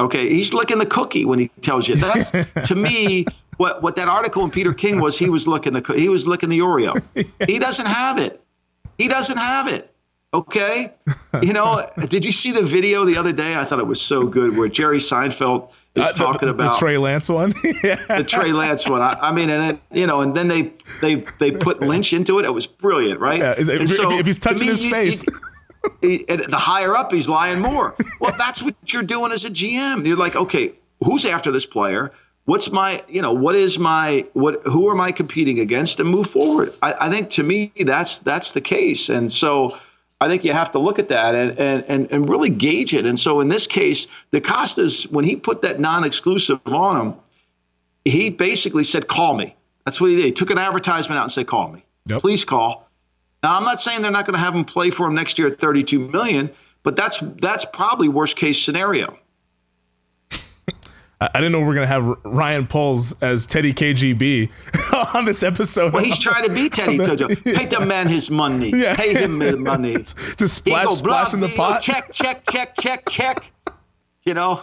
Okay, 0.00 0.30
he's 0.30 0.54
licking 0.54 0.78
the 0.78 0.86
cookie 0.86 1.24
when 1.24 1.38
he 1.38 1.48
tells 1.60 1.86
you 1.86 1.96
that. 1.96 2.48
to 2.66 2.74
me, 2.74 3.26
what 3.56 3.82
what 3.82 3.96
that 3.96 4.08
article 4.08 4.44
in 4.44 4.50
Peter 4.50 4.72
King 4.72 5.00
was, 5.00 5.18
he 5.18 5.28
was 5.28 5.46
looking 5.46 5.72
the 5.72 5.94
he 5.96 6.08
was 6.08 6.26
licking 6.26 6.48
the 6.48 6.60
Oreo. 6.60 7.02
He 7.46 7.58
doesn't 7.58 7.86
have 7.86 8.18
it. 8.18 8.42
He 8.96 9.08
doesn't 9.08 9.36
have 9.36 9.66
it. 9.66 9.92
Okay. 10.32 10.92
You 11.42 11.52
know, 11.52 11.88
did 12.08 12.24
you 12.24 12.32
see 12.32 12.52
the 12.52 12.62
video 12.62 13.04
the 13.04 13.16
other 13.16 13.32
day? 13.32 13.56
I 13.56 13.64
thought 13.64 13.80
it 13.80 13.86
was 13.86 14.00
so 14.00 14.26
good 14.26 14.56
where 14.56 14.68
Jerry 14.68 14.98
Seinfeld 14.98 15.70
is 15.96 16.04
uh, 16.04 16.12
talking 16.12 16.48
the, 16.48 16.54
about 16.54 16.74
the 16.74 16.78
Trey 16.78 16.98
Lance 16.98 17.28
one. 17.28 17.52
yeah. 17.82 18.04
The 18.06 18.24
Trey 18.24 18.52
Lance 18.52 18.88
one. 18.88 19.02
I, 19.02 19.18
I, 19.20 19.32
mean, 19.32 19.50
and 19.50 19.72
it, 19.72 19.80
you 19.90 20.06
know, 20.06 20.20
and 20.20 20.36
then 20.36 20.46
they 20.48 20.72
they 21.00 21.16
they 21.40 21.50
put 21.50 21.80
Lynch 21.80 22.12
into 22.12 22.38
it. 22.38 22.44
It 22.44 22.50
was 22.50 22.66
brilliant, 22.66 23.18
right? 23.20 23.40
Yeah. 23.40 23.54
If, 23.58 23.66
so, 23.88 24.12
if, 24.12 24.26
he's 24.26 24.38
touching 24.38 24.66
me, 24.66 24.72
his 24.72 24.84
you, 24.84 24.90
face. 24.90 25.24
You, 26.02 26.26
the 26.26 26.58
higher 26.58 26.94
up 26.94 27.10
he's 27.10 27.28
lying 27.28 27.60
more. 27.60 27.96
Well, 28.20 28.34
that's 28.36 28.62
what 28.62 28.74
you're 28.86 29.02
doing 29.02 29.32
as 29.32 29.44
a 29.44 29.50
GM. 29.50 30.06
You're 30.06 30.16
like, 30.16 30.36
okay, 30.36 30.74
who's 31.02 31.24
after 31.24 31.50
this 31.50 31.66
player? 31.66 32.12
What's 32.44 32.70
my, 32.70 33.02
you 33.08 33.22
know, 33.22 33.32
what 33.32 33.54
is 33.54 33.78
my, 33.78 34.26
what, 34.32 34.60
who 34.64 34.90
am 34.90 35.00
I 35.00 35.12
competing 35.12 35.60
against, 35.60 36.00
and 36.00 36.08
move 36.08 36.30
forward. 36.30 36.74
I, 36.82 37.06
I 37.06 37.10
think 37.10 37.30
to 37.30 37.42
me 37.42 37.72
that's 37.84 38.18
that's 38.18 38.52
the 38.52 38.60
case, 38.60 39.08
and 39.08 39.32
so 39.32 39.78
I 40.20 40.28
think 40.28 40.44
you 40.44 40.52
have 40.52 40.72
to 40.72 40.78
look 40.78 40.98
at 40.98 41.08
that 41.08 41.34
and, 41.34 41.58
and, 41.58 42.10
and, 42.10 42.28
really 42.28 42.50
gauge 42.50 42.92
it. 42.92 43.06
And 43.06 43.18
so 43.18 43.40
in 43.40 43.48
this 43.48 43.66
case, 43.66 44.06
DeCosta's, 44.32 45.08
when 45.08 45.24
he 45.24 45.34
put 45.36 45.62
that 45.62 45.80
non 45.80 46.04
exclusive 46.04 46.60
on 46.66 47.00
him, 47.00 47.14
he 48.04 48.28
basically 48.28 48.84
said, 48.84 49.08
call 49.08 49.34
me. 49.34 49.56
That's 49.86 49.98
what 49.98 50.10
he 50.10 50.16
did. 50.16 50.24
He 50.26 50.32
took 50.32 50.50
an 50.50 50.58
advertisement 50.58 51.18
out 51.18 51.24
and 51.24 51.32
said, 51.32 51.46
call 51.46 51.72
me. 51.72 51.84
Yep. 52.06 52.20
Please 52.20 52.44
call. 52.44 52.88
Now, 53.42 53.56
I'm 53.56 53.64
not 53.64 53.80
saying 53.80 54.02
they're 54.02 54.10
not 54.10 54.26
going 54.26 54.34
to 54.34 54.40
have 54.40 54.54
him 54.54 54.64
play 54.64 54.90
for 54.90 55.06
him 55.06 55.14
next 55.14 55.38
year 55.38 55.48
at 55.48 55.58
32 55.58 55.98
million, 55.98 56.50
but 56.82 56.96
that's 56.96 57.18
that's 57.40 57.64
probably 57.64 58.08
worst 58.08 58.36
case 58.36 58.62
scenario. 58.62 59.18
I 61.22 61.28
didn't 61.34 61.52
know 61.52 61.60
we 61.60 61.66
are 61.66 61.74
going 61.74 61.86
to 61.86 61.86
have 61.86 62.16
Ryan 62.24 62.66
Poles 62.66 63.14
as 63.20 63.44
Teddy 63.44 63.74
KGB 63.74 64.50
on 65.14 65.26
this 65.26 65.42
episode. 65.42 65.92
Well, 65.92 66.02
he's 66.02 66.18
trying 66.18 66.44
to 66.48 66.54
be 66.54 66.70
Teddy 66.70 66.96
KGB. 66.98 67.56
Pay 67.56 67.66
the 67.66 67.84
man 67.84 68.08
his 68.08 68.30
money. 68.30 68.72
Yeah. 68.80 68.94
Pay 68.94 69.12
him 69.12 69.40
his 69.40 69.56
money. 69.56 69.96
Just 69.96 70.54
splash, 70.54 70.88
splash 70.88 71.34
in 71.34 71.40
the 71.40 71.50
pot. 71.50 71.82
Check, 71.82 72.14
check, 72.14 72.46
check, 72.48 72.74
check, 72.78 73.06
check. 73.10 73.52
You 74.24 74.32
know, 74.32 74.62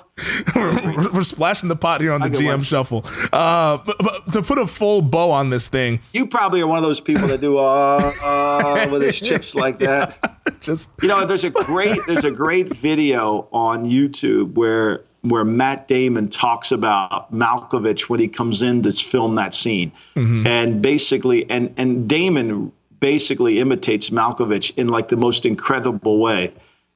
we're, 0.56 1.12
we're, 1.12 1.24
splashing 1.24 1.68
the 1.68 1.76
pot 1.76 2.02
here 2.02 2.14
on 2.14 2.22
the 2.22 2.30
GM 2.30 2.48
one. 2.48 2.62
Shuffle. 2.62 3.04
Uh, 3.34 3.78
but, 3.86 3.98
but, 4.00 4.34
to 4.34 4.42
put 4.42 4.58
a 4.58 4.66
full 4.66 5.02
bow 5.02 5.30
on 5.32 5.50
this 5.50 5.68
thing, 5.68 6.00
you 6.14 6.26
probably 6.26 6.62
are 6.62 6.68
one 6.68 6.78
of 6.78 6.84
those 6.84 7.00
people 7.00 7.28
that 7.28 7.42
do 7.42 7.58
uh, 7.58 8.12
uh 8.24 8.88
with 8.92 9.02
his 9.02 9.20
chips 9.20 9.54
like 9.54 9.80
that. 9.80 10.62
Just 10.62 10.92
you 11.02 11.08
know, 11.08 11.26
there's 11.26 11.44
a 11.44 11.50
great 11.50 12.00
there's 12.08 12.24
a 12.24 12.32
great 12.32 12.76
video 12.78 13.48
on 13.52 13.86
YouTube 13.86 14.54
where 14.54 15.04
where 15.30 15.46
Matt 15.46 15.88
Damon 15.88 16.30
talks 16.30 16.72
about 16.72 17.34
Malkovich 17.34 18.04
when 18.04 18.20
he 18.20 18.28
comes 18.28 18.62
in 18.62 18.84
to 18.84 18.92
film 18.92 19.36
that 19.36 19.54
scene, 19.54 19.92
mm-hmm. 20.16 20.46
and 20.48 20.82
basically, 20.82 21.50
and 21.50 21.74
and 21.78 22.08
Damon 22.08 22.72
basically 23.00 23.60
imitates 23.60 24.10
Malkovich 24.10 24.74
in 24.78 24.88
like 24.88 25.10
the 25.10 25.18
most 25.18 25.46
incredible 25.46 26.20
way, 26.20 26.54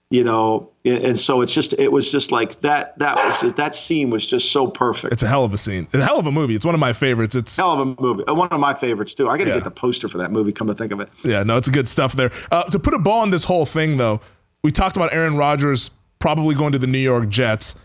you 0.10 0.24
know. 0.24 0.70
And 0.84 1.20
so 1.20 1.42
it's 1.42 1.54
just, 1.54 1.74
it 1.74 1.92
was 1.92 2.12
just 2.12 2.32
like 2.32 2.60
that. 2.62 2.98
That 2.98 3.16
was 3.18 3.54
that 3.54 3.76
scene 3.76 4.10
was 4.10 4.26
just 4.26 4.52
so 4.52 4.66
perfect. 4.66 5.14
It's 5.14 5.22
a 5.22 5.28
hell 5.28 5.46
of 5.46 5.54
a 5.54 5.58
scene. 5.58 5.84
It's 5.94 6.02
a 6.02 6.04
hell 6.04 6.18
of 6.18 6.26
a 6.26 6.32
movie. 6.32 6.56
It's 6.56 6.66
one 6.66 6.74
of 6.74 6.80
my 6.80 6.92
favorites. 6.92 7.36
It's 7.36 7.56
hell 7.56 7.74
of 7.74 7.80
a 7.80 8.02
movie. 8.02 8.24
Uh, 8.26 8.34
one 8.34 8.48
of 8.50 8.60
my 8.60 8.74
favorites 8.74 9.14
too. 9.14 9.30
I 9.30 9.38
got 9.38 9.44
to 9.44 9.50
yeah. 9.52 9.56
get 9.58 9.64
the 9.64 9.70
poster 9.70 10.10
for 10.10 10.18
that 10.18 10.32
movie. 10.32 10.52
Come 10.52 10.66
to 10.66 10.74
think 10.74 10.92
of 10.92 11.02
it. 11.02 11.10
Yeah, 11.24 11.44
no, 11.44 11.58
it's 11.58 11.70
good 11.70 11.88
stuff 11.88 12.14
there. 12.14 12.32
Uh, 12.52 12.64
to 12.64 12.80
put 12.80 12.96
a 12.96 13.00
ball 13.00 13.20
on 13.20 13.30
this 13.30 13.44
whole 13.44 13.68
thing, 13.68 13.98
though, 13.98 14.22
we 14.64 14.72
talked 14.72 14.96
about 14.96 15.14
Aaron 15.14 15.38
Rodgers 15.38 15.92
probably 16.18 16.56
going 16.56 16.72
to 16.72 16.80
the 16.80 16.88
New 16.88 16.98
York 16.98 17.30
Jets 17.30 17.76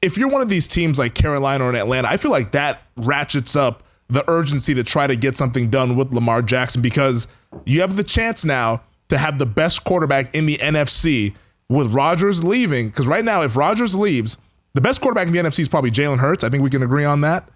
if 0.00 0.16
you're 0.16 0.28
one 0.28 0.42
of 0.42 0.48
these 0.48 0.68
teams 0.68 0.98
like 0.98 1.14
Carolina 1.14 1.64
or 1.64 1.74
Atlanta, 1.74 2.08
I 2.08 2.16
feel 2.16 2.30
like 2.30 2.52
that 2.52 2.82
ratchets 2.96 3.56
up 3.56 3.82
the 4.08 4.28
urgency 4.30 4.74
to 4.74 4.84
try 4.84 5.06
to 5.06 5.16
get 5.16 5.36
something 5.36 5.70
done 5.70 5.96
with 5.96 6.12
Lamar 6.12 6.42
Jackson 6.42 6.80
because 6.80 7.28
you 7.64 7.80
have 7.80 7.96
the 7.96 8.04
chance 8.04 8.44
now 8.44 8.82
to 9.08 9.18
have 9.18 9.38
the 9.38 9.46
best 9.46 9.84
quarterback 9.84 10.34
in 10.34 10.46
the 10.46 10.56
NFC 10.58 11.34
with 11.68 11.88
Rodgers 11.88 12.42
leaving. 12.44 12.88
Because 12.88 13.06
right 13.06 13.24
now, 13.24 13.42
if 13.42 13.56
Rodgers 13.56 13.94
leaves, 13.94 14.36
the 14.74 14.80
best 14.80 15.00
quarterback 15.00 15.26
in 15.26 15.32
the 15.32 15.40
NFC 15.40 15.60
is 15.60 15.68
probably 15.68 15.90
Jalen 15.90 16.18
Hurts. 16.18 16.44
I 16.44 16.48
think 16.48 16.62
we 16.62 16.70
can 16.70 16.82
agree 16.82 17.04
on 17.04 17.20
that. 17.22 17.48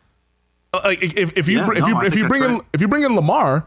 Uh, 0.74 0.80
like 0.84 1.02
if, 1.02 1.36
if 1.36 1.48
you 1.48 1.58
yeah, 1.58 1.70
if 1.70 1.78
no, 1.80 1.86
you 1.86 2.00
if 2.02 2.14
you 2.14 2.28
bring 2.28 2.42
in 2.42 2.52
right. 2.54 2.62
if 2.72 2.80
you 2.80 2.88
bring 2.88 3.02
in 3.02 3.14
Lamar, 3.14 3.66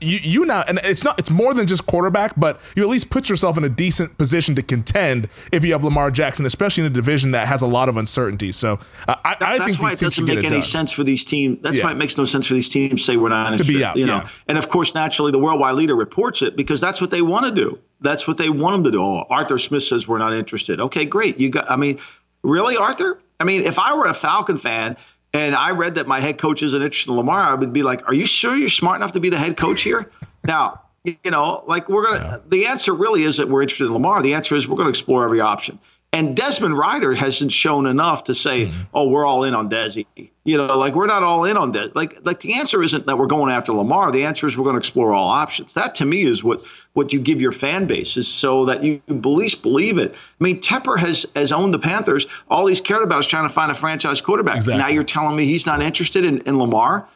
you 0.00 0.18
you 0.22 0.46
now 0.46 0.64
and 0.66 0.80
it's 0.82 1.04
not 1.04 1.18
it's 1.18 1.30
more 1.30 1.52
than 1.52 1.66
just 1.66 1.86
quarterback, 1.86 2.32
but 2.38 2.60
you 2.74 2.82
at 2.82 2.88
least 2.88 3.10
put 3.10 3.28
yourself 3.28 3.58
in 3.58 3.64
a 3.64 3.68
decent 3.68 4.16
position 4.16 4.54
to 4.54 4.62
contend 4.62 5.28
if 5.52 5.62
you 5.64 5.72
have 5.72 5.84
Lamar 5.84 6.10
Jackson, 6.10 6.46
especially 6.46 6.84
in 6.84 6.90
a 6.90 6.94
division 6.94 7.32
that 7.32 7.46
has 7.46 7.60
a 7.60 7.66
lot 7.66 7.90
of 7.90 7.98
uncertainty. 7.98 8.50
So 8.50 8.78
uh, 9.06 9.16
I, 9.24 9.36
I 9.40 9.58
think 9.64 9.80
why 9.80 9.92
it 9.92 9.98
doesn't 9.98 10.24
make 10.24 10.38
any 10.38 10.48
done. 10.48 10.62
sense 10.62 10.90
for 10.90 11.04
these 11.04 11.24
teams. 11.24 11.58
That's 11.62 11.76
yeah. 11.76 11.84
why 11.84 11.92
it 11.92 11.96
makes 11.96 12.16
no 12.16 12.24
sense 12.24 12.46
for 12.46 12.54
these 12.54 12.70
teams 12.70 13.02
to 13.02 13.04
say 13.04 13.16
we're 13.16 13.28
not 13.28 13.52
interested. 13.52 13.72
To 13.72 13.78
be 13.78 13.84
out, 13.84 13.96
you 13.96 14.06
know, 14.06 14.18
yeah. 14.18 14.28
and 14.48 14.56
of 14.56 14.70
course, 14.70 14.94
naturally, 14.94 15.32
the 15.32 15.38
worldwide 15.38 15.74
leader 15.74 15.94
reports 15.94 16.40
it 16.40 16.56
because 16.56 16.80
that's 16.80 17.00
what 17.00 17.10
they 17.10 17.20
want 17.20 17.44
to 17.44 17.52
do. 17.52 17.78
That's 18.00 18.26
what 18.26 18.38
they 18.38 18.48
want 18.48 18.74
them 18.74 18.84
to 18.84 18.90
do. 18.90 19.02
Oh, 19.02 19.26
Arthur 19.28 19.58
Smith 19.58 19.82
says 19.82 20.08
we're 20.08 20.18
not 20.18 20.32
interested. 20.32 20.80
Okay, 20.80 21.04
great. 21.04 21.38
You 21.38 21.50
got. 21.50 21.70
I 21.70 21.76
mean, 21.76 22.00
really, 22.42 22.76
Arthur? 22.76 23.20
I 23.38 23.44
mean, 23.44 23.64
if 23.64 23.78
I 23.78 23.94
were 23.94 24.06
a 24.06 24.14
Falcon 24.14 24.58
fan 24.58 24.96
and 25.34 25.54
I 25.54 25.72
read 25.72 25.96
that 25.96 26.06
my 26.06 26.20
head 26.20 26.38
coach 26.38 26.62
isn't 26.62 26.80
interested 26.80 27.10
in 27.10 27.16
Lamar, 27.16 27.40
I 27.40 27.54
would 27.54 27.72
be 27.72 27.82
like, 27.82 28.06
"Are 28.08 28.14
you 28.14 28.24
sure 28.24 28.56
you're 28.56 28.70
smart 28.70 28.96
enough 28.96 29.12
to 29.12 29.20
be 29.20 29.28
the 29.28 29.38
head 29.38 29.56
coach 29.56 29.82
here?" 29.82 30.10
Now, 30.46 30.82
you 31.04 31.30
know, 31.30 31.64
like 31.66 31.88
we're 31.88 32.04
gonna. 32.04 32.18
Yeah. 32.18 32.38
The 32.46 32.66
answer 32.66 32.92
really 32.92 33.22
is 33.22 33.38
that 33.38 33.48
we're 33.48 33.62
interested 33.62 33.86
in 33.86 33.94
Lamar. 33.94 34.22
The 34.22 34.34
answer 34.34 34.54
is 34.54 34.68
we're 34.68 34.76
going 34.76 34.86
to 34.86 34.90
explore 34.90 35.24
every 35.24 35.40
option. 35.40 35.78
And 36.12 36.36
Desmond 36.36 36.76
Ryder 36.76 37.14
hasn't 37.14 37.50
shown 37.50 37.86
enough 37.86 38.24
to 38.24 38.34
say, 38.34 38.66
mm-hmm. 38.66 38.82
"Oh, 38.92 39.08
we're 39.08 39.24
all 39.24 39.44
in 39.44 39.54
on 39.54 39.70
Desi." 39.70 40.06
You 40.46 40.58
know, 40.58 40.76
like 40.76 40.94
we're 40.94 41.06
not 41.06 41.22
all 41.22 41.46
in 41.46 41.56
on 41.56 41.72
Des. 41.72 41.88
Like, 41.94 42.18
like 42.22 42.40
the 42.40 42.54
answer 42.54 42.82
isn't 42.82 43.06
that 43.06 43.16
we're 43.16 43.26
going 43.26 43.50
after 43.50 43.72
Lamar. 43.72 44.12
The 44.12 44.24
answer 44.24 44.46
is 44.46 44.58
we're 44.58 44.64
going 44.64 44.74
to 44.74 44.78
explore 44.78 45.14
all 45.14 45.30
options. 45.30 45.72
That 45.72 45.94
to 45.96 46.04
me 46.04 46.26
is 46.26 46.44
what 46.44 46.62
what 46.92 47.14
you 47.14 47.20
give 47.20 47.40
your 47.40 47.52
fan 47.52 47.86
base 47.86 48.18
is 48.18 48.28
so 48.28 48.66
that 48.66 48.84
you 48.84 49.00
at 49.08 49.24
least 49.24 49.62
believe 49.62 49.96
it. 49.96 50.12
I 50.12 50.44
mean, 50.44 50.60
Tepper 50.60 50.98
has 50.98 51.24
has 51.34 51.50
owned 51.50 51.72
the 51.72 51.78
Panthers. 51.78 52.26
All 52.50 52.66
he's 52.66 52.80
cared 52.80 53.02
about 53.02 53.20
is 53.20 53.26
trying 53.26 53.48
to 53.48 53.54
find 53.54 53.70
a 53.70 53.74
franchise 53.74 54.20
quarterback. 54.20 54.56
Exactly. 54.56 54.82
Now 54.82 54.88
you're 54.88 55.02
telling 55.02 55.34
me 55.34 55.46
he's 55.46 55.64
not 55.64 55.80
interested 55.80 56.26
in, 56.26 56.42
in 56.42 56.58
Lamar. 56.58 57.08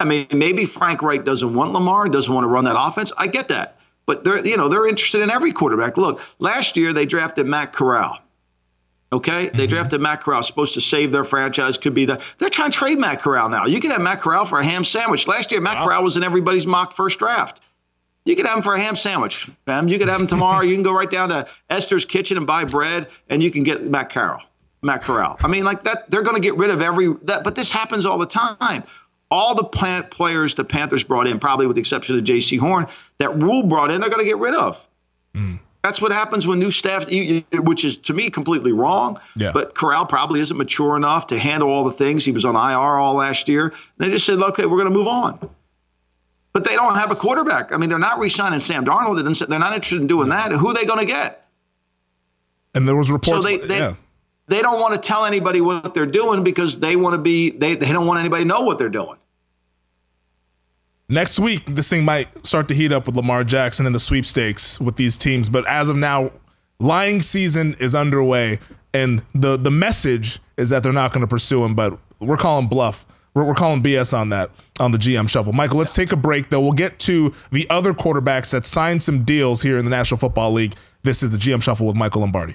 I 0.00 0.04
mean, 0.04 0.26
maybe 0.32 0.66
Frank 0.66 1.00
Reich 1.00 1.24
doesn't 1.24 1.54
want 1.54 1.72
Lamar, 1.72 2.08
doesn't 2.08 2.32
want 2.32 2.44
to 2.44 2.48
run 2.48 2.64
that 2.64 2.78
offense. 2.78 3.12
I 3.16 3.28
get 3.28 3.48
that. 3.48 3.78
But 4.06 4.24
they're, 4.24 4.44
you 4.44 4.56
know, 4.56 4.68
they're 4.68 4.86
interested 4.86 5.22
in 5.22 5.30
every 5.30 5.52
quarterback. 5.52 5.96
Look, 5.96 6.20
last 6.40 6.76
year 6.76 6.92
they 6.92 7.06
drafted 7.06 7.46
Matt 7.46 7.72
Corral. 7.72 8.18
Okay, 9.12 9.48
they 9.50 9.64
mm-hmm. 9.64 9.74
drafted 9.74 10.00
Matt 10.00 10.22
Corral, 10.22 10.42
supposed 10.42 10.74
to 10.74 10.80
save 10.80 11.12
their 11.12 11.24
franchise. 11.24 11.78
Could 11.78 11.94
be 11.94 12.06
that 12.06 12.20
they're 12.38 12.50
trying 12.50 12.72
to 12.72 12.76
trade 12.76 12.98
Matt 12.98 13.22
Corral 13.22 13.48
now. 13.48 13.66
You 13.66 13.80
can 13.80 13.90
have 13.90 14.00
Matt 14.00 14.20
Corral 14.20 14.44
for 14.44 14.58
a 14.58 14.64
ham 14.64 14.84
sandwich. 14.84 15.28
Last 15.28 15.52
year, 15.52 15.60
Matt 15.60 15.76
wow. 15.76 15.86
Corral 15.86 16.02
was 16.02 16.16
in 16.16 16.24
everybody's 16.24 16.66
mock 16.66 16.96
first 16.96 17.18
draft. 17.18 17.60
You 18.24 18.34
could 18.34 18.46
have 18.46 18.56
him 18.56 18.62
for 18.62 18.74
a 18.74 18.80
ham 18.80 18.96
sandwich, 18.96 19.48
fam. 19.66 19.86
You 19.86 19.98
could 19.98 20.08
have 20.08 20.20
him 20.20 20.26
tomorrow. 20.26 20.62
you 20.62 20.74
can 20.74 20.82
go 20.82 20.92
right 20.92 21.10
down 21.10 21.28
to 21.28 21.46
Esther's 21.68 22.06
Kitchen 22.06 22.38
and 22.38 22.46
buy 22.46 22.64
bread, 22.64 23.08
and 23.28 23.42
you 23.42 23.50
can 23.50 23.62
get 23.62 23.82
Matt 23.82 24.10
Corral. 24.10 24.40
Matt 24.82 25.02
Corral. 25.02 25.36
I 25.40 25.48
mean, 25.48 25.64
like 25.64 25.84
that. 25.84 26.10
They're 26.10 26.22
going 26.22 26.36
to 26.36 26.42
get 26.42 26.56
rid 26.56 26.70
of 26.70 26.80
every 26.80 27.14
that, 27.24 27.44
but 27.44 27.54
this 27.54 27.70
happens 27.70 28.06
all 28.06 28.18
the 28.18 28.26
time 28.26 28.84
all 29.34 29.54
the 29.56 29.64
plant 29.64 30.12
players 30.12 30.54
the 30.54 30.64
Panthers 30.64 31.02
brought 31.02 31.26
in, 31.26 31.40
probably 31.40 31.66
with 31.66 31.74
the 31.74 31.80
exception 31.80 32.16
of 32.16 32.24
Jaycee 32.24 32.58
Horn, 32.58 32.86
that 33.18 33.36
Rhule 33.36 33.64
brought 33.64 33.90
in, 33.90 34.00
they're 34.00 34.10
going 34.10 34.24
to 34.24 34.30
get 34.30 34.38
rid 34.38 34.54
of. 34.54 34.78
Mm. 35.34 35.58
That's 35.84 36.00
what 36.00 36.12
happens 36.12 36.46
when 36.46 36.58
new 36.58 36.70
staff, 36.70 37.04
which 37.52 37.84
is 37.84 37.98
to 37.98 38.14
me 38.14 38.30
completely 38.30 38.72
wrong. 38.72 39.20
Yeah. 39.36 39.52
But 39.52 39.74
Corral 39.74 40.06
probably 40.06 40.40
isn't 40.40 40.56
mature 40.56 40.96
enough 40.96 41.26
to 41.26 41.38
handle 41.38 41.68
all 41.68 41.84
the 41.84 41.92
things. 41.92 42.24
He 42.24 42.32
was 42.32 42.46
on 42.46 42.56
IR 42.56 42.98
all 42.98 43.16
last 43.16 43.50
year. 43.50 43.74
They 43.98 44.08
just 44.08 44.24
said, 44.24 44.38
okay, 44.38 44.64
we're 44.64 44.78
going 44.78 44.90
to 44.90 44.98
move 44.98 45.08
on. 45.08 45.50
But 46.54 46.64
they 46.64 46.74
don't 46.74 46.94
have 46.94 47.10
a 47.10 47.16
quarterback. 47.16 47.70
I 47.70 47.76
mean, 47.76 47.90
they're 47.90 47.98
not 47.98 48.18
re-signing 48.18 48.60
Sam 48.60 48.86
Darnold. 48.86 49.22
They're 49.46 49.58
not 49.58 49.74
interested 49.74 50.00
in 50.00 50.06
doing 50.06 50.30
that. 50.30 50.52
Who 50.52 50.70
are 50.70 50.74
they 50.74 50.86
going 50.86 51.00
to 51.00 51.12
get? 51.12 51.46
And 52.74 52.88
there 52.88 52.96
was 52.96 53.10
reports. 53.10 53.44
So 53.44 53.50
they, 53.50 53.58
they, 53.58 53.78
yeah 53.78 53.94
they 54.46 54.60
don't 54.60 54.80
want 54.80 54.94
to 54.94 55.06
tell 55.06 55.24
anybody 55.24 55.60
what 55.60 55.94
they're 55.94 56.06
doing 56.06 56.44
because 56.44 56.78
they 56.78 56.96
want 56.96 57.14
to 57.14 57.18
be 57.18 57.50
they, 57.50 57.76
they 57.76 57.92
don't 57.92 58.06
want 58.06 58.20
anybody 58.20 58.44
to 58.44 58.48
know 58.48 58.60
what 58.60 58.78
they're 58.78 58.88
doing 58.90 59.16
next 61.08 61.38
week 61.38 61.62
this 61.66 61.88
thing 61.88 62.04
might 62.04 62.46
start 62.46 62.68
to 62.68 62.74
heat 62.74 62.92
up 62.92 63.06
with 63.06 63.14
lamar 63.16 63.44
jackson 63.44 63.84
and 63.84 63.94
the 63.94 64.00
sweepstakes 64.00 64.80
with 64.80 64.96
these 64.96 65.18
teams 65.18 65.48
but 65.48 65.66
as 65.68 65.88
of 65.88 65.96
now 65.96 66.30
lying 66.78 67.20
season 67.20 67.76
is 67.78 67.94
underway 67.94 68.58
and 68.94 69.22
the 69.34 69.56
the 69.56 69.70
message 69.70 70.40
is 70.56 70.70
that 70.70 70.82
they're 70.82 70.92
not 70.92 71.12
going 71.12 71.20
to 71.20 71.26
pursue 71.26 71.62
him 71.64 71.74
but 71.74 71.98
we're 72.20 72.36
calling 72.36 72.68
bluff. 72.68 73.04
We're, 73.34 73.44
we're 73.44 73.54
calling 73.54 73.82
bs 73.82 74.16
on 74.16 74.30
that 74.30 74.50
on 74.78 74.92
the 74.92 74.98
gm 74.98 75.28
shuffle. 75.28 75.52
Michael 75.52 75.78
let's 75.78 75.94
take 75.94 76.12
a 76.12 76.16
break 76.16 76.48
though. 76.50 76.60
We'll 76.60 76.72
get 76.72 76.98
to 77.00 77.34
the 77.50 77.68
other 77.68 77.92
quarterbacks 77.92 78.52
that 78.52 78.64
signed 78.64 79.02
some 79.02 79.24
deals 79.24 79.62
here 79.62 79.76
in 79.76 79.84
the 79.84 79.90
national 79.90 80.18
football 80.18 80.52
league. 80.52 80.74
This 81.02 81.22
is 81.22 81.32
the 81.32 81.38
gm 81.38 81.62
shuffle 81.62 81.86
with 81.86 81.96
michael 81.96 82.20
lombardi 82.22 82.54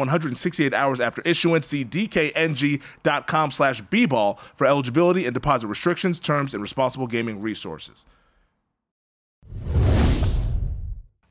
168 0.01 0.73
hours 0.73 0.99
after 0.99 1.21
issuance. 1.23 1.67
See 1.67 1.85
dkng.com 1.85 3.51
slash 3.51 3.81
bball 3.83 4.39
for 4.55 4.67
eligibility 4.67 5.25
and 5.25 5.33
deposit 5.33 5.67
restrictions, 5.67 6.19
terms, 6.19 6.53
and 6.53 6.61
responsible 6.61 7.07
gaming 7.07 7.41
resources. 7.41 8.05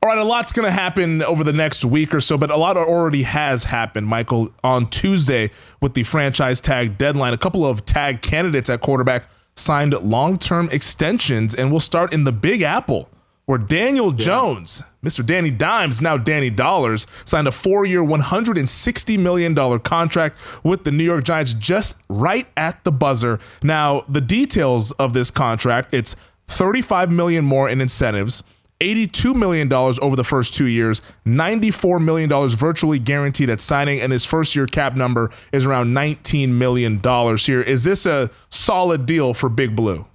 All 0.03 0.09
right, 0.09 0.17
a 0.17 0.23
lot's 0.23 0.51
going 0.51 0.65
to 0.65 0.71
happen 0.71 1.21
over 1.21 1.43
the 1.43 1.53
next 1.53 1.85
week 1.85 2.11
or 2.15 2.21
so, 2.21 2.35
but 2.35 2.49
a 2.49 2.57
lot 2.57 2.75
already 2.75 3.21
has 3.21 3.65
happened, 3.65 4.07
Michael. 4.07 4.51
On 4.63 4.89
Tuesday, 4.89 5.51
with 5.79 5.93
the 5.93 6.01
franchise 6.01 6.59
tag 6.59 6.97
deadline, 6.97 7.33
a 7.33 7.37
couple 7.37 7.63
of 7.63 7.85
tag 7.85 8.23
candidates 8.23 8.67
at 8.67 8.81
quarterback 8.81 9.27
signed 9.55 9.93
long 9.93 10.39
term 10.39 10.69
extensions, 10.71 11.53
and 11.53 11.69
we'll 11.69 11.79
start 11.79 12.11
in 12.13 12.23
the 12.23 12.31
Big 12.31 12.63
Apple 12.63 13.09
where 13.45 13.57
Daniel 13.57 14.13
yeah. 14.13 14.25
Jones, 14.25 14.83
Mr. 15.03 15.25
Danny 15.25 15.51
Dimes, 15.51 16.01
now 16.01 16.17
Danny 16.17 16.49
Dollars, 16.49 17.07
signed 17.25 17.47
a 17.47 17.51
four 17.51 17.85
year, 17.85 18.01
$160 18.01 19.19
million 19.19 19.79
contract 19.79 20.37
with 20.63 20.83
the 20.83 20.91
New 20.91 21.03
York 21.03 21.23
Giants 21.23 21.53
just 21.53 21.95
right 22.09 22.47
at 22.55 22.83
the 22.83 22.91
buzzer. 22.91 23.39
Now, 23.63 24.05
the 24.07 24.21
details 24.21 24.91
of 24.93 25.13
this 25.13 25.31
contract 25.31 25.93
it's 25.93 26.15
35 26.47 27.11
million 27.11 27.45
more 27.45 27.69
in 27.69 27.81
incentives. 27.81 28.43
$82 28.81 29.35
million 29.35 29.71
over 29.71 30.15
the 30.15 30.23
first 30.23 30.55
two 30.55 30.65
years, 30.65 31.03
$94 31.27 32.03
million 32.03 32.29
virtually 32.49 32.97
guaranteed 32.97 33.49
at 33.49 33.61
signing, 33.61 34.01
and 34.01 34.11
his 34.11 34.25
first 34.25 34.55
year 34.55 34.65
cap 34.65 34.95
number 34.95 35.29
is 35.51 35.67
around 35.67 35.93
$19 35.93 36.49
million 36.49 36.99
here. 37.37 37.61
Is 37.61 37.83
this 37.83 38.07
a 38.07 38.31
solid 38.49 39.05
deal 39.05 39.35
for 39.35 39.49
Big 39.49 39.75
Blue? 39.75 40.07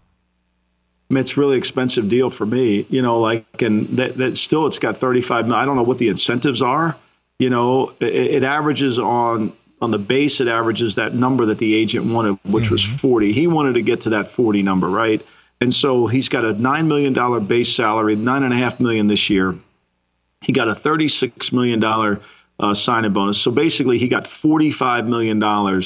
It's 1.11 1.37
really 1.37 1.57
expensive 1.57 2.09
deal 2.09 2.31
for 2.31 2.47
me, 2.47 2.87
you 2.91 3.03
know, 3.03 3.21
like, 3.21 3.45
and 3.61 3.99
that, 3.99 4.17
that 4.19 4.37
still 4.37 4.67
it's 4.67 4.79
got 4.79 4.99
35. 4.99 5.51
I 5.53 5.65
don't 5.65 5.77
know 5.77 5.83
what 5.83 5.99
the 5.99 6.09
incentives 6.09 6.63
are. 6.63 6.97
You 7.39 7.51
know, 7.51 7.93
it, 8.01 8.15
it 8.15 8.45
averages 8.45 8.99
on, 8.99 9.53
on 9.81 9.91
the 9.91 9.99
base, 9.99 10.41
it 10.41 10.49
averages 10.49 10.97
that 10.97 11.15
number 11.15 11.47
that 11.47 11.59
the 11.59 11.75
agent 11.75 12.07
wanted, 12.07 12.39
which 12.45 12.65
mm-hmm. 12.65 12.73
was 12.73 12.85
40. 13.01 13.33
He 13.33 13.47
wanted 13.47 13.75
to 13.75 13.83
get 13.83 14.03
to 14.03 14.11
that 14.11 14.33
40 14.33 14.63
number, 14.63 14.89
right? 14.89 15.25
And 15.61 15.73
so 15.73 16.07
he's 16.07 16.29
got 16.29 16.45
a 16.45 16.55
$9 16.55 16.87
million 16.87 17.47
base 17.47 17.75
salary, 17.75 18.17
nine 18.17 18.43
and 18.43 18.53
a 18.53 18.57
half 18.57 18.81
million 18.81 19.07
this 19.07 19.31
year. 19.31 19.55
He 20.43 20.53
got 20.53 20.69
a 20.69 20.75
$36 20.75 21.53
million 21.53 21.83
uh, 22.59 22.75
signing 22.75 23.13
bonus. 23.13 23.41
So 23.41 23.51
basically 23.51 23.99
he 23.99 24.09
got 24.09 24.25
$45 24.25 25.07
million 25.07 25.83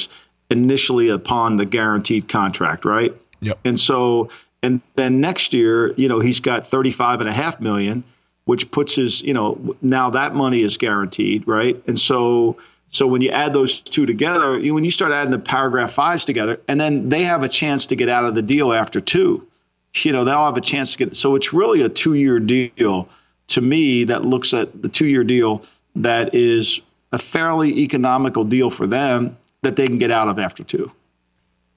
initially 0.50 1.08
upon 1.08 1.56
the 1.56 1.66
guaranteed 1.66 2.28
contract, 2.28 2.84
right? 2.84 3.14
Yep. 3.40 3.58
And 3.64 3.80
so, 3.80 4.30
and 4.62 4.80
then 4.96 5.20
next 5.20 5.52
year, 5.52 5.92
you 5.94 6.08
know, 6.08 6.20
he's 6.20 6.40
got 6.40 6.66
35 6.66 7.20
and 7.20 7.28
a 7.28 7.32
half 7.32 7.60
million, 7.60 8.04
which 8.44 8.70
puts 8.70 8.94
his, 8.94 9.22
you 9.22 9.32
know, 9.32 9.76
now 9.80 10.10
that 10.10 10.34
money 10.34 10.62
is 10.62 10.76
guaranteed, 10.76 11.46
right? 11.46 11.82
And 11.86 11.98
so, 11.98 12.58
so 12.90 13.06
when 13.06 13.22
you 13.22 13.30
add 13.30 13.52
those 13.52 13.80
two 13.80 14.04
together, 14.04 14.58
you, 14.58 14.74
when 14.74 14.84
you 14.84 14.90
start 14.90 15.12
adding 15.12 15.30
the 15.30 15.38
paragraph 15.38 15.92
fives 15.92 16.24
together, 16.24 16.60
and 16.68 16.78
then 16.78 17.08
they 17.08 17.24
have 17.24 17.42
a 17.42 17.48
chance 17.48 17.86
to 17.86 17.96
get 17.96 18.08
out 18.08 18.24
of 18.24 18.34
the 18.34 18.42
deal 18.42 18.72
after 18.72 19.00
two, 19.00 19.46
you 19.94 20.12
know, 20.12 20.24
they'll 20.24 20.44
have 20.44 20.56
a 20.56 20.60
chance 20.60 20.92
to 20.92 20.98
get. 20.98 21.16
So 21.16 21.36
it's 21.36 21.52
really 21.52 21.82
a 21.82 21.88
two-year 21.88 22.40
deal 22.40 23.08
to 23.48 23.60
me 23.60 24.04
that 24.04 24.24
looks 24.24 24.52
at 24.52 24.82
the 24.82 24.88
two-year 24.88 25.24
deal 25.24 25.64
that 25.96 26.34
is 26.34 26.80
a 27.12 27.18
fairly 27.18 27.78
economical 27.80 28.44
deal 28.44 28.70
for 28.70 28.86
them 28.86 29.36
that 29.62 29.76
they 29.76 29.86
can 29.86 29.98
get 29.98 30.10
out 30.10 30.28
of 30.28 30.38
after 30.38 30.62
two. 30.62 30.90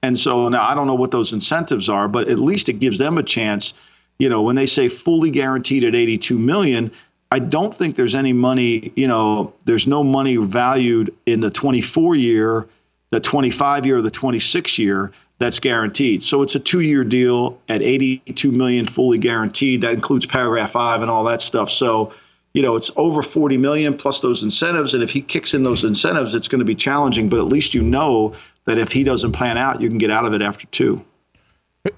And 0.04 0.18
so 0.18 0.50
now 0.50 0.62
I 0.62 0.74
don't 0.74 0.86
know 0.86 0.94
what 0.94 1.12
those 1.12 1.32
incentives 1.32 1.88
are, 1.88 2.08
but 2.08 2.28
at 2.28 2.38
least 2.38 2.68
it 2.68 2.74
gives 2.74 2.98
them 2.98 3.16
a 3.16 3.22
chance. 3.22 3.72
You 4.18 4.28
know, 4.28 4.42
when 4.42 4.54
they 4.54 4.66
say 4.66 4.90
fully 4.90 5.30
guaranteed 5.30 5.82
at 5.82 5.94
82 5.94 6.38
million, 6.38 6.92
I 7.30 7.38
don't 7.38 7.74
think 7.74 7.96
there's 7.96 8.14
any 8.14 8.34
money, 8.34 8.92
you 8.96 9.08
know, 9.08 9.54
there's 9.64 9.86
no 9.86 10.04
money 10.04 10.36
valued 10.36 11.14
in 11.24 11.40
the 11.40 11.50
24 11.50 12.16
year, 12.16 12.68
the 13.12 13.20
25 13.20 13.86
year, 13.86 13.96
or 13.96 14.02
the 14.02 14.10
26 14.10 14.78
year 14.78 15.10
that's 15.38 15.58
guaranteed. 15.58 16.22
So 16.22 16.42
it's 16.42 16.54
a 16.54 16.60
two-year 16.60 17.04
deal 17.04 17.58
at 17.70 17.80
82 17.80 18.52
million 18.52 18.86
fully 18.86 19.16
guaranteed. 19.16 19.80
That 19.80 19.94
includes 19.94 20.26
paragraph 20.26 20.72
5 20.72 21.00
and 21.00 21.10
all 21.10 21.24
that 21.24 21.40
stuff. 21.40 21.70
So, 21.70 22.12
you 22.52 22.60
know, 22.60 22.76
it's 22.76 22.90
over 22.96 23.22
40 23.22 23.56
million 23.56 23.96
plus 23.96 24.20
those 24.20 24.42
incentives 24.42 24.92
and 24.92 25.02
if 25.02 25.08
he 25.08 25.22
kicks 25.22 25.54
in 25.54 25.62
those 25.62 25.82
incentives, 25.82 26.34
it's 26.34 26.46
going 26.46 26.58
to 26.58 26.64
be 26.66 26.74
challenging, 26.74 27.30
but 27.30 27.38
at 27.38 27.46
least 27.46 27.72
you 27.72 27.80
know 27.82 28.36
that 28.66 28.78
if 28.78 28.92
he 28.92 29.04
doesn't 29.04 29.32
plan 29.32 29.58
out, 29.58 29.80
you 29.80 29.88
can 29.88 29.98
get 29.98 30.10
out 30.10 30.24
of 30.24 30.32
it 30.32 30.42
after 30.42 30.66
2. 30.66 31.04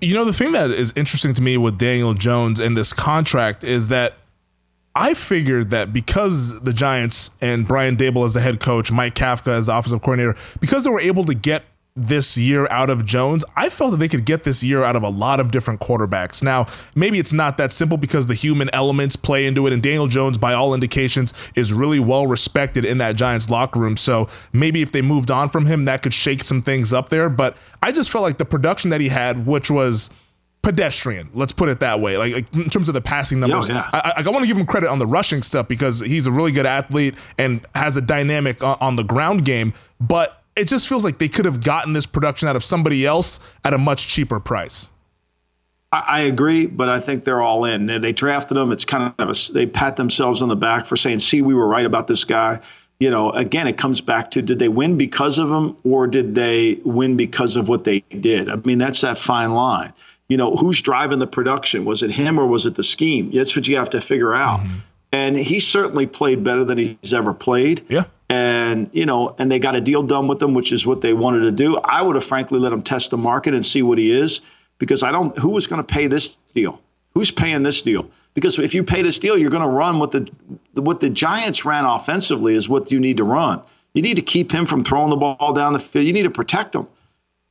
You 0.01 0.15
know, 0.15 0.25
the 0.25 0.33
thing 0.33 0.53
that 0.53 0.71
is 0.71 0.93
interesting 0.97 1.33
to 1.35 1.43
me 1.43 1.57
with 1.57 1.79
Daniel 1.79 2.13
Jones 2.13 2.59
and 2.59 2.77
this 2.77 2.93
contract 2.93 3.63
is 3.63 3.89
that 3.89 4.15
I 4.97 5.15
figured 5.15 5.71
that 5.71 5.93
because 5.93 6.59
the 6.61 6.73
Giants 6.73 7.31
and 7.41 7.69
Brian 7.69 7.97
Daboll 7.97 8.25
as 8.25 8.35
the 8.35 8.41
head 8.41 8.59
coach, 8.59 8.91
Mike 8.91 9.15
Kafka 9.15 9.49
as 9.49 9.67
the 9.67 9.77
offensive 9.77 10.01
coordinator, 10.01 10.37
because 10.59 10.85
they 10.85 10.91
were 10.91 11.01
able 11.01 11.25
to 11.27 11.35
get 11.35 11.65
this 11.97 12.37
year 12.37 12.69
out 12.71 12.91
of 12.91 13.07
Jones, 13.07 13.45
I 13.57 13.71
felt 13.71 13.93
that 13.93 13.97
they 13.97 14.09
could 14.09 14.27
get 14.27 14.45
this 14.45 14.63
year 14.63 14.83
out 14.83 14.97
of 14.97 15.03
a 15.03 15.09
lot 15.09 15.41
of 15.41 15.51
different 15.51 15.81
quarterbacks. 15.81 16.43
Now, 16.43 16.67
maybe 16.95 17.19
it's 17.19 17.33
not 17.33 17.57
that 17.57 17.73
simple 17.73 17.97
because 17.97 18.27
the 18.27 18.35
human 18.35 18.69
elements 18.75 19.17
play 19.17 19.47
into 19.47 19.67
it, 19.67 19.73
and 19.73 19.83
Daniel 19.83 20.07
Jones, 20.07 20.37
by 20.37 20.53
all 20.53 20.75
indications, 20.75 21.33
is 21.55 21.73
really 21.73 21.99
well 21.99 22.27
respected 22.27 22.85
in 22.85 22.99
that 22.99 23.17
Giants 23.17 23.49
locker 23.49 23.81
room. 23.81 23.97
So 23.97 24.29
maybe 24.53 24.83
if 24.83 24.93
they 24.93 25.03
moved 25.03 25.31
on 25.31 25.49
from 25.49 25.67
him, 25.67 25.87
that 25.87 26.03
could 26.03 26.15
shake 26.15 26.45
some 26.45 26.61
things 26.61 26.93
up 26.93 27.09
there. 27.09 27.31
But 27.31 27.57
I 27.83 27.93
just 27.93 28.11
felt 28.11 28.23
like 28.23 28.39
the 28.39 28.45
production 28.45 28.91
that 28.91 29.01
he 29.01 29.09
had, 29.09 29.47
which 29.47 29.71
was 29.71 30.11
pedestrian. 30.67 31.31
Let's 31.33 31.53
put 31.53 31.69
it 31.69 31.81
that 31.81 32.01
way. 32.01 32.19
Like, 32.19 32.35
like 32.35 32.55
in 32.55 32.69
terms 32.69 32.89
of 32.89 32.95
the 32.95 33.01
passing 33.01 33.39
numbers, 33.41 33.69
yeah, 33.69 33.89
yeah. 33.93 34.01
I, 34.05 34.13
I, 34.17 34.23
I 34.27 34.29
want 34.31 34.43
to 34.43 34.49
give 34.49 34.57
him 34.57 34.67
credit 34.67 34.91
on 34.91 34.99
the 34.99 35.07
rushing 35.07 35.43
stuff 35.43 35.69
because 35.69 36.01
he's 36.01 36.27
a 36.27 36.33
really 36.33 36.51
good 36.51 36.67
athlete 36.67 37.15
and 37.39 37.65
has 37.75 37.97
a 37.97 38.01
dynamic 38.03 38.63
on, 38.63 38.77
on 38.81 38.97
the 38.97 39.05
ground 39.05 39.45
game. 39.45 39.73
But 40.01 40.43
it 40.57 40.69
just 40.69 40.89
feels 40.89 41.05
like 41.05 41.19
they 41.19 41.29
could 41.29 41.45
have 41.45 41.63
gotten 41.63 41.93
this 41.93 42.07
production 42.07 42.49
out 42.49 42.57
of 42.57 42.65
somebody 42.65 43.07
else 43.07 43.41
at 43.65 43.75
a 43.75 43.79
much 43.79 44.09
cheaper 44.09 44.41
price. 44.41 44.91
I 45.93 46.23
agree, 46.23 46.67
but 46.67 46.89
I 46.89 47.01
think 47.01 47.25
they're 47.25 47.41
all 47.41 47.65
in. 47.65 47.87
They, 47.87 47.99
they 47.99 48.13
drafted 48.13 48.57
him. 48.57 48.73
It's 48.73 48.85
kind 48.85 49.15
of 49.19 49.31
a, 49.31 49.53
they 49.53 49.67
pat 49.67 49.97
themselves 49.97 50.43
on 50.43 50.49
the 50.49 50.57
back 50.57 50.87
for 50.87 50.97
saying, 50.97 51.21
"See, 51.21 51.43
we 51.43 51.55
were 51.55 51.69
right 51.69 51.87
about 51.87 52.07
this 52.07 52.25
guy." 52.25 52.61
You 52.99 53.11
know, 53.11 53.31
again, 53.33 53.67
it 53.67 53.79
comes 53.79 54.01
back 54.01 54.31
to 54.33 54.43
did 54.43 54.59
they 54.59 54.69
win 54.69 54.97
because 54.97 55.39
of 55.39 55.51
him 55.51 55.77
or 55.85 56.07
did 56.07 56.35
they 56.35 56.81
win 56.85 57.17
because 57.17 57.55
of 57.55 57.69
what 57.69 57.85
they 57.85 58.01
did? 58.21 58.49
I 58.49 58.57
mean, 58.57 58.79
that's 58.79 59.03
that 59.03 59.19
fine 59.19 59.53
line 59.53 59.93
you 60.29 60.37
know, 60.37 60.57
who's 60.57 60.83
driving 60.83 61.19
the 61.19 61.27
production? 61.27 61.85
Was 61.85 62.03
it 62.03 62.11
him 62.11 62.39
or 62.39 62.47
was 62.47 62.67
it 62.67 62.75
the 62.75 62.83
scheme? 62.83 63.31
That's 63.33 63.55
what 63.55 63.69
you 63.69 63.77
have 63.77 63.91
to 63.91 64.01
figure 64.01 64.35
out. 64.35 64.61
Mm-hmm. 64.61 64.79
And 65.13 65.37
he 65.37 65.61
certainly 65.61 66.07
played 66.07 66.43
better 66.43 66.65
than 66.65 66.79
he's 66.79 67.15
ever 67.15 67.33
played. 67.33 67.85
Yeah. 67.89 68.05
And, 68.29 68.91
you 68.93 69.07
know, 69.07 69.35
and 69.39 69.51
they 69.51 69.59
got 69.59 69.77
a 69.77 69.81
deal 69.81 70.03
done 70.03 70.27
with 70.27 70.43
him, 70.43 70.53
which 70.55 70.73
is 70.73 70.85
what 70.85 71.01
they 71.01 71.13
wanted 71.13 71.41
to 71.41 71.53
do. 71.53 71.77
I 71.77 72.03
would 72.03 72.17
have 72.17 72.25
frankly 72.25 72.59
let 72.59 72.73
him 72.73 72.83
test 72.83 73.11
the 73.11 73.17
market 73.17 73.55
and 73.55 73.65
see 73.65 73.83
what 73.83 73.99
he 73.99 74.11
is 74.11 74.41
because 74.79 75.03
I 75.03 75.13
don't, 75.13 75.37
who 75.39 75.57
is 75.57 75.67
going 75.67 75.79
to 75.79 75.87
pay 75.87 76.09
this 76.09 76.37
deal? 76.55 76.81
Who's 77.15 77.31
paying 77.31 77.63
this 77.63 77.83
deal? 77.83 78.11
Because 78.35 78.59
if 78.59 78.75
you 78.75 78.83
pay 78.83 79.03
this 79.03 79.19
deal, 79.19 79.39
you're 79.39 79.51
going 79.51 79.63
to 79.63 79.69
run 79.69 79.99
what 79.99 80.13
the, 80.13 80.29
what 80.75 81.01
the 81.01 81.09
Giants 81.09 81.65
ran 81.65 81.85
offensively 81.85 82.55
is 82.55 82.69
what 82.69 82.91
you 82.91 83.01
need 83.01 83.17
to 83.19 83.25
run. 83.25 83.63
You 83.95 84.03
need 84.03 84.17
to 84.17 84.23
keep 84.23 84.53
him 84.53 84.67
from 84.67 84.85
throwing 84.85 85.11
the 85.11 85.17
ball 85.17 85.55
down 85.55 85.73
the 85.73 85.81
field. 85.81 86.05
You 86.05 86.13
need 86.13 86.25
to 86.25 86.31
protect 86.31 86.75
him. 86.75 86.87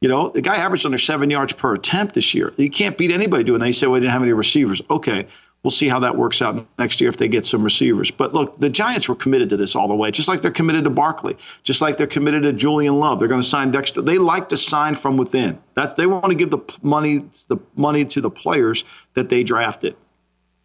You 0.02 0.10
know, 0.10 0.30
the 0.30 0.42
guy 0.42 0.58
averaged 0.58 0.86
under 0.86 1.00
seven 1.00 1.32
yards 1.32 1.54
per 1.54 1.74
attempt 1.74 2.14
this 2.14 2.36
year. 2.36 2.54
You 2.58 2.70
can't 2.70 2.98
beat 2.98 3.10
anybody 3.10 3.44
doing 3.44 3.62
that. 3.62 3.68
You 3.68 3.74
say, 3.74 3.88
well, 3.88 3.96
they 3.96 4.02
didn't 4.02 4.12
have 4.12 4.22
any 4.22 4.34
receivers. 4.34 4.82
Okay, 4.90 5.28
we'll 5.66 5.72
see 5.72 5.90
how 5.90 6.00
that 6.00 6.16
works 6.16 6.44
out 6.44 6.64
next 6.78 7.02
year 7.02 7.10
if 7.10 7.18
they 7.18 7.28
get 7.28 7.44
some 7.44 7.64
receivers. 7.64 8.12
But 8.12 8.36
look, 8.36 8.60
the 8.60 8.70
Giants 8.70 9.10
were 9.10 9.16
committed 9.16 9.50
to 9.50 9.58
this 9.58 9.76
all 9.76 9.88
the 9.88 9.96
way, 9.96 10.12
just 10.12 10.28
like 10.28 10.44
they're 10.44 10.52
committed 10.52 10.84
to 10.84 10.92
Barkley, 10.92 11.36
just 11.64 11.82
like 11.82 11.98
they're 11.98 12.06
committed 12.06 12.44
to 12.44 12.54
Julian 12.54 13.00
Love. 13.00 13.18
They're 13.18 13.28
going 13.28 13.42
to 13.42 13.48
sign 13.48 13.72
Dexter. 13.72 14.04
They 14.04 14.20
like 14.20 14.48
to 14.50 14.58
sign 14.58 14.96
from 14.96 15.18
within. 15.18 15.58
That's 15.74 15.96
they 15.96 16.06
want 16.06 16.26
to 16.26 16.36
give 16.36 16.52
the 16.52 16.60
money 16.84 17.26
the 17.48 17.58
money 17.76 18.06
to 18.06 18.22
the 18.22 18.30
players 18.30 18.84
that 19.16 19.30
they 19.30 19.44
drafted. 19.44 19.96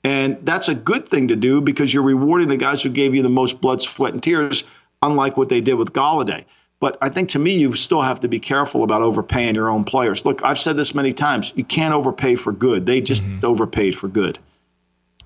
And 0.05 0.37
that's 0.43 0.69
a 0.69 0.75
good 0.75 1.09
thing 1.09 1.29
to 1.29 1.37
do 1.37 1.63
because 1.63 1.95
you're 1.95 2.03
rewarding 2.03 2.49
the 2.49 2.59
guys 2.59 2.83
who 2.83 2.91
gave 2.91 3.15
you 3.15 3.23
the 3.23 3.31
most 3.31 3.59
blood, 3.59 3.81
sweat, 3.81 4.13
and 4.13 4.23
tears, 4.23 4.65
unlike 5.01 5.39
what 5.39 5.49
they 5.49 5.63
did 5.63 5.75
with 5.75 5.95
Golladay. 5.95 6.45
But 6.79 6.99
I 7.01 7.09
think 7.09 7.31
to 7.31 7.39
me, 7.39 7.57
you 7.57 7.75
still 7.75 8.03
have 8.03 8.21
to 8.21 8.29
be 8.29 8.39
careful 8.39 8.85
about 8.85 9.01
overpaying 9.01 9.55
your 9.55 9.71
own 9.71 9.85
players. 9.85 10.27
Look, 10.27 10.43
I've 10.45 10.59
said 10.59 10.77
this 10.77 10.95
many 10.95 11.15
times. 11.15 11.53
You 11.55 11.65
can't 11.65 11.95
overpay 11.95 12.37
for 12.37 12.53
good. 12.53 12.85
They 12.85 13.01
just 13.01 13.23
mm-hmm. 13.23 13.47
overpaid 13.47 13.97
for 13.97 14.09
good. 14.09 14.39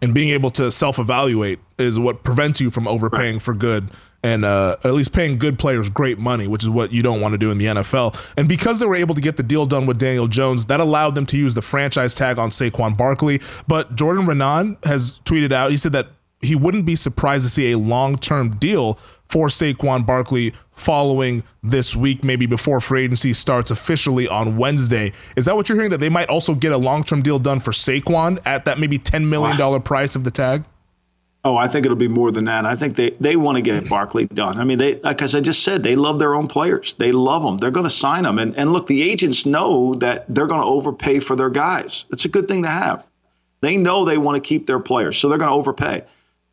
And 0.05 0.13
being 0.13 0.29
able 0.29 0.51
to 0.53 0.71
self 0.71 0.99
evaluate 0.99 1.59
is 1.79 1.99
what 1.99 2.25
prevents 2.25 2.61
you 2.61 2.71
from 2.71 2.87
overpaying 2.87 3.37
right. 3.37 3.43
for 3.43 3.55
good 3.55 3.91
and 4.23 4.45
uh, 4.45 4.77
at 4.85 4.93
least 4.93 5.13
paying 5.13 5.39
good 5.39 5.59
players 5.59 5.89
great 5.89 6.19
money, 6.19 6.47
which 6.47 6.63
is 6.63 6.69
what 6.69 6.93
you 6.93 7.03
don't 7.03 7.21
want 7.21 7.33
to 7.33 7.39
do 7.39 7.51
in 7.51 7.59
the 7.59 7.67
NFL. 7.67 8.19
And 8.37 8.49
because 8.49 8.81
they 8.81 8.87
were 8.87 8.97
able 8.97 9.15
to 9.15 9.21
get 9.21 9.37
the 9.37 9.43
deal 9.43 9.67
done 9.67 9.87
with 9.87 9.99
Daniel 9.99 10.29
Jones, 10.29 10.67
that 10.67 10.81
allowed 10.81 11.15
them 11.15 11.27
to 11.27 11.37
use 11.37 11.55
the 11.55 11.63
franchise 11.63 12.15
tag 12.15 12.39
on 12.39 12.51
Saquon 12.51 12.97
Barkley. 12.97 13.41
But 13.67 13.97
Jordan 13.97 14.27
Raanan 14.27 14.83
has 14.87 15.21
tweeted 15.21 15.53
out, 15.53 15.71
he 15.71 15.77
said 15.77 15.93
that 15.93 16.09
he 16.41 16.55
wouldn't 16.55 16.87
be 16.87 16.97
surprised 16.97 17.45
to 17.45 17.51
see 17.51 17.73
a 17.73 17.79
long 17.79 18.15
term 18.15 18.51
deal 18.57 18.99
for 19.35 19.49
Saquon 19.49 20.07
Barkley 20.07 20.55
following 20.71 21.43
this 21.61 21.97
week, 21.97 22.23
maybe 22.23 22.47
before 22.47 22.81
free 22.81 23.03
agency 23.03 23.33
starts 23.33 23.73
officially 23.73 24.29
on 24.29 24.57
Wednesday. 24.57 25.11
Is 25.35 25.47
that 25.47 25.57
what 25.57 25.69
you're 25.69 25.75
hearing? 25.75 25.91
That 25.91 25.99
they 25.99 26.09
might 26.09 26.29
also 26.29 26.55
get 26.55 26.71
a 26.71 26.77
long 26.77 27.03
term 27.03 27.21
deal 27.21 27.41
done 27.41 27.59
for 27.59 27.73
Saquon 27.73 28.41
at 28.47 28.65
that 28.67 28.79
maybe 28.79 28.97
$10 28.97 29.27
million 29.27 29.59
wow. 29.59 29.77
price 29.81 30.15
of 30.15 30.23
the 30.23 30.31
tag? 30.31 30.63
Oh, 31.45 31.57
I 31.57 31.67
think 31.67 31.85
it'll 31.85 31.97
be 31.97 32.07
more 32.07 32.31
than 32.31 32.45
that. 32.45 32.65
I 32.65 32.77
think 32.77 32.95
they, 32.95 33.11
they 33.19 33.35
want 33.35 33.57
to 33.57 33.63
get 33.63 33.75
mm-hmm. 33.75 33.89
Barkley 33.89 34.27
done. 34.27 34.61
I 34.61 34.63
mean, 34.63 34.79
they 34.79 35.01
like 35.01 35.21
as 35.21 35.35
I 35.35 35.41
just 35.41 35.65
said, 35.65 35.83
they 35.83 35.97
love 35.97 36.21
their 36.21 36.37
own 36.37 36.47
players. 36.47 36.95
They 37.01 37.11
love 37.11 37.43
them. 37.43 37.59
They're 37.59 37.73
going 37.73 37.89
to 37.89 37.91
sign 37.91 38.23
them. 38.23 38.39
And 38.39 38.57
and 38.57 38.73
look, 38.73 38.87
the 38.87 39.03
agents 39.03 39.45
know 39.45 39.97
that 39.97 40.27
they're 40.29 40.47
going 40.47 40.61
to 40.61 40.67
overpay 40.67 41.19
for 41.19 41.35
their 41.35 41.51
guys. 41.51 42.05
It's 42.13 42.25
a 42.25 42.29
good 42.29 42.47
thing 42.47 42.63
to 42.63 42.71
have. 42.71 43.05
They 43.63 43.77
know 43.77 44.05
they 44.05 44.17
want 44.17 44.37
to 44.37 44.49
keep 44.49 44.69
their 44.69 44.79
players, 44.79 45.19
so 45.19 45.29
they're 45.29 45.39
going 45.39 45.51
to 45.51 45.57
overpay. 45.57 46.05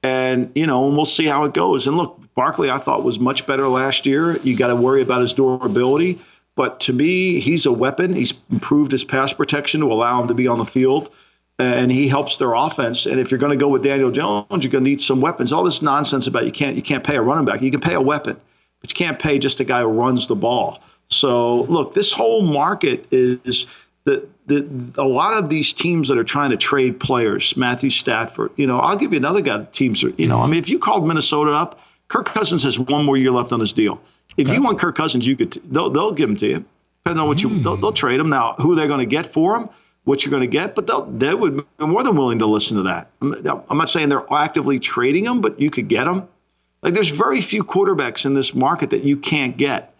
And 0.01 0.51
you 0.55 0.65
know, 0.65 0.87
and 0.87 0.97
we'll 0.97 1.05
see 1.05 1.27
how 1.27 1.43
it 1.43 1.53
goes. 1.53 1.85
And 1.85 1.95
look, 1.95 2.19
Barkley, 2.41 2.71
I 2.71 2.79
thought 2.79 3.03
was 3.03 3.19
much 3.19 3.45
better 3.45 3.67
last 3.67 4.03
year. 4.03 4.35
You 4.37 4.57
got 4.57 4.69
to 4.69 4.75
worry 4.75 5.03
about 5.03 5.21
his 5.21 5.35
durability, 5.35 6.19
but 6.55 6.79
to 6.79 6.91
me, 6.91 7.39
he's 7.39 7.67
a 7.67 7.71
weapon. 7.71 8.15
He's 8.15 8.33
improved 8.49 8.91
his 8.91 9.03
pass 9.03 9.31
protection 9.31 9.81
to 9.81 9.93
allow 9.93 10.19
him 10.19 10.27
to 10.27 10.33
be 10.33 10.47
on 10.47 10.57
the 10.57 10.65
field, 10.65 11.11
and 11.59 11.91
he 11.91 12.07
helps 12.07 12.39
their 12.39 12.55
offense. 12.55 13.05
And 13.05 13.19
if 13.19 13.29
you're 13.29 13.39
going 13.39 13.51
to 13.51 13.63
go 13.63 13.67
with 13.67 13.83
Daniel 13.83 14.09
Jones, 14.09 14.47
you're 14.49 14.71
going 14.71 14.83
to 14.83 14.89
need 14.89 15.01
some 15.01 15.21
weapons. 15.21 15.53
All 15.53 15.63
this 15.63 15.83
nonsense 15.83 16.25
about 16.25 16.47
you 16.47 16.51
can't 16.51 16.75
you 16.75 16.81
can't 16.81 17.03
pay 17.03 17.15
a 17.15 17.21
running 17.21 17.45
back. 17.45 17.61
You 17.61 17.69
can 17.69 17.79
pay 17.79 17.93
a 17.93 18.01
weapon, 18.01 18.41
but 18.81 18.89
you 18.89 18.95
can't 18.95 19.19
pay 19.19 19.37
just 19.37 19.59
a 19.59 19.63
guy 19.63 19.81
who 19.81 19.89
runs 19.89 20.27
the 20.27 20.35
ball. 20.35 20.79
So 21.09 21.61
look, 21.65 21.93
this 21.93 22.11
whole 22.11 22.41
market 22.41 23.05
is 23.11 23.67
the, 24.05 24.27
the, 24.47 24.67
a 24.97 25.05
lot 25.05 25.35
of 25.35 25.47
these 25.47 25.75
teams 25.75 26.07
that 26.07 26.17
are 26.17 26.23
trying 26.23 26.49
to 26.49 26.57
trade 26.57 26.99
players, 26.99 27.55
Matthew 27.55 27.91
Stafford, 27.91 28.49
you 28.55 28.65
know, 28.65 28.79
I'll 28.79 28.97
give 28.97 29.11
you 29.11 29.19
another 29.19 29.41
guy. 29.41 29.65
Teams 29.65 30.03
are, 30.03 30.09
you 30.17 30.25
know, 30.25 30.41
I 30.41 30.47
mean, 30.47 30.59
if 30.59 30.69
you 30.69 30.79
called 30.79 31.05
Minnesota 31.05 31.51
up, 31.51 31.79
Kirk 32.11 32.25
Cousins 32.25 32.63
has 32.63 32.77
one 32.77 33.05
more 33.05 33.15
year 33.15 33.31
left 33.31 33.53
on 33.53 33.61
his 33.61 33.71
deal. 33.71 34.01
If 34.35 34.47
okay. 34.47 34.55
you 34.55 34.61
want 34.61 34.79
Kirk 34.79 34.97
Cousins, 34.97 35.25
you 35.25 35.37
could, 35.37 35.61
they'll, 35.71 35.89
they'll 35.89 36.11
give 36.11 36.29
him 36.29 36.35
to 36.37 36.45
you. 36.45 36.65
Depending 37.05 37.21
on 37.21 37.27
what 37.29 37.41
you, 37.41 37.47
hmm. 37.47 37.63
they'll, 37.63 37.77
they'll 37.77 37.93
trade 37.93 38.19
him. 38.19 38.29
Now, 38.29 38.55
who 38.57 38.75
they're 38.75 38.89
going 38.89 38.99
to 38.99 39.05
get 39.05 39.31
for 39.31 39.55
him, 39.55 39.69
what 40.03 40.25
you're 40.25 40.29
going 40.29 40.41
to 40.41 40.47
get, 40.47 40.75
but 40.75 40.87
they'll, 40.87 41.05
they 41.05 41.33
would 41.33 41.55
be 41.55 41.85
more 41.85 42.03
than 42.03 42.17
willing 42.17 42.39
to 42.39 42.45
listen 42.47 42.75
to 42.75 42.83
that. 42.83 43.11
I'm, 43.21 43.63
I'm 43.69 43.77
not 43.77 43.89
saying 43.89 44.09
they're 44.09 44.25
actively 44.29 44.77
trading 44.77 45.23
them, 45.23 45.39
but 45.39 45.57
you 45.57 45.71
could 45.71 45.87
get 45.87 46.03
them. 46.03 46.27
Like 46.81 46.95
there's 46.95 47.09
very 47.09 47.39
few 47.39 47.63
quarterbacks 47.63 48.25
in 48.25 48.33
this 48.33 48.53
market 48.53 48.89
that 48.89 49.05
you 49.05 49.15
can't 49.15 49.55
get 49.55 49.95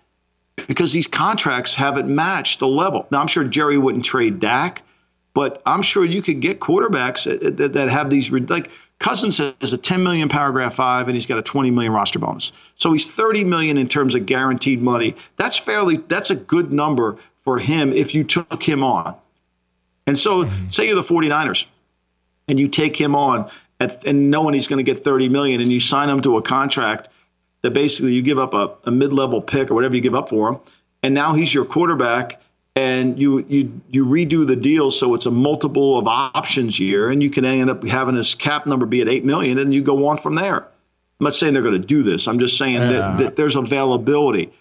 because 0.67 0.91
these 0.91 1.07
contracts 1.07 1.73
haven't 1.73 2.13
matched 2.13 2.59
the 2.59 2.67
level. 2.67 3.07
Now, 3.09 3.21
I'm 3.21 3.27
sure 3.27 3.45
Jerry 3.45 3.77
wouldn't 3.77 4.03
trade 4.03 4.41
Dak, 4.41 4.81
But 5.33 5.61
I'm 5.65 5.81
sure 5.81 6.03
you 6.03 6.21
could 6.21 6.41
get 6.41 6.59
quarterbacks 6.59 7.23
that, 7.23 7.73
that, 7.73 7.89
have 7.89 8.09
these 8.09 8.29
like 8.29 8.69
Cousins 8.99 9.37
has 9.37 9.73
a 9.73 9.77
10 9.77 10.03
million 10.03 10.29
paragraph 10.29 10.75
five, 10.75 11.07
and 11.07 11.15
he's 11.15 11.25
got 11.25 11.37
a 11.37 11.41
20 11.41 11.71
million 11.71 11.91
roster 11.91 12.19
bonus. 12.19 12.51
So 12.77 12.91
he's 12.91 13.07
30 13.07 13.45
million 13.45 13.77
in 13.77 13.87
terms 13.87 14.13
of 14.13 14.25
guaranteed 14.25 14.81
money. 14.81 15.15
That's 15.37 15.57
fairly 15.57 15.97
that's 16.07 16.29
a 16.29 16.35
good 16.35 16.71
number 16.71 17.17
for 17.43 17.57
him 17.57 17.93
if 17.93 18.13
you 18.13 18.23
took 18.23 18.61
him 18.61 18.83
on. 18.83 19.15
And 20.05 20.17
so, 20.17 20.43
mm-hmm. 20.43 20.69
say 20.69 20.87
you're 20.87 20.95
the 20.95 21.03
49ers, 21.03 21.65
and 22.47 22.59
you 22.59 22.67
take 22.67 22.99
him 22.99 23.15
on, 23.15 23.49
at, 23.79 24.03
and 24.05 24.29
knowing 24.29 24.53
he's 24.53 24.67
going 24.67 24.83
to 24.83 24.93
get 24.93 25.03
30 25.03 25.29
million, 25.29 25.61
and 25.61 25.71
you 25.71 25.79
sign 25.79 26.09
him 26.09 26.21
to 26.21 26.37
a 26.37 26.41
contract 26.41 27.09
that 27.61 27.71
basically 27.71 28.13
you 28.13 28.21
give 28.21 28.39
up 28.39 28.53
a, 28.53 28.71
a 28.85 28.91
mid-level 28.91 29.41
pick 29.41 29.71
or 29.71 29.75
whatever 29.75 29.95
you 29.95 30.01
give 30.01 30.15
up 30.15 30.29
for 30.29 30.49
him, 30.49 30.59
and 31.03 31.13
now 31.13 31.33
he's 31.33 31.53
your 31.53 31.65
quarterback 31.65 32.41
and 32.75 33.19
you 33.19 33.39
you 33.49 33.81
you 33.89 34.05
redo 34.05 34.47
the 34.47 34.55
deal 34.55 34.91
so 34.91 35.13
it's 35.13 35.25
a 35.25 35.31
multiple 35.31 35.99
of 35.99 36.07
options 36.07 36.79
year, 36.79 37.09
and 37.09 37.21
you 37.21 37.29
can 37.29 37.45
end 37.45 37.69
up 37.69 37.85
having 37.85 38.15
his 38.15 38.35
cap 38.35 38.65
number 38.65 38.85
be 38.85 39.01
at 39.01 39.07
eight 39.07 39.25
million, 39.25 39.57
and 39.57 39.73
you 39.73 39.83
go 39.83 40.07
on 40.07 40.17
from 40.17 40.35
there. 40.35 40.57
I'm 41.21 41.25
not 41.25 41.35
saying 41.35 41.53
they're 41.53 41.61
going 41.61 41.79
to 41.79 41.87
do 41.87 42.01
this. 42.01 42.27
I'm 42.27 42.39
just 42.39 42.57
saying 42.57 42.75
yeah. 42.75 42.91
that, 42.91 43.17
that, 43.19 43.35
there's 43.35 43.55
availability. 43.55 44.51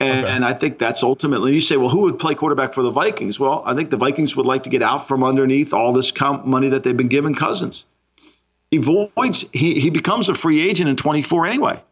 And, 0.00 0.24
okay. 0.24 0.32
and, 0.32 0.44
I 0.44 0.54
think 0.54 0.78
that's 0.78 1.02
ultimately, 1.02 1.52
you 1.52 1.60
say, 1.60 1.76
well, 1.76 1.90
who 1.90 2.02
would 2.02 2.20
play 2.20 2.34
quarterback 2.34 2.72
for 2.72 2.82
the 2.82 2.90
Vikings? 2.90 3.38
Well, 3.38 3.64
I 3.66 3.74
think 3.74 3.90
the 3.90 3.96
Vikings 3.96 4.36
would 4.36 4.46
like 4.46 4.62
to 4.62 4.70
get 4.70 4.80
out 4.80 5.08
from 5.08 5.24
underneath 5.24 5.74
all 5.74 5.92
this 5.92 6.12
comp 6.12 6.46
money 6.46 6.68
that 6.68 6.84
they've 6.84 6.96
been 6.96 7.08
giving 7.08 7.34
Cousins. 7.34 7.84
He 8.70 8.78
voids, 8.78 9.44
he, 9.52 9.80
he 9.80 9.90
becomes 9.90 10.28
a 10.28 10.34
free 10.34 10.66
agent 10.66 10.88
in 10.88 10.96
24 10.96 11.48
anyway. 11.48 11.82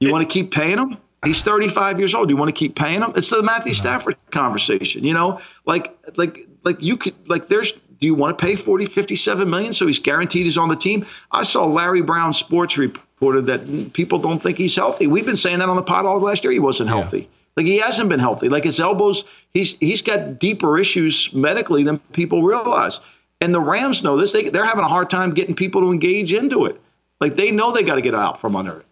You 0.00 0.12
want 0.12 0.28
to 0.28 0.32
keep 0.32 0.50
paying 0.50 0.78
him? 0.78 0.98
He's 1.24 1.42
35 1.42 1.98
years 1.98 2.14
old. 2.14 2.28
Do 2.28 2.34
you 2.34 2.38
want 2.38 2.48
to 2.48 2.58
keep 2.58 2.76
paying 2.76 3.02
him? 3.02 3.12
It's 3.16 3.30
the 3.30 3.42
Matthew 3.42 3.74
Stafford 3.74 4.16
conversation. 4.30 5.04
You 5.04 5.14
know, 5.14 5.40
like 5.66 5.96
like 6.16 6.46
like 6.64 6.80
you 6.80 6.96
could 6.96 7.14
like 7.28 7.48
there's 7.48 7.72
do 7.72 8.06
you 8.06 8.14
want 8.14 8.38
to 8.38 8.44
pay 8.44 8.54
40, 8.54 8.86
57 8.86 9.50
million 9.50 9.72
so 9.72 9.86
he's 9.86 9.98
guaranteed 9.98 10.46
he's 10.46 10.56
on 10.56 10.68
the 10.68 10.76
team? 10.76 11.04
I 11.32 11.42
saw 11.42 11.66
Larry 11.66 12.02
Brown 12.02 12.32
Sports 12.32 12.78
reported 12.78 13.46
that 13.46 13.92
people 13.92 14.20
don't 14.20 14.40
think 14.40 14.56
he's 14.56 14.76
healthy. 14.76 15.08
We've 15.08 15.26
been 15.26 15.36
saying 15.36 15.58
that 15.58 15.68
on 15.68 15.74
the 15.74 15.82
pod 15.82 16.06
all 16.06 16.20
last 16.20 16.44
year. 16.44 16.52
He 16.52 16.60
wasn't 16.60 16.90
healthy. 16.90 17.20
Yeah. 17.20 17.26
Like 17.56 17.66
he 17.66 17.78
hasn't 17.78 18.08
been 18.08 18.20
healthy. 18.20 18.48
Like 18.48 18.62
his 18.62 18.78
elbows, 18.78 19.24
he's 19.52 19.72
he's 19.80 20.02
got 20.02 20.38
deeper 20.38 20.78
issues 20.78 21.32
medically 21.32 21.82
than 21.82 21.98
people 22.12 22.44
realize. 22.44 23.00
And 23.40 23.52
the 23.52 23.60
Rams 23.60 24.04
know 24.04 24.16
this. 24.16 24.32
They 24.32 24.48
they're 24.48 24.64
having 24.64 24.84
a 24.84 24.88
hard 24.88 25.10
time 25.10 25.34
getting 25.34 25.56
people 25.56 25.80
to 25.80 25.90
engage 25.90 26.32
into 26.32 26.66
it. 26.66 26.80
Like 27.20 27.34
they 27.34 27.50
know 27.50 27.72
they 27.72 27.82
got 27.82 27.96
to 27.96 28.00
get 28.00 28.14
out 28.14 28.40
from 28.40 28.54
under 28.54 28.78
it. 28.78 28.86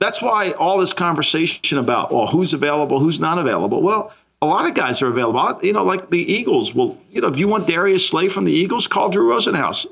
That's 0.00 0.22
why 0.22 0.52
all 0.52 0.78
this 0.78 0.92
conversation 0.92 1.78
about, 1.78 2.12
well, 2.12 2.26
who's 2.26 2.52
available, 2.52 3.00
who's 3.00 3.18
not 3.18 3.38
available. 3.38 3.82
Well, 3.82 4.12
a 4.40 4.46
lot 4.46 4.68
of 4.68 4.74
guys 4.74 5.02
are 5.02 5.08
available. 5.08 5.58
You 5.64 5.72
know, 5.72 5.82
like 5.82 6.10
the 6.10 6.20
Eagles. 6.20 6.74
Well, 6.74 6.96
you 7.10 7.20
know, 7.20 7.28
if 7.28 7.38
you 7.38 7.48
want 7.48 7.66
Darius 7.66 8.06
Slay 8.06 8.28
from 8.28 8.44
the 8.44 8.52
Eagles, 8.52 8.86
call 8.86 9.10
Drew 9.10 9.28
Rosenhaus. 9.28 9.86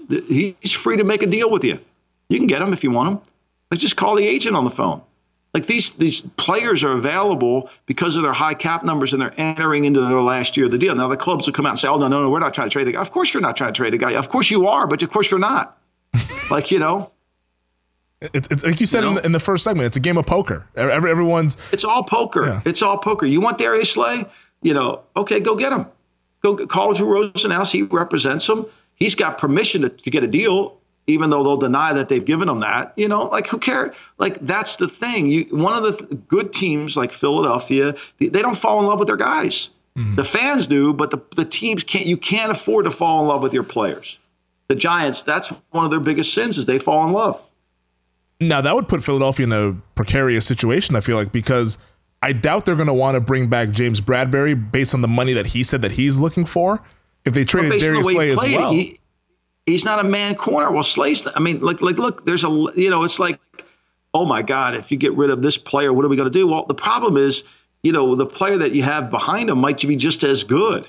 He's 0.61 0.72
free 0.72 0.96
to 0.98 1.04
make 1.04 1.22
a 1.22 1.26
deal 1.26 1.50
with 1.50 1.64
you. 1.64 1.80
You 2.28 2.38
can 2.38 2.46
get 2.46 2.62
him 2.62 2.72
if 2.72 2.84
you 2.84 2.90
want 2.90 3.09
him. 3.09 3.20
Like 3.70 3.80
just 3.80 3.96
call 3.96 4.14
the 4.14 4.26
agent 4.26 4.57
on 4.57 4.64
the 4.64 4.70
phone. 4.70 5.02
Like 5.52 5.66
these 5.66 5.94
these 5.94 6.20
players 6.20 6.84
are 6.84 6.92
available 6.92 7.70
because 7.86 8.14
of 8.14 8.22
their 8.22 8.32
high 8.32 8.54
cap 8.54 8.84
numbers 8.84 9.12
and 9.12 9.22
they're 9.22 9.34
entering 9.40 9.86
into 9.86 10.00
their 10.00 10.20
last 10.20 10.57
year 10.57 10.66
of 10.66 10.72
the 10.72 10.78
deal. 10.78 10.94
Now 10.94 11.09
the 11.09 11.16
clubs 11.16 11.46
will 11.46 11.54
come 11.54 11.66
out 11.66 11.70
and 11.70 11.78
say, 11.78 11.88
"Oh 11.88 11.96
no, 11.96 12.09
no, 12.09 12.22
no, 12.22 12.30
we're 12.30 12.40
not 12.40 12.52
trying 12.52 12.68
to 12.68 12.72
trade 12.72 12.86
the 12.86 12.92
guy." 12.92 13.00
Of 13.00 13.11
course 13.11 13.32
you're 13.32 13.40
not 13.40 13.57
trying 13.57 13.72
to 13.72 13.76
trade 13.76 13.94
the 13.94 13.98
guy. 13.98 14.12
Of 14.12 14.28
course 14.28 14.50
you 14.50 14.66
are, 14.66 14.86
but 14.86 15.02
of 15.02 15.11
course 15.11 15.30
you're 15.30 15.40
not. 15.40 15.78
like 16.50 16.70
you 16.70 16.78
know, 16.78 17.11
it's, 18.20 18.48
it's 18.50 18.64
like 18.64 18.80
you 18.80 18.86
said 18.86 19.00
you 19.00 19.02
know? 19.02 19.08
in, 19.08 19.14
the, 19.16 19.26
in, 19.26 19.32
the, 19.32 19.40
first 19.40 19.64
segment. 19.64 19.86
It's 19.86 19.96
a 19.96 20.00
game 20.00 20.16
of 20.16 20.26
poker. 20.26 20.66
Every, 20.74 21.10
everyone's. 21.10 21.56
It's 21.72 21.84
all 21.84 22.02
poker. 22.02 22.46
Yeah. 22.46 22.62
It's 22.64 22.80
all 22.80 22.98
poker. 22.98 23.26
You 23.26 23.40
want 23.40 23.58
Darius 23.58 23.90
Slay? 23.90 24.24
You 24.62 24.74
know, 24.74 25.02
okay, 25.16 25.38
go 25.38 25.54
get 25.54 25.72
him. 25.72 25.86
Go 26.42 26.66
call 26.66 26.94
Drew 26.94 27.06
Rosenhaus. 27.06 27.70
He 27.70 27.82
represents 27.82 28.48
him. 28.48 28.66
He's 28.94 29.14
got 29.14 29.38
permission 29.38 29.82
to, 29.82 29.90
to 29.90 30.10
get 30.10 30.24
a 30.24 30.26
deal, 30.26 30.78
even 31.06 31.28
though 31.28 31.42
they'll 31.42 31.58
deny 31.58 31.92
that 31.92 32.08
they've 32.08 32.24
given 32.24 32.48
him 32.48 32.60
that. 32.60 32.94
You 32.96 33.08
know, 33.08 33.24
like 33.24 33.46
who 33.46 33.58
cares? 33.58 33.94
Like 34.18 34.44
that's 34.46 34.76
the 34.76 34.88
thing. 34.88 35.26
You 35.26 35.44
one 35.50 35.74
of 35.74 35.82
the 35.82 36.06
th- 36.06 36.20
good 36.28 36.54
teams 36.54 36.96
like 36.96 37.12
Philadelphia, 37.12 37.94
they, 38.18 38.28
they, 38.28 38.40
don't 38.40 38.56
fall 38.56 38.80
in 38.80 38.86
love 38.86 38.98
with 38.98 39.08
their 39.08 39.16
guys. 39.16 39.68
Mm-hmm. 39.96 40.14
The 40.14 40.24
fans 40.24 40.66
do, 40.66 40.94
but 40.94 41.10
the 41.10 41.20
the 41.36 41.44
teams 41.44 41.84
can't. 41.84 42.06
You 42.06 42.16
can't 42.16 42.50
afford 42.50 42.86
to 42.86 42.90
fall 42.90 43.20
in 43.20 43.28
love 43.28 43.42
with 43.42 43.52
your 43.52 43.62
players. 43.62 44.18
The 44.68 44.74
Giants, 44.74 45.22
that's 45.22 45.48
one 45.70 45.84
of 45.84 45.90
their 45.90 46.00
biggest 46.00 46.32
sins 46.32 46.58
is 46.58 46.66
they 46.66 46.78
fall 46.78 47.06
in 47.06 47.12
love. 47.12 47.40
Now 48.41 48.61
that 48.61 48.74
would 48.74 48.89
put 48.89 49.03
Philadelphia 49.03 49.45
in 49.45 49.53
a 49.53 49.72
precarious 49.95 50.47
situation. 50.47 50.97
I 50.97 51.01
feel 51.01 51.16
like 51.16 51.32
because 51.32 51.78
I 52.22 52.32
doubt 52.32 52.64
they're 52.64 52.76
going 52.76 52.89
to 52.89 52.95
want 52.95 53.14
to 53.14 53.20
bring 53.20 53.49
back 53.49 53.70
James 53.70 54.01
Bradberry 54.01 54.55
based 54.70 54.95
on 54.95 55.03
the 55.03 55.09
money 55.09 55.32
that 55.34 55.47
he 55.47 55.62
said 55.62 55.82
that 55.82 55.93
he's 55.93 56.18
looking 56.18 56.45
for. 56.45 56.82
If 57.24 57.34
they 57.34 57.45
traded 57.45 57.80
Darius 57.80 58.07
Slay 58.07 58.30
as 58.30 58.39
well, 58.39 58.72
he, 58.72 59.01
he's 59.66 59.84
not 59.84 60.05
a 60.05 60.09
man 60.09 60.34
corner. 60.37 60.70
Well, 60.70 60.82
Slay's. 60.82 61.26
I 61.34 61.41
mean, 61.41 61.61
like, 61.61 61.80
like, 61.82 61.97
look, 61.97 62.24
there's 62.24 62.45
a, 62.45 62.49
you 62.76 62.89
know, 62.89 63.03
it's 63.03 63.18
like, 63.18 63.41
oh 64.14 64.24
my 64.24 64.43
God, 64.43 64.74
if 64.74 64.91
you 64.91 64.97
get 64.97 65.12
rid 65.14 65.30
of 65.30 65.43
this 65.43 65.59
player, 65.59 65.93
what 65.93 66.05
are 66.05 66.09
we 66.09 66.16
going 66.16 66.30
to 66.30 66.39
do? 66.39 66.47
Well, 66.47 66.64
the 66.66 66.74
problem 66.74 67.16
is, 67.16 67.43
you 67.82 67.93
know, 67.93 68.14
the 68.14 68.26
player 68.26 68.59
that 68.59 68.74
you 68.74 68.82
have 68.82 69.11
behind 69.11 69.51
him 69.51 69.59
might 69.59 69.80
be 69.80 69.97
just 69.97 70.24
as 70.24 70.45
good. 70.45 70.89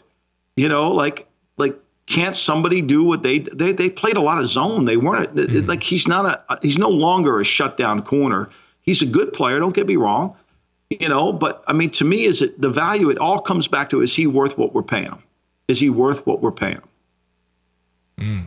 You 0.56 0.70
know, 0.70 0.91
like, 0.91 1.28
like 1.58 1.78
can't 2.08 2.36
somebody 2.36 2.82
do 2.82 3.03
what 3.03 3.22
they 3.22 3.39
they 3.39 3.74
they 3.74 3.89
played 3.89 4.18
a 4.18 4.22
lot 4.22 4.39
of 4.39 4.47
zone. 4.47 4.86
They 4.86 4.97
weren't 4.97 5.36
mm. 5.36 5.68
like 5.68 5.84
he's 5.84 6.08
not 6.08 6.26
a 6.49 6.60
he's 6.62 6.78
no 6.78 6.89
longer 6.89 7.39
a 7.39 7.43
shutdown 7.43 8.01
corner. 8.01 8.49
He's 8.82 9.01
a 9.01 9.05
good 9.05 9.34
player. 9.34 9.60
Don't 9.60 9.76
get 9.76 9.86
me 9.86 9.97
wrong, 9.97 10.36
you 10.89 11.10
know. 11.10 11.34
But 11.34 11.64
I 11.68 11.74
mean, 11.74 11.91
to 11.91 12.05
me, 12.05 12.26
is 12.26 12.41
it 12.41 12.60
the 12.60 12.70
value? 12.70 13.10
It 13.10 13.18
all 13.18 13.41
comes 13.41 13.68
back 13.68 13.89
to 13.89 14.01
is 14.01 14.16
he 14.16 14.26
worth 14.26 14.58
what 14.58 14.74
we're 14.74 14.84
paying 14.84 15.05
him? 15.05 15.22
Is 15.68 15.80
he 15.82 15.89
worth 15.89 16.26
what 16.26 16.41
we're 16.41 16.51
paying 16.51 16.76
him? 16.76 16.84
Mm. 18.20 18.45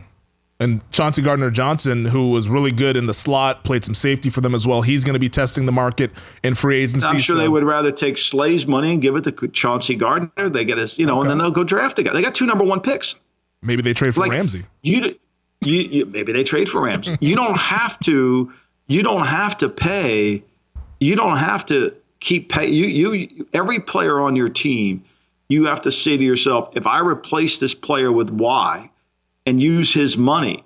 And 0.59 0.91
Chauncey 0.91 1.23
Gardner 1.23 1.49
Johnson, 1.49 2.05
who 2.05 2.29
was 2.29 2.47
really 2.47 2.71
good 2.71 2.95
in 2.95 3.07
the 3.07 3.15
slot, 3.15 3.63
played 3.63 3.83
some 3.83 3.95
safety 3.95 4.29
for 4.29 4.41
them 4.41 4.53
as 4.53 4.67
well. 4.67 4.83
He's 4.83 5.03
going 5.03 5.15
to 5.15 5.19
be 5.19 5.29
testing 5.29 5.65
the 5.65 5.71
market 5.71 6.11
in 6.43 6.53
free 6.53 6.83
agency. 6.83 7.07
I'm 7.07 7.19
sure 7.19 7.35
so. 7.35 7.39
they 7.39 7.47
would 7.47 7.63
rather 7.63 7.91
take 7.91 8.19
Slay's 8.19 8.67
money 8.67 8.91
and 8.91 9.01
give 9.01 9.15
it 9.15 9.23
to 9.23 9.47
Chauncey 9.49 9.95
Gardner. 9.95 10.49
They 10.49 10.63
get 10.63 10.77
us, 10.77 10.99
you 10.99 11.07
know, 11.07 11.19
okay. 11.19 11.21
and 11.21 11.29
then 11.31 11.37
they'll 11.39 11.49
go 11.51 11.63
draft 11.63 11.97
a 11.97 12.03
guy. 12.03 12.13
They 12.13 12.21
got 12.21 12.35
two 12.35 12.45
number 12.45 12.63
one 12.63 12.79
picks. 12.79 13.15
Maybe 13.61 13.81
they 13.81 13.93
trade 13.93 14.15
for 14.15 14.21
like, 14.21 14.31
Ramsey. 14.31 14.65
You, 14.81 15.15
you, 15.61 15.79
you, 15.79 16.05
maybe 16.05 16.33
they 16.33 16.43
trade 16.43 16.69
for 16.69 16.81
Ramsey. 16.81 17.17
you 17.21 17.35
don't 17.35 17.57
have 17.57 17.99
to. 18.01 18.51
You 18.87 19.03
don't 19.03 19.25
have 19.25 19.57
to 19.59 19.69
pay. 19.69 20.43
You 20.99 21.15
don't 21.15 21.37
have 21.37 21.65
to 21.67 21.95
keep 22.19 22.49
pay. 22.49 22.67
You, 22.67 23.13
you, 23.13 23.47
every 23.53 23.79
player 23.79 24.19
on 24.19 24.35
your 24.35 24.49
team, 24.49 25.03
you 25.47 25.65
have 25.65 25.81
to 25.81 25.91
say 25.91 26.17
to 26.17 26.23
yourself, 26.23 26.69
if 26.75 26.85
I 26.85 26.99
replace 26.99 27.59
this 27.59 27.73
player 27.73 28.11
with 28.11 28.29
Y, 28.29 28.89
and 29.45 29.61
use 29.61 29.93
his 29.93 30.17
money, 30.17 30.63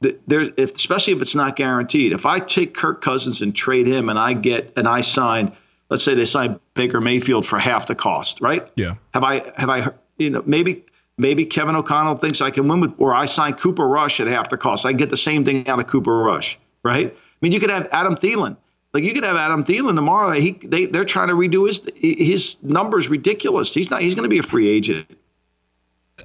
there, 0.00 0.52
if, 0.56 0.74
especially 0.74 1.12
if 1.12 1.22
it's 1.22 1.34
not 1.34 1.56
guaranteed. 1.56 2.12
If 2.12 2.26
I 2.26 2.40
take 2.40 2.74
Kirk 2.74 3.02
Cousins 3.02 3.40
and 3.40 3.54
trade 3.54 3.86
him, 3.86 4.08
and 4.08 4.18
I 4.18 4.32
get 4.32 4.72
and 4.76 4.88
I 4.88 5.00
sign, 5.00 5.56
let's 5.90 6.02
say 6.02 6.14
they 6.14 6.24
sign 6.24 6.58
Baker 6.74 7.00
Mayfield 7.00 7.46
for 7.46 7.58
half 7.58 7.86
the 7.86 7.94
cost, 7.94 8.40
right? 8.40 8.68
Yeah. 8.76 8.94
Have 9.14 9.22
I 9.22 9.52
have 9.56 9.70
I 9.70 9.90
you 10.18 10.30
know 10.30 10.42
maybe 10.44 10.84
Maybe 11.18 11.44
Kevin 11.44 11.76
O'Connell 11.76 12.16
thinks 12.16 12.40
I 12.40 12.50
can 12.50 12.68
win 12.68 12.80
with, 12.80 12.94
or 12.98 13.14
I 13.14 13.26
sign 13.26 13.54
Cooper 13.54 13.86
Rush 13.86 14.18
at 14.20 14.26
half 14.26 14.50
the 14.50 14.56
cost. 14.56 14.86
I 14.86 14.92
get 14.92 15.10
the 15.10 15.16
same 15.16 15.44
thing 15.44 15.68
out 15.68 15.78
of 15.78 15.86
Cooper 15.86 16.16
Rush, 16.16 16.58
right? 16.82 17.12
I 17.12 17.36
mean, 17.42 17.52
you 17.52 17.60
could 17.60 17.70
have 17.70 17.88
Adam 17.92 18.16
Thielen. 18.16 18.56
Like 18.92 19.04
you 19.04 19.14
could 19.14 19.24
have 19.24 19.36
Adam 19.36 19.64
Thielen 19.64 19.94
tomorrow. 19.94 20.32
He 20.32 20.52
they 20.62 20.86
they're 20.86 21.04
trying 21.04 21.28
to 21.28 21.34
redo 21.34 21.66
his 21.66 21.80
his 21.96 22.56
numbers 22.62 23.08
ridiculous. 23.08 23.72
He's 23.72 23.90
not. 23.90 24.02
He's 24.02 24.14
going 24.14 24.24
to 24.24 24.28
be 24.28 24.38
a 24.38 24.42
free 24.42 24.68
agent. 24.68 25.06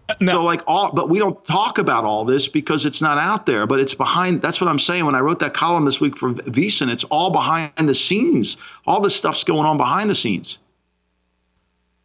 Uh, 0.10 0.16
no. 0.20 0.32
So 0.34 0.44
like 0.44 0.64
all, 0.68 0.92
but 0.94 1.10
we 1.10 1.18
don't 1.18 1.44
talk 1.46 1.78
about 1.78 2.04
all 2.04 2.26
this 2.26 2.48
because 2.48 2.86
it's 2.86 3.02
not 3.02 3.18
out 3.18 3.46
there. 3.46 3.66
But 3.68 3.80
it's 3.80 3.94
behind. 3.94 4.42
That's 4.42 4.60
what 4.60 4.70
I'm 4.70 4.80
saying. 4.80 5.06
When 5.06 5.16
I 5.16 5.20
wrote 5.20 5.40
that 5.40 5.54
column 5.54 5.86
this 5.86 6.02
week 6.02 6.18
for 6.18 6.34
VSiN, 6.34 6.90
it's 6.90 7.06
all 7.06 7.32
behind 7.32 7.72
the 7.78 7.96
scenes. 7.96 8.58
All 8.86 9.00
this 9.00 9.16
stuff's 9.16 9.46
going 9.46 9.66
on 9.66 9.78
behind 9.78 10.10
the 10.10 10.16
scenes. 10.16 10.58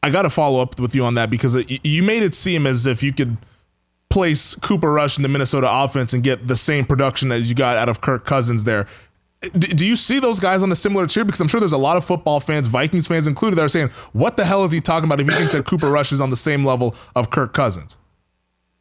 I 0.02 0.10
got 0.10 0.22
to 0.22 0.30
follow 0.30 0.60
up 0.60 0.80
with 0.80 0.94
you 0.94 1.04
on 1.04 1.14
that 1.14 1.30
because 1.30 1.54
it, 1.54 1.84
you 1.84 2.02
made 2.02 2.22
it 2.22 2.34
seem 2.34 2.66
as 2.66 2.86
if 2.86 3.02
you 3.02 3.12
could 3.12 3.36
place 4.10 4.54
Cooper 4.56 4.92
Rush 4.92 5.16
in 5.16 5.22
the 5.22 5.28
Minnesota 5.28 5.68
offense 5.70 6.12
and 6.12 6.22
get 6.22 6.48
the 6.48 6.56
same 6.56 6.84
production 6.84 7.32
as 7.32 7.48
you 7.48 7.54
got 7.54 7.76
out 7.76 7.88
of 7.88 8.00
Kirk 8.00 8.24
Cousins 8.24 8.64
there. 8.64 8.86
do 9.58 9.86
you 9.86 9.96
see 9.96 10.18
those 10.18 10.38
guys 10.38 10.62
on 10.62 10.70
a 10.70 10.74
similar 10.74 11.06
tier? 11.06 11.24
Because 11.24 11.40
I'm 11.40 11.48
sure 11.48 11.60
there's 11.60 11.72
a 11.72 11.78
lot 11.78 11.96
of 11.96 12.04
football 12.04 12.40
fans, 12.40 12.68
Vikings 12.68 13.06
fans 13.06 13.26
included, 13.26 13.56
that 13.56 13.62
are 13.62 13.68
saying, 13.68 13.90
"What 14.12 14.36
the 14.36 14.44
hell 14.44 14.64
is 14.64 14.70
he 14.70 14.80
talking 14.80 15.08
about?" 15.08 15.20
If 15.20 15.28
he 15.28 15.34
thinks 15.34 15.52
that 15.52 15.64
Cooper 15.64 15.90
Rush 15.90 16.12
is 16.12 16.20
on 16.20 16.30
the 16.30 16.36
same 16.36 16.64
level 16.64 16.94
of 17.16 17.30
Kirk 17.30 17.52
Cousins. 17.52 17.96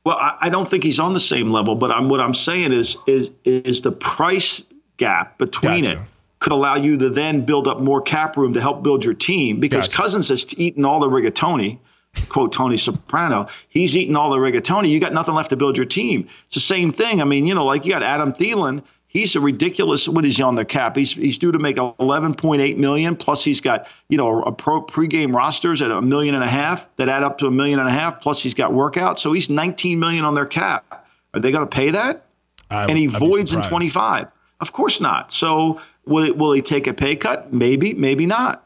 Well, 0.03 0.17
I, 0.17 0.37
I 0.41 0.49
don't 0.49 0.69
think 0.69 0.83
he's 0.83 0.99
on 0.99 1.13
the 1.13 1.19
same 1.19 1.51
level, 1.51 1.75
but 1.75 1.91
I'm, 1.91 2.09
what 2.09 2.19
I'm 2.19 2.33
saying 2.33 2.73
is 2.73 2.97
is 3.07 3.31
is 3.45 3.81
the 3.81 3.91
price 3.91 4.61
gap 4.97 5.37
between 5.37 5.85
gotcha. 5.85 5.99
it 5.99 6.10
could 6.41 6.51
allow 6.51 6.75
you 6.75 6.97
to 6.97 7.09
then 7.09 7.45
build 7.45 7.67
up 7.67 7.79
more 7.79 8.01
cap 8.01 8.35
room 8.35 8.53
to 8.53 8.59
help 8.59 8.83
build 8.83 9.05
your 9.05 9.13
team 9.13 9.59
because 9.59 9.87
gotcha. 9.87 9.97
Cousins 9.97 10.27
has 10.27 10.45
eaten 10.57 10.83
all 10.83 10.99
the 10.99 11.07
rigatoni. 11.07 11.79
Quote 12.27 12.51
Tony 12.51 12.77
Soprano, 12.77 13.47
he's 13.69 13.95
eaten 13.95 14.17
all 14.17 14.31
the 14.31 14.37
rigatoni. 14.37 14.89
You 14.89 14.99
got 14.99 15.13
nothing 15.13 15.33
left 15.33 15.51
to 15.51 15.55
build 15.55 15.77
your 15.77 15.85
team. 15.85 16.27
It's 16.47 16.55
the 16.55 16.59
same 16.59 16.91
thing. 16.91 17.21
I 17.21 17.23
mean, 17.23 17.45
you 17.45 17.55
know, 17.55 17.63
like 17.63 17.85
you 17.85 17.91
got 17.91 18.03
Adam 18.03 18.33
Thielen. 18.33 18.83
He's 19.07 19.35
a 19.35 19.39
ridiculous. 19.39 20.09
What 20.09 20.25
is 20.25 20.35
he 20.35 20.43
on 20.43 20.55
the 20.55 20.65
cap? 20.65 20.97
He's 20.97 21.13
he's 21.13 21.37
due 21.37 21.53
to 21.53 21.59
make 21.59 21.77
11.8 21.77 22.77
million. 22.77 23.15
Plus, 23.15 23.45
he's 23.45 23.61
got 23.61 23.87
you 24.09 24.17
know 24.17 24.41
a 24.41 24.51
pro 24.51 24.81
pregame 24.83 25.33
rosters 25.33 25.81
at 25.81 25.89
a 25.91 26.01
million 26.01 26.35
and 26.35 26.43
a 26.43 26.49
half 26.49 26.85
that 26.97 27.07
add 27.07 27.23
up 27.23 27.37
to 27.37 27.45
a 27.45 27.51
million 27.51 27.79
and 27.79 27.87
a 27.87 27.93
half. 27.93 28.19
Plus, 28.19 28.41
he's 28.41 28.53
got 28.53 28.71
workouts, 28.71 29.19
so 29.19 29.31
he's 29.31 29.49
19 29.49 29.97
million 29.99 30.25
on 30.25 30.35
their 30.35 30.45
cap. 30.45 31.07
Are 31.33 31.39
they 31.39 31.51
going 31.51 31.65
to 31.65 31.73
pay 31.73 31.91
that? 31.91 32.25
I, 32.69 32.85
and 32.85 32.97
he 32.97 33.07
I'd 33.07 33.19
voids 33.19 33.53
in 33.53 33.61
25. 33.61 34.27
Of 34.61 34.71
course 34.71 35.01
not. 35.01 35.33
So 35.33 35.81
will 36.05 36.33
will 36.33 36.53
he 36.53 36.61
take 36.61 36.87
a 36.87 36.93
pay 36.93 37.15
cut? 37.15 37.51
Maybe, 37.51 37.93
maybe 37.93 38.25
not 38.25 38.63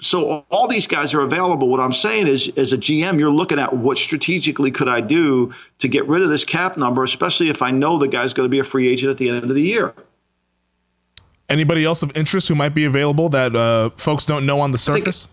so 0.00 0.44
all 0.50 0.68
these 0.68 0.86
guys 0.86 1.12
are 1.14 1.20
available. 1.20 1.68
What 1.68 1.80
I'm 1.80 1.92
saying 1.92 2.26
is, 2.26 2.50
as 2.56 2.72
a 2.72 2.78
GM, 2.78 3.18
you're 3.18 3.30
looking 3.30 3.58
at 3.58 3.76
what 3.76 3.98
strategically 3.98 4.70
could 4.70 4.88
I 4.88 5.00
do 5.00 5.52
to 5.78 5.88
get 5.88 6.06
rid 6.08 6.22
of 6.22 6.30
this 6.30 6.44
cap 6.44 6.76
number, 6.76 7.04
especially 7.04 7.50
if 7.50 7.62
I 7.62 7.70
know 7.70 7.98
the 7.98 8.08
guy's 8.08 8.32
going 8.32 8.46
to 8.46 8.50
be 8.50 8.58
a 8.58 8.64
free 8.64 8.88
agent 8.88 9.10
at 9.10 9.18
the 9.18 9.28
end 9.28 9.44
of 9.44 9.54
the 9.54 9.62
year. 9.62 9.92
Anybody 11.48 11.84
else 11.84 12.02
of 12.02 12.16
interest 12.16 12.48
who 12.48 12.54
might 12.54 12.74
be 12.74 12.84
available 12.84 13.28
that 13.30 13.54
uh, 13.54 13.90
folks 13.96 14.24
don't 14.24 14.46
know 14.46 14.60
on 14.60 14.72
the 14.72 14.78
surface? 14.78 15.26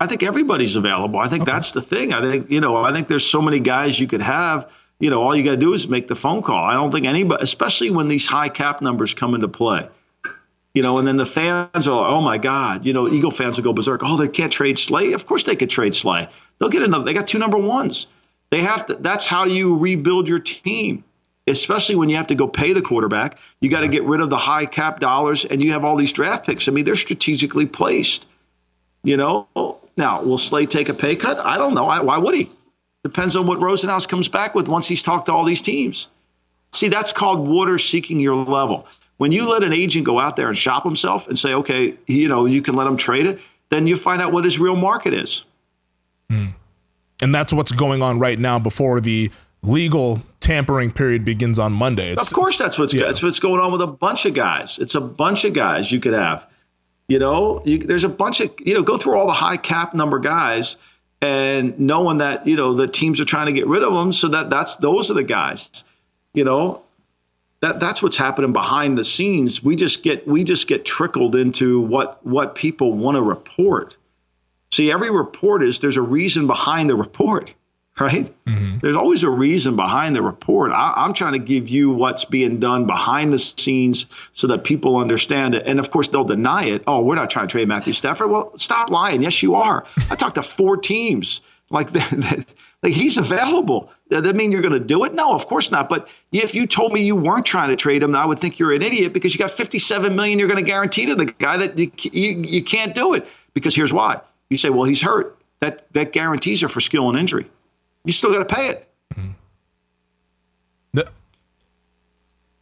I 0.00 0.06
think, 0.06 0.20
I 0.20 0.24
think 0.24 0.28
everybody's 0.28 0.76
available. 0.76 1.18
I 1.18 1.28
think 1.28 1.42
okay. 1.42 1.52
that's 1.52 1.72
the 1.72 1.82
thing. 1.82 2.12
I 2.12 2.20
think 2.20 2.50
you 2.50 2.60
know. 2.60 2.76
I 2.76 2.92
think 2.92 3.08
there's 3.08 3.26
so 3.26 3.40
many 3.40 3.60
guys 3.60 3.98
you 3.98 4.08
could 4.08 4.22
have. 4.22 4.68
You 4.98 5.10
know, 5.10 5.22
all 5.22 5.36
you 5.36 5.44
got 5.44 5.52
to 5.52 5.56
do 5.56 5.74
is 5.74 5.86
make 5.88 6.08
the 6.08 6.16
phone 6.16 6.42
call. 6.42 6.64
I 6.64 6.74
don't 6.74 6.90
think 6.90 7.06
anybody, 7.06 7.42
especially 7.42 7.90
when 7.90 8.08
these 8.08 8.26
high 8.26 8.48
cap 8.48 8.80
numbers 8.80 9.14
come 9.14 9.34
into 9.34 9.48
play 9.48 9.88
you 10.76 10.82
know, 10.82 10.98
and 10.98 11.08
then 11.08 11.16
the 11.16 11.24
fans 11.24 11.88
are, 11.88 12.06
oh 12.06 12.20
my 12.20 12.36
God, 12.36 12.84
you 12.84 12.92
know, 12.92 13.08
Eagle 13.08 13.30
fans 13.30 13.56
will 13.56 13.64
go 13.64 13.72
berserk. 13.72 14.02
Oh, 14.04 14.18
they 14.18 14.28
can't 14.28 14.52
trade 14.52 14.78
Slay. 14.78 15.14
Of 15.14 15.24
course 15.24 15.42
they 15.44 15.56
could 15.56 15.70
trade 15.70 15.94
Slay. 15.94 16.28
They'll 16.58 16.68
get 16.68 16.82
another. 16.82 17.06
They 17.06 17.14
got 17.14 17.26
two 17.26 17.38
number 17.38 17.56
ones. 17.56 18.08
They 18.50 18.60
have 18.60 18.84
to. 18.88 18.94
That's 18.96 19.24
how 19.24 19.46
you 19.46 19.78
rebuild 19.78 20.28
your 20.28 20.38
team, 20.38 21.02
especially 21.46 21.94
when 21.94 22.10
you 22.10 22.16
have 22.16 22.26
to 22.26 22.34
go 22.34 22.46
pay 22.46 22.74
the 22.74 22.82
quarterback. 22.82 23.38
You 23.58 23.70
got 23.70 23.80
to 23.80 23.88
get 23.88 24.04
rid 24.04 24.20
of 24.20 24.28
the 24.28 24.36
high 24.36 24.66
cap 24.66 25.00
dollars, 25.00 25.46
and 25.46 25.62
you 25.62 25.72
have 25.72 25.82
all 25.82 25.96
these 25.96 26.12
draft 26.12 26.44
picks. 26.44 26.68
I 26.68 26.72
mean, 26.72 26.84
they're 26.84 26.94
strategically 26.94 27.64
placed. 27.64 28.26
You 29.02 29.16
know, 29.16 29.48
now 29.96 30.24
will 30.24 30.36
Slay 30.36 30.66
take 30.66 30.90
a 30.90 30.94
pay 30.94 31.16
cut? 31.16 31.38
I 31.38 31.56
don't 31.56 31.72
know. 31.72 31.84
Why 31.84 32.18
would 32.18 32.34
he? 32.34 32.50
Depends 33.06 33.36
on 33.36 33.46
what 33.46 33.60
Rosenhaus 33.60 34.08
comes 34.08 34.26
back 34.26 34.56
with 34.56 34.66
once 34.66 34.88
he's 34.88 35.00
talked 35.00 35.26
to 35.26 35.32
all 35.32 35.44
these 35.44 35.62
teams. 35.62 36.08
See, 36.72 36.88
that's 36.88 37.12
called 37.12 37.46
water 37.46 37.78
seeking 37.78 38.18
your 38.18 38.34
level. 38.34 38.84
When 39.18 39.30
you 39.30 39.48
let 39.48 39.62
an 39.62 39.72
agent 39.72 40.04
go 40.04 40.18
out 40.18 40.34
there 40.34 40.48
and 40.48 40.58
shop 40.58 40.82
himself 40.82 41.28
and 41.28 41.38
say, 41.38 41.54
okay, 41.54 41.94
you 42.08 42.26
know, 42.26 42.46
you 42.46 42.62
can 42.62 42.74
let 42.74 42.88
him 42.88 42.96
trade 42.96 43.26
it, 43.26 43.38
then 43.70 43.86
you 43.86 43.96
find 43.96 44.20
out 44.20 44.32
what 44.32 44.42
his 44.42 44.58
real 44.58 44.74
market 44.74 45.14
is. 45.14 45.44
Hmm. 46.28 46.46
And 47.22 47.32
that's 47.32 47.52
what's 47.52 47.70
going 47.70 48.02
on 48.02 48.18
right 48.18 48.40
now 48.40 48.58
before 48.58 49.00
the 49.00 49.30
legal 49.62 50.20
tampering 50.40 50.90
period 50.90 51.24
begins 51.24 51.60
on 51.60 51.74
Monday. 51.74 52.10
It's, 52.10 52.26
of 52.26 52.34
course, 52.34 52.58
that's 52.58 52.76
what's 52.76 52.92
yeah. 52.92 53.04
that's 53.04 53.22
what's 53.22 53.38
going 53.38 53.60
on 53.60 53.70
with 53.70 53.82
a 53.82 53.86
bunch 53.86 54.26
of 54.26 54.34
guys. 54.34 54.80
It's 54.80 54.96
a 54.96 55.00
bunch 55.00 55.44
of 55.44 55.52
guys 55.52 55.92
you 55.92 56.00
could 56.00 56.14
have. 56.14 56.44
You 57.06 57.20
know, 57.20 57.62
you, 57.64 57.78
there's 57.78 58.02
a 58.02 58.08
bunch 58.08 58.40
of 58.40 58.50
you 58.58 58.74
know 58.74 58.82
go 58.82 58.98
through 58.98 59.16
all 59.16 59.28
the 59.28 59.32
high 59.32 59.58
cap 59.58 59.94
number 59.94 60.18
guys 60.18 60.74
and 61.20 61.78
knowing 61.78 62.18
that 62.18 62.46
you 62.46 62.56
know 62.56 62.74
the 62.74 62.88
teams 62.88 63.20
are 63.20 63.24
trying 63.24 63.46
to 63.46 63.52
get 63.52 63.66
rid 63.66 63.82
of 63.82 63.92
them, 63.92 64.12
so 64.12 64.28
that 64.28 64.50
that's 64.50 64.76
those 64.76 65.10
are 65.10 65.14
the 65.14 65.22
guys. 65.22 65.84
You 66.34 66.44
know, 66.44 66.82
that 67.60 67.80
that's 67.80 68.02
what's 68.02 68.16
happening 68.16 68.52
behind 68.52 68.98
the 68.98 69.04
scenes. 69.04 69.62
We 69.62 69.76
just 69.76 70.02
get 70.02 70.26
we 70.26 70.44
just 70.44 70.66
get 70.68 70.84
trickled 70.84 71.34
into 71.34 71.80
what 71.80 72.24
what 72.24 72.54
people 72.54 72.92
want 72.92 73.16
to 73.16 73.22
report. 73.22 73.96
See, 74.72 74.90
every 74.90 75.10
report 75.10 75.62
is 75.62 75.80
there's 75.80 75.96
a 75.96 76.02
reason 76.02 76.46
behind 76.46 76.90
the 76.90 76.96
report, 76.96 77.54
right? 78.00 78.32
Mm-hmm. 78.46 78.78
There's 78.78 78.96
always 78.96 79.22
a 79.22 79.30
reason 79.30 79.76
behind 79.76 80.14
the 80.14 80.22
report. 80.22 80.72
I, 80.72 81.04
am 81.04 81.14
trying 81.14 81.32
to 81.32 81.38
give 81.38 81.68
you 81.68 81.90
what's 81.90 82.24
being 82.24 82.60
done 82.60 82.86
behind 82.86 83.32
the 83.32 83.38
scenes 83.38 84.06
so 84.34 84.46
that 84.48 84.64
people 84.64 84.96
understand 84.96 85.54
it. 85.54 85.66
And 85.66 85.80
of 85.80 85.90
course, 85.90 86.08
they'll 86.08 86.24
deny 86.24 86.64
it. 86.64 86.82
Oh, 86.86 87.02
we're 87.02 87.14
not 87.14 87.30
trying 87.30 87.48
to 87.48 87.52
trade 87.52 87.68
Matthew 87.68 87.92
Stafford. 87.92 88.30
Well, 88.30 88.52
stop 88.56 88.90
lying. 88.90 89.22
Yes, 89.22 89.42
you 89.42 89.54
are. 89.54 89.86
I 90.10 90.16
talked 90.16 90.36
to 90.36 90.42
four 90.42 90.76
teams 90.76 91.40
like 91.70 91.92
that. 91.92 92.46
Like 92.82 92.92
he's 92.92 93.16
available. 93.16 93.90
Does 94.10 94.22
that 94.22 94.36
mean 94.36 94.52
you're 94.52 94.62
going 94.62 94.74
to 94.74 94.78
do 94.78 95.02
it? 95.04 95.14
No, 95.14 95.32
of 95.32 95.46
course 95.46 95.70
not. 95.70 95.88
But 95.88 96.08
if 96.30 96.54
you 96.54 96.66
told 96.66 96.92
me 96.92 97.02
you 97.02 97.16
weren't 97.16 97.46
trying 97.46 97.70
to 97.70 97.76
trade 97.76 98.02
him, 98.02 98.14
I 98.14 98.24
would 98.24 98.38
think 98.38 98.58
you're 98.58 98.72
an 98.74 98.82
idiot 98.82 99.12
because 99.12 99.34
you 99.34 99.38
got 99.38 99.52
57 99.52 100.14
million 100.14 100.38
you're 100.38 100.46
going 100.46 100.62
to 100.62 100.70
guarantee 100.70 101.06
to 101.06 101.16
the 101.16 101.24
guy 101.24 101.56
that 101.56 101.76
you, 101.76 101.90
you, 102.02 102.42
you 102.42 102.62
can't 102.62 102.94
do 102.94 103.14
it. 103.14 103.26
Because 103.54 103.74
here's 103.74 103.92
why. 103.92 104.20
You 104.50 104.58
say, 104.58 104.68
well, 104.68 104.84
he's 104.84 105.00
hurt. 105.00 105.36
That 105.60 105.90
that 105.94 106.12
guarantees 106.12 106.62
are 106.62 106.68
for 106.68 106.82
skill 106.82 107.08
and 107.08 107.18
injury. 107.18 107.50
You 108.06 108.12
still 108.12 108.32
got 108.32 108.48
to 108.48 108.54
pay 108.54 108.68
it. 108.68 108.88
Mm-hmm. 109.14 109.32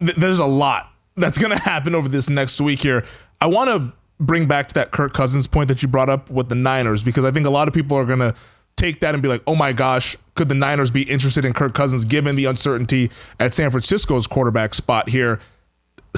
The, 0.00 0.12
there's 0.16 0.38
a 0.40 0.46
lot 0.46 0.90
that's 1.16 1.38
going 1.38 1.56
to 1.56 1.62
happen 1.62 1.94
over 1.94 2.08
this 2.08 2.28
next 2.28 2.60
week 2.60 2.80
here. 2.80 3.04
I 3.40 3.46
want 3.46 3.70
to 3.70 3.92
bring 4.18 4.48
back 4.48 4.68
to 4.68 4.74
that 4.74 4.90
Kirk 4.90 5.12
Cousins 5.12 5.46
point 5.46 5.68
that 5.68 5.82
you 5.82 5.88
brought 5.88 6.08
up 6.08 6.30
with 6.30 6.48
the 6.48 6.54
Niners 6.54 7.02
because 7.02 7.24
I 7.24 7.30
think 7.30 7.46
a 7.46 7.50
lot 7.50 7.68
of 7.68 7.74
people 7.74 7.96
are 7.96 8.04
going 8.06 8.20
to 8.20 8.34
take 8.76 9.00
that 9.00 9.14
and 9.14 9.22
be 9.22 9.28
like, 9.28 9.42
oh 9.46 9.54
my 9.54 9.72
gosh, 9.72 10.16
could 10.34 10.48
the 10.48 10.54
Niners 10.54 10.90
be 10.90 11.02
interested 11.02 11.44
in 11.44 11.52
Kirk 11.52 11.74
Cousins 11.74 12.04
given 12.04 12.36
the 12.36 12.46
uncertainty 12.46 13.10
at 13.38 13.52
San 13.52 13.70
Francisco's 13.70 14.26
quarterback 14.26 14.74
spot 14.74 15.08
here? 15.08 15.40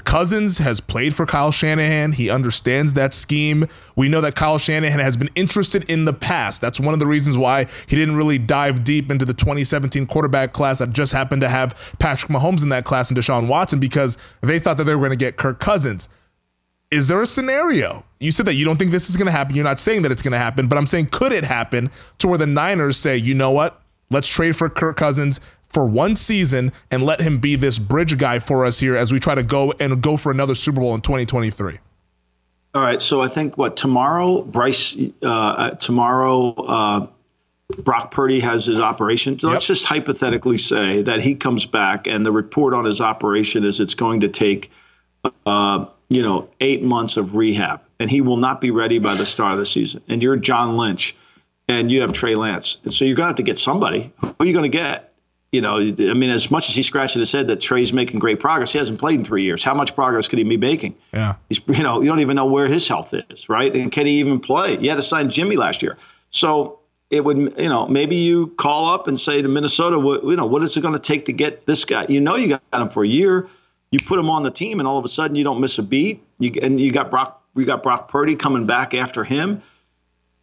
Cousins 0.05 0.59
has 0.59 0.81
played 0.81 1.15
for 1.15 1.27
Kyle 1.27 1.51
Shanahan. 1.51 2.13
He 2.13 2.29
understands 2.31 2.93
that 2.95 3.15
scheme. 3.15 3.67
We 3.97 4.09
know 4.09 4.21
that 4.21 4.35
Kyle 4.35 4.59
Shanahan 4.59 5.01
has 5.01 5.17
been 5.17 5.31
interested 5.35 5.89
in 5.91 6.05
the 6.05 6.13
past. 6.13 6.61
That's 6.61 6.79
one 6.79 6.95
of 6.95 7.01
the 7.01 7.07
reasons 7.07 7.37
why 7.37 7.67
he 7.87 7.97
didn't 7.97 8.17
really 8.17 8.39
dive 8.39 8.85
deep 8.85 9.11
into 9.11 9.25
the 9.25 9.35
2017 9.35 10.07
quarterback 10.07 10.53
class 10.53 10.79
that 10.79 10.93
just 10.93 11.13
happened 11.13 11.43
to 11.43 11.49
have 11.49 11.95
Patrick 11.99 12.31
Mahomes 12.31 12.63
in 12.63 12.69
that 12.69 12.85
class 12.85 13.11
and 13.11 13.19
Deshaun 13.19 13.49
Watson 13.49 13.81
because 13.81 14.19
they 14.43 14.59
thought 14.59 14.77
that 14.77 14.85
they 14.85 14.95
were 14.95 15.01
going 15.01 15.19
to 15.19 15.25
get 15.25 15.37
Kirk 15.37 15.61
Cousins 15.61 16.09
is 16.91 17.09
there 17.09 17.21
a 17.21 17.27
scenario? 17.27 18.05
You 18.21 18.31
said 18.33 18.47
that 18.47 18.55
you 18.55 18.65
don't 18.65 18.79
think 18.79 18.91
this 18.91 19.11
is 19.11 19.17
going 19.17 19.27
to 19.27 19.33
happen. 19.33 19.55
You're 19.55 19.65
not 19.65 19.81
saying 19.81 20.03
that 20.03 20.13
it's 20.13 20.23
going 20.23 20.33
to 20.33 20.39
happen, 20.39 20.69
but 20.69 20.79
I'm 20.79 20.87
saying 20.87 21.07
could 21.07 21.33
it 21.33 21.45
happen 21.45 21.91
to 22.19 22.29
where 22.29 22.39
the 22.39 22.47
Niners 22.47 22.97
say, 22.97 23.17
you 23.17 23.35
know 23.35 23.51
what? 23.51 23.83
Let's 24.09 24.29
trade 24.29 24.57
for 24.57 24.69
Kirk 24.69 24.97
Cousins 24.97 25.41
for 25.69 25.87
one 25.87 26.17
season 26.17 26.73
and 26.91 27.03
let 27.03 27.21
him 27.21 27.39
be 27.39 27.57
this 27.57 27.79
bridge 27.79 28.17
guy 28.19 28.39
for 28.39 28.65
us 28.65 28.81
here 28.81 28.97
as 28.97 29.13
we 29.13 29.21
try 29.21 29.35
to 29.35 29.43
go 29.43 29.73
and 29.81 30.03
go 30.03 30.17
for 30.17 30.31
another 30.31 30.55
Super 30.55 30.81
Bowl 30.81 30.95
in 30.95 31.01
2023. 31.01 31.79
All 32.75 32.83
right. 32.83 33.01
So 33.01 33.21
I 33.21 33.29
think 33.29 33.57
what 33.57 33.77
tomorrow, 33.77 34.43
Bryce, 34.43 34.97
uh, 35.23 35.27
uh 35.27 35.71
tomorrow, 35.77 36.53
uh, 36.53 37.07
Brock 37.79 38.13
Purdy 38.13 38.39
has 38.41 38.67
his 38.67 38.79
operation. 38.79 39.39
So 39.39 39.49
yep. 39.49 39.55
let's 39.55 39.67
just 39.67 39.85
hypothetically 39.85 40.59
say 40.59 41.03
that 41.03 41.21
he 41.21 41.35
comes 41.35 41.67
back 41.67 42.07
and 42.07 42.25
the 42.25 42.31
report 42.31 42.75
on 42.75 42.85
his 42.85 43.01
operation 43.01 43.65
is 43.65 43.81
it's 43.81 43.95
going 43.95 44.21
to 44.21 44.29
take 44.29 44.71
uh, 45.45 45.87
you 46.09 46.23
know, 46.23 46.49
eight 46.61 46.83
months 46.83 47.17
of 47.17 47.35
rehab, 47.35 47.81
and 47.99 48.11
he 48.11 48.21
will 48.21 48.37
not 48.37 48.61
be 48.61 48.71
ready 48.71 48.99
by 48.99 49.17
the 49.17 49.27
start 49.27 49.53
of 49.53 49.59
the 49.59 49.67
season. 49.67 50.03
And 50.09 50.23
you're 50.23 50.37
John 50.37 50.77
Lynch, 50.77 51.17
and 51.69 51.91
you 51.91 52.03
have 52.03 52.13
Trey 52.13 52.37
Lance, 52.37 52.77
and 52.85 52.93
so 52.93 53.05
you're 53.05 53.17
gonna 53.17 53.29
have 53.29 53.37
to 53.37 53.43
get 53.43 53.59
somebody. 53.59 54.13
Who 54.21 54.35
are 54.39 54.47
you 54.47 54.55
gonna 54.55 54.69
get? 54.69 55.13
You 55.53 55.61
know, 55.61 55.79
I 55.79 56.15
mean, 56.15 56.29
as 56.29 56.51
much 56.51 56.69
as 56.69 56.75
he's 56.75 56.87
scratching 56.87 57.21
his 57.21 57.33
head 57.33 57.47
that 57.47 57.61
Trey's 57.61 57.93
making 57.93 58.19
great 58.19 58.41
progress, 58.41 58.73
he 58.73 58.79
hasn't 58.79 58.99
played 58.99 59.21
in 59.21 59.25
three 59.25 59.45
years. 59.45 59.63
How 59.63 59.75
much 59.75 59.95
progress 59.95 60.29
could 60.29 60.39
he 60.39 60.45
be 60.45 60.57
making? 60.57 60.97
Yeah, 61.13 61.37
he's 61.49 61.61
you 61.69 61.83
know, 61.83 62.01
you 62.01 62.09
don't 62.09 62.21
even 62.21 62.37
know 62.37 62.47
where 62.47 62.67
his 62.67 62.87
health 62.87 63.15
is, 63.15 63.49
right? 63.49 63.75
And 63.75 63.91
can 63.91 64.07
he 64.07 64.19
even 64.19 64.41
play? 64.41 64.79
You 64.79 64.91
had 64.91 64.97
to 64.97 65.03
sign 65.03 65.31
Jimmy 65.31 65.57
last 65.57 65.83
year, 65.83 65.97
so 66.31 66.81
it 67.11 67.25
would 67.25 67.39
you 67.39 67.69
know 67.69 67.87
maybe 67.87 68.17
you 68.17 68.49
call 68.59 68.93
up 68.93 69.07
and 69.07 69.19
say 69.19 69.41
to 69.41 69.49
Minnesota, 69.49 69.97
you 70.25 70.37
know, 70.37 70.47
what 70.47 70.63
is 70.63 70.77
it 70.77 70.81
going 70.81 70.95
to 70.95 71.01
take 71.01 71.27
to 71.27 71.33
get 71.33 71.65
this 71.67 71.85
guy? 71.85 72.07
You 72.09 72.21
know, 72.21 72.35
you 72.35 72.49
got 72.49 72.83
him 72.83 72.91
for 72.91 73.05
a 73.05 73.09
year 73.09 73.49
you 73.91 73.99
put 74.07 74.19
him 74.19 74.29
on 74.29 74.43
the 74.43 74.51
team, 74.51 74.79
and 74.79 74.87
all 74.87 74.99
of 74.99 75.05
a 75.05 75.09
sudden 75.09 75.37
you 75.37 75.45
don't 75.45 75.61
miss 75.61 75.79
a 75.79 75.83
beat. 75.83 76.23
You 76.39 76.53
and 76.61 76.81
you 76.81 76.93
got 76.93 77.11
Brock, 77.11 77.43
you 77.55 77.65
got 77.65 77.83
Brock 77.83 78.09
Purdy 78.09 78.37
coming 78.37 78.67
back 78.67 78.95
after 78.95 79.25
him. 79.25 79.63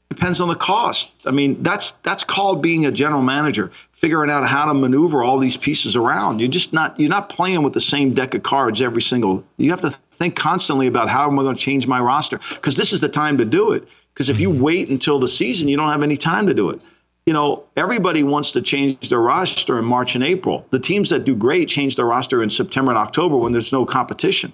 Depends 0.09 0.39
on 0.39 0.47
the 0.47 0.55
cost. 0.55 1.11
I 1.25 1.31
mean, 1.31 1.61
that's 1.63 1.91
that's 2.03 2.23
called 2.23 2.61
being 2.61 2.85
a 2.85 2.91
general 2.91 3.21
manager, 3.21 3.71
figuring 4.03 4.29
out 4.29 4.45
how 4.47 4.65
to 4.65 4.73
maneuver 4.73 5.23
all 5.23 5.39
these 5.39 5.55
pieces 5.55 5.95
around. 5.95 6.39
You're 6.39 6.49
just 6.49 6.73
not 6.73 6.99
you're 6.99 7.09
not 7.09 7.29
playing 7.29 7.63
with 7.63 7.73
the 7.73 7.81
same 7.81 8.13
deck 8.13 8.33
of 8.33 8.43
cards 8.43 8.81
every 8.81 9.01
single. 9.01 9.43
You 9.57 9.71
have 9.71 9.81
to 9.81 9.97
think 10.19 10.35
constantly 10.35 10.87
about 10.87 11.09
how 11.09 11.27
am 11.27 11.39
I 11.39 11.43
going 11.43 11.55
to 11.55 11.61
change 11.61 11.87
my 11.87 11.99
roster 11.99 12.39
because 12.49 12.75
this 12.75 12.91
is 12.91 13.01
the 13.01 13.09
time 13.09 13.37
to 13.37 13.45
do 13.45 13.71
it. 13.71 13.87
Because 14.13 14.29
if 14.29 14.39
you 14.39 14.49
mm-hmm. 14.49 14.61
wait 14.61 14.89
until 14.89 15.19
the 15.19 15.27
season, 15.27 15.67
you 15.67 15.77
don't 15.77 15.89
have 15.89 16.03
any 16.03 16.17
time 16.17 16.45
to 16.47 16.53
do 16.53 16.69
it 16.69 16.81
you 17.25 17.31
know, 17.31 17.63
everybody 17.77 18.23
wants 18.23 18.51
to 18.51 18.61
change 18.61 19.09
their 19.09 19.19
roster 19.19 19.79
in 19.79 19.85
March 19.85 20.15
and 20.15 20.23
April. 20.23 20.65
The 20.71 20.79
teams 20.79 21.09
that 21.09 21.23
do 21.23 21.35
great 21.35 21.69
change 21.69 21.95
their 21.95 22.05
roster 22.05 22.43
in 22.43 22.49
September 22.49 22.91
and 22.91 22.97
October 22.97 23.37
when 23.37 23.53
there's 23.53 23.71
no 23.71 23.85
competition. 23.85 24.51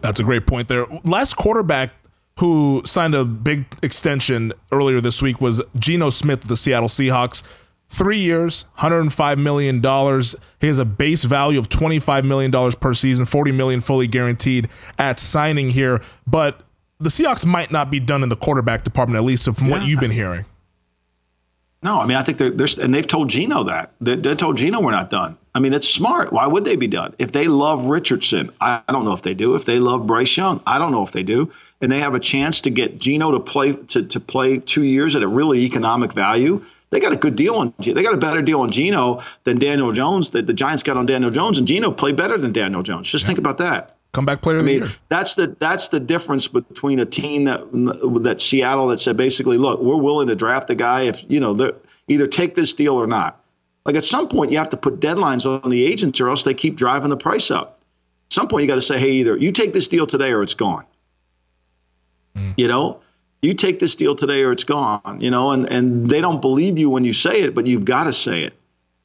That's 0.00 0.20
a 0.20 0.24
great 0.24 0.46
point 0.46 0.68
there. 0.68 0.86
Last 1.04 1.36
quarterback 1.36 1.92
who 2.38 2.82
signed 2.84 3.14
a 3.14 3.24
big 3.24 3.66
extension 3.82 4.52
earlier 4.72 5.00
this 5.00 5.22
week 5.22 5.40
was 5.40 5.62
Geno 5.78 6.10
Smith 6.10 6.42
of 6.42 6.48
the 6.48 6.56
Seattle 6.56 6.88
Seahawks. 6.88 7.42
Three 7.92 8.18
years, 8.18 8.66
$105 8.78 9.38
million. 9.38 9.82
He 10.60 10.66
has 10.68 10.78
a 10.78 10.84
base 10.84 11.24
value 11.24 11.58
of 11.58 11.68
$25 11.68 12.24
million 12.24 12.72
per 12.80 12.94
season, 12.94 13.26
40 13.26 13.50
million 13.50 13.80
fully 13.80 14.06
guaranteed 14.06 14.68
at 14.96 15.18
signing 15.18 15.70
here. 15.70 16.00
But 16.24 16.60
the 17.00 17.08
Seahawks 17.08 17.44
might 17.44 17.72
not 17.72 17.90
be 17.90 17.98
done 17.98 18.22
in 18.22 18.28
the 18.28 18.36
quarterback 18.36 18.84
department, 18.84 19.16
at 19.16 19.24
least 19.24 19.44
from 19.52 19.66
yeah. 19.66 19.72
what 19.72 19.82
you've 19.82 19.98
been 19.98 20.12
hearing. 20.12 20.44
No, 21.82 21.98
I 21.98 22.06
mean 22.06 22.16
I 22.16 22.22
think 22.22 22.38
they're, 22.38 22.50
they're 22.50 22.68
and 22.78 22.94
they've 22.94 23.06
told 23.06 23.30
Geno 23.30 23.64
that 23.64 23.92
they, 24.00 24.14
they 24.14 24.34
told 24.34 24.58
Geno 24.58 24.80
we're 24.80 24.90
not 24.90 25.08
done. 25.10 25.36
I 25.54 25.60
mean 25.60 25.72
it's 25.72 25.88
smart. 25.88 26.32
Why 26.32 26.46
would 26.46 26.64
they 26.64 26.76
be 26.76 26.86
done? 26.86 27.14
If 27.18 27.32
they 27.32 27.46
love 27.46 27.84
Richardson, 27.84 28.52
I, 28.60 28.82
I 28.86 28.92
don't 28.92 29.04
know 29.04 29.14
if 29.14 29.22
they 29.22 29.34
do. 29.34 29.54
If 29.54 29.64
they 29.64 29.78
love 29.78 30.06
Bryce 30.06 30.36
Young, 30.36 30.62
I 30.66 30.78
don't 30.78 30.92
know 30.92 31.06
if 31.06 31.12
they 31.12 31.22
do. 31.22 31.50
And 31.80 31.90
they 31.90 32.00
have 32.00 32.14
a 32.14 32.20
chance 32.20 32.60
to 32.62 32.70
get 32.70 32.98
Geno 32.98 33.32
to 33.32 33.40
play 33.40 33.72
to, 33.72 34.02
to 34.04 34.20
play 34.20 34.58
two 34.58 34.84
years 34.84 35.16
at 35.16 35.22
a 35.22 35.28
really 35.28 35.60
economic 35.60 36.12
value. 36.12 36.62
They 36.90 37.00
got 37.00 37.12
a 37.12 37.16
good 37.16 37.36
deal 37.36 37.54
on. 37.54 37.72
Geno. 37.80 37.94
They 37.94 38.02
got 38.02 38.14
a 38.14 38.18
better 38.18 38.42
deal 38.42 38.60
on 38.60 38.70
Geno 38.70 39.22
than 39.44 39.58
Daniel 39.58 39.92
Jones. 39.92 40.30
That 40.30 40.46
the 40.46 40.52
Giants 40.52 40.82
got 40.82 40.96
on 40.96 41.06
Daniel 41.06 41.30
Jones, 41.30 41.58
and 41.58 41.66
Geno 41.66 41.92
played 41.92 42.16
better 42.16 42.36
than 42.36 42.52
Daniel 42.52 42.82
Jones. 42.82 43.08
Just 43.08 43.22
yeah. 43.22 43.28
think 43.28 43.38
about 43.38 43.58
that 43.58 43.96
comeback 44.12 44.42
player 44.42 44.58
of 44.58 44.64
the 44.64 44.72
year. 44.72 44.92
That's 45.08 45.34
the 45.34 45.56
that's 45.60 45.88
the 45.88 46.00
difference 46.00 46.48
between 46.48 46.98
a 46.98 47.06
team 47.06 47.44
that 47.44 47.60
that 48.22 48.40
Seattle 48.40 48.88
that 48.88 49.00
said 49.00 49.16
basically, 49.16 49.58
look, 49.58 49.80
we're 49.80 49.96
willing 49.96 50.28
to 50.28 50.34
draft 50.34 50.68
the 50.68 50.74
guy 50.74 51.02
if 51.02 51.22
you 51.28 51.40
know 51.40 51.72
either 52.08 52.26
take 52.26 52.54
this 52.54 52.72
deal 52.72 52.94
or 53.00 53.06
not. 53.06 53.42
Like 53.84 53.96
at 53.96 54.04
some 54.04 54.28
point, 54.28 54.52
you 54.52 54.58
have 54.58 54.70
to 54.70 54.76
put 54.76 55.00
deadlines 55.00 55.46
on 55.46 55.70
the 55.70 55.84
agents, 55.84 56.20
or 56.20 56.28
else 56.28 56.42
they 56.42 56.54
keep 56.54 56.76
driving 56.76 57.10
the 57.10 57.16
price 57.16 57.50
up. 57.50 57.80
At 58.28 58.34
some 58.34 58.48
point, 58.48 58.62
you 58.62 58.68
got 58.68 58.74
to 58.76 58.82
say, 58.82 58.98
hey, 58.98 59.12
either 59.12 59.36
you 59.36 59.52
take 59.52 59.72
this 59.72 59.88
deal 59.88 60.06
today 60.06 60.30
or 60.30 60.42
it's 60.42 60.54
gone. 60.54 60.84
Mm. 62.36 62.54
You 62.56 62.68
know, 62.68 63.00
you 63.42 63.54
take 63.54 63.80
this 63.80 63.96
deal 63.96 64.16
today 64.16 64.42
or 64.42 64.52
it's 64.52 64.64
gone. 64.64 65.18
You 65.20 65.30
know, 65.30 65.50
and 65.50 65.66
and 65.66 66.10
they 66.10 66.20
don't 66.20 66.40
believe 66.40 66.78
you 66.78 66.90
when 66.90 67.04
you 67.04 67.12
say 67.12 67.42
it, 67.42 67.54
but 67.54 67.66
you've 67.66 67.84
got 67.84 68.04
to 68.04 68.12
say 68.12 68.42
it. 68.42 68.54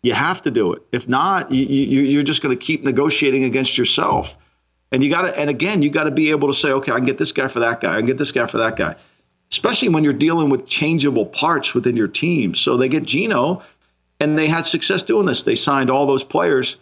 You 0.04 0.14
have 0.14 0.44
to 0.44 0.52
do 0.52 0.74
it. 0.74 0.84
If 0.92 1.08
not, 1.08 1.52
you, 1.52 1.66
you, 1.66 2.02
you're 2.02 2.24
just 2.24 2.44
going 2.44 2.56
to 2.56 2.64
keep 2.64 2.84
negotiating 2.84 3.44
against 3.44 3.76
yourself 3.78 4.36
and 4.92 5.04
you 5.04 5.10
got 5.10 5.24
to, 5.24 5.38
and 5.38 5.50
again, 5.50 5.82
you 5.82 5.90
got 5.90 6.06
to 6.06 6.12
be 6.12 6.30
able 6.30 6.48
to 6.48 6.54
say, 6.54 6.70
okay, 6.70 6.92
I 6.92 6.96
can 6.96 7.06
get 7.06 7.18
this 7.18 7.32
guy 7.32 7.48
for 7.48 7.60
that 7.60 7.82
guy. 7.82 7.96
I 7.96 7.98
can 7.98 8.06
get 8.06 8.18
this 8.18 8.32
guy 8.32 8.48
for 8.48 8.60
that 8.60 8.78
guy. 8.78 8.96
Especially 9.52 9.90
when 9.90 10.04
you're 10.04 10.14
dealing 10.14 10.50
with 10.50 10.68
changeable 10.68 11.26
parts 11.26 11.74
within 11.74 11.98
your 11.98 12.08
team. 12.08 12.56
So 12.56 12.78
they 12.78 12.88
get 12.88 13.04
Geno, 13.04 13.62
and 14.20 14.38
they 14.38 14.48
had 14.48 14.66
success 14.66 15.04
doing 15.04 15.26
this. 15.26 15.44
They 15.44 15.56
signed 15.56 15.90
all 15.90 16.08
those 16.08 16.24
players, 16.24 16.78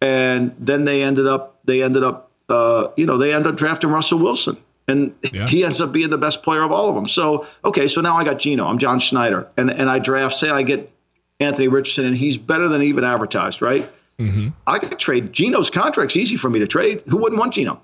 and 0.00 0.54
then 0.58 0.84
they 0.84 1.02
ended 1.02 1.26
up, 1.26 1.60
they 1.64 1.82
ended 1.82 2.04
up, 2.04 2.30
uh, 2.48 2.88
you 2.96 3.06
know, 3.06 3.18
they 3.18 3.34
ended 3.34 3.52
up 3.52 3.58
drafting 3.58 3.90
Russell 3.90 4.18
Wilson, 4.18 4.56
and 4.88 5.14
yeah. 5.32 5.46
he 5.46 5.64
ends 5.64 5.80
up 5.80 5.92
being 5.92 6.10
the 6.10 6.18
best 6.18 6.42
player 6.42 6.62
of 6.62 6.72
all 6.72 6.88
of 6.88 6.94
them. 6.94 7.06
So 7.06 7.46
okay, 7.64 7.86
so 7.86 8.00
now 8.00 8.16
I 8.16 8.24
got 8.24 8.38
Geno. 8.38 8.66
I'm 8.66 8.78
John 8.78 8.98
Schneider, 8.98 9.46
and 9.56 9.70
and 9.70 9.88
I 9.88 9.98
draft. 9.98 10.36
Say 10.36 10.48
I 10.48 10.62
get 10.62 10.90
Anthony 11.38 11.68
Richardson, 11.68 12.06
and 12.06 12.16
he's 12.16 12.38
better 12.38 12.68
than 12.68 12.82
even 12.82 13.04
advertised, 13.04 13.62
right? 13.62 13.88
Mm-hmm. 14.18 14.48
I 14.66 14.78
could 14.80 14.98
trade 14.98 15.32
Geno's 15.32 15.70
contract's 15.70 16.16
easy 16.16 16.36
for 16.36 16.50
me 16.50 16.58
to 16.58 16.66
trade. 16.66 17.02
Who 17.08 17.18
wouldn't 17.18 17.38
want 17.38 17.54
Geno? 17.54 17.80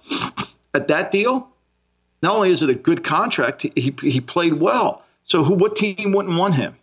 At 0.74 0.88
that 0.88 1.12
deal, 1.12 1.48
not 2.22 2.34
only 2.34 2.50
is 2.50 2.62
it 2.62 2.70
a 2.70 2.74
good 2.74 3.04
contract, 3.04 3.62
he, 3.62 3.94
he 4.02 4.20
played 4.20 4.54
well. 4.54 5.04
So 5.26 5.44
who 5.44 5.54
what 5.54 5.76
team 5.76 6.12
wouldn't 6.12 6.36
want 6.36 6.54
him? 6.54 6.74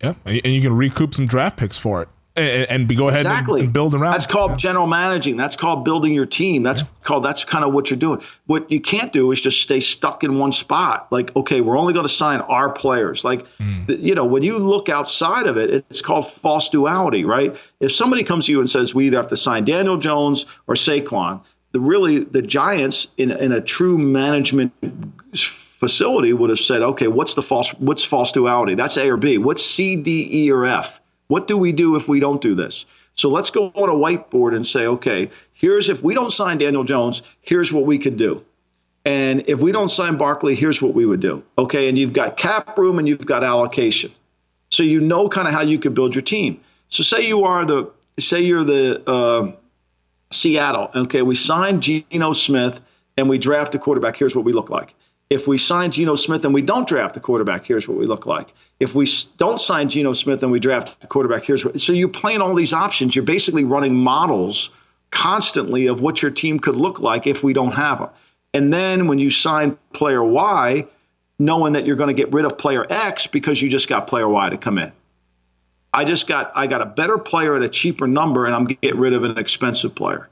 Yeah, 0.00 0.14
and 0.24 0.46
you 0.46 0.60
can 0.60 0.76
recoup 0.76 1.14
some 1.14 1.26
draft 1.26 1.56
picks 1.56 1.78
for 1.78 2.02
it 2.02 2.08
and, 2.36 2.70
and 2.70 2.88
be 2.88 2.94
go 2.94 3.08
ahead 3.08 3.26
exactly. 3.26 3.60
and, 3.60 3.66
and, 3.66 3.72
build 3.72 3.94
around. 3.94 4.12
That's 4.12 4.26
called 4.26 4.52
yeah. 4.52 4.56
general 4.58 4.86
managing. 4.86 5.36
That's 5.36 5.56
called 5.56 5.84
building 5.84 6.12
your 6.12 6.26
team. 6.26 6.62
That's 6.62 6.82
yeah. 6.82 6.88
called 7.04 7.24
that's 7.24 7.44
kind 7.44 7.64
of 7.64 7.72
what 7.72 7.90
you're 7.90 7.98
doing. 7.98 8.22
What 8.46 8.70
you 8.70 8.80
can't 8.80 9.12
do 9.12 9.32
is 9.32 9.40
just 9.40 9.60
stay 9.62 9.80
stuck 9.80 10.24
in 10.24 10.38
one 10.38 10.52
spot. 10.52 11.08
Like, 11.10 11.34
okay, 11.36 11.60
we're 11.60 11.78
only 11.78 11.92
going 11.92 12.06
to 12.06 12.12
sign 12.12 12.40
our 12.40 12.70
players. 12.70 13.24
Like, 13.24 13.46
mm. 13.58 14.02
you 14.02 14.14
know, 14.14 14.24
when 14.24 14.42
you 14.42 14.58
look 14.58 14.88
outside 14.88 15.46
of 15.46 15.56
it, 15.56 15.70
it's 15.70 16.02
called 16.02 16.30
false 16.30 16.68
duality, 16.68 17.24
right? 17.24 17.56
If 17.80 17.94
somebody 17.94 18.24
comes 18.24 18.46
to 18.46 18.52
you 18.52 18.60
and 18.60 18.68
says 18.68 18.94
we 18.94 19.06
either 19.06 19.16
have 19.16 19.28
to 19.28 19.36
sign 19.36 19.64
Daniel 19.64 19.96
Jones 19.96 20.46
or 20.66 20.74
Saquon, 20.74 21.42
the 21.72 21.80
really 21.80 22.20
the 22.24 22.42
Giants 22.42 23.08
in 23.16 23.30
in 23.30 23.52
a 23.52 23.60
true 23.60 23.98
management 23.98 24.72
facility 25.78 26.32
would 26.32 26.50
have 26.50 26.58
said, 26.58 26.82
okay, 26.82 27.06
what's 27.06 27.34
the 27.34 27.42
false 27.42 27.70
what's 27.74 28.04
false 28.04 28.32
duality? 28.32 28.74
That's 28.74 28.96
A 28.96 29.08
or 29.10 29.16
B. 29.16 29.38
What's 29.38 29.64
C, 29.64 29.96
D, 29.96 30.28
E, 30.30 30.50
or 30.50 30.64
F? 30.64 31.00
What 31.28 31.48
do 31.48 31.56
we 31.56 31.72
do 31.72 31.96
if 31.96 32.08
we 32.08 32.20
don't 32.20 32.40
do 32.40 32.54
this? 32.54 32.84
So 33.14 33.30
let's 33.30 33.50
go 33.50 33.72
on 33.74 33.88
a 33.88 33.94
whiteboard 33.94 34.54
and 34.54 34.66
say, 34.66 34.86
okay, 34.86 35.30
here's 35.54 35.88
if 35.88 36.02
we 36.02 36.14
don't 36.14 36.32
sign 36.32 36.58
Daniel 36.58 36.84
Jones, 36.84 37.22
here's 37.40 37.72
what 37.72 37.86
we 37.86 37.98
could 37.98 38.16
do. 38.16 38.44
And 39.06 39.44
if 39.46 39.60
we 39.60 39.72
don't 39.72 39.88
sign 39.88 40.18
Barkley, 40.18 40.54
here's 40.54 40.82
what 40.82 40.92
we 40.92 41.06
would 41.06 41.20
do. 41.20 41.42
Okay, 41.56 41.88
and 41.88 41.96
you've 41.96 42.12
got 42.12 42.36
cap 42.36 42.76
room 42.76 42.98
and 42.98 43.06
you've 43.06 43.24
got 43.24 43.44
allocation. 43.44 44.12
So 44.70 44.82
you 44.82 45.00
know 45.00 45.28
kind 45.28 45.46
of 45.46 45.54
how 45.54 45.62
you 45.62 45.78
could 45.78 45.94
build 45.94 46.14
your 46.14 46.22
team. 46.22 46.60
So 46.88 47.04
say 47.04 47.26
you 47.26 47.44
are 47.44 47.64
the 47.64 47.90
say 48.18 48.40
you're 48.40 48.64
the 48.64 49.08
uh, 49.08 49.52
Seattle. 50.32 50.90
Okay, 50.94 51.22
we 51.22 51.36
signed 51.36 51.82
Geno 51.82 52.32
Smith 52.32 52.80
and 53.16 53.28
we 53.28 53.38
draft 53.38 53.74
a 53.76 53.78
quarterback. 53.78 54.16
Here's 54.16 54.34
what 54.34 54.44
we 54.44 54.52
look 54.52 54.70
like. 54.70 54.95
If 55.28 55.46
we 55.46 55.58
sign 55.58 55.90
Geno 55.90 56.14
Smith 56.14 56.44
and 56.44 56.54
we 56.54 56.62
don't 56.62 56.86
draft 56.86 57.16
a 57.16 57.20
quarterback, 57.20 57.64
here's 57.64 57.88
what 57.88 57.98
we 57.98 58.06
look 58.06 58.26
like. 58.26 58.52
If 58.78 58.94
we 58.94 59.08
don't 59.38 59.60
sign 59.60 59.88
Geno 59.88 60.12
Smith 60.12 60.42
and 60.42 60.52
we 60.52 60.60
draft 60.60 61.02
a 61.02 61.06
quarterback, 61.06 61.44
here's 61.44 61.64
what. 61.64 61.80
So 61.80 61.92
you're 61.92 62.08
playing 62.08 62.40
all 62.40 62.54
these 62.54 62.72
options. 62.72 63.16
You're 63.16 63.24
basically 63.24 63.64
running 63.64 63.94
models 63.94 64.70
constantly 65.10 65.86
of 65.86 66.00
what 66.00 66.22
your 66.22 66.30
team 66.30 66.60
could 66.60 66.76
look 66.76 67.00
like 67.00 67.26
if 67.26 67.42
we 67.42 67.52
don't 67.52 67.72
have 67.72 67.98
them. 67.98 68.10
And 68.54 68.72
then 68.72 69.08
when 69.08 69.18
you 69.18 69.30
sign 69.30 69.76
player 69.92 70.22
Y, 70.22 70.86
knowing 71.38 71.72
that 71.74 71.86
you're 71.86 71.96
going 71.96 72.14
to 72.14 72.22
get 72.22 72.32
rid 72.32 72.44
of 72.44 72.56
player 72.56 72.86
X 72.90 73.26
because 73.26 73.60
you 73.60 73.68
just 73.68 73.88
got 73.88 74.06
player 74.06 74.28
Y 74.28 74.48
to 74.50 74.56
come 74.56 74.78
in. 74.78 74.92
I 75.92 76.04
just 76.04 76.26
got 76.26 76.52
I 76.54 76.66
got 76.66 76.82
a 76.82 76.86
better 76.86 77.18
player 77.18 77.56
at 77.56 77.62
a 77.62 77.68
cheaper 77.68 78.06
number 78.06 78.46
and 78.46 78.54
I'm 78.54 78.64
get 78.64 78.96
rid 78.96 79.12
of 79.12 79.24
an 79.24 79.38
expensive 79.38 79.94
player. 79.94 80.28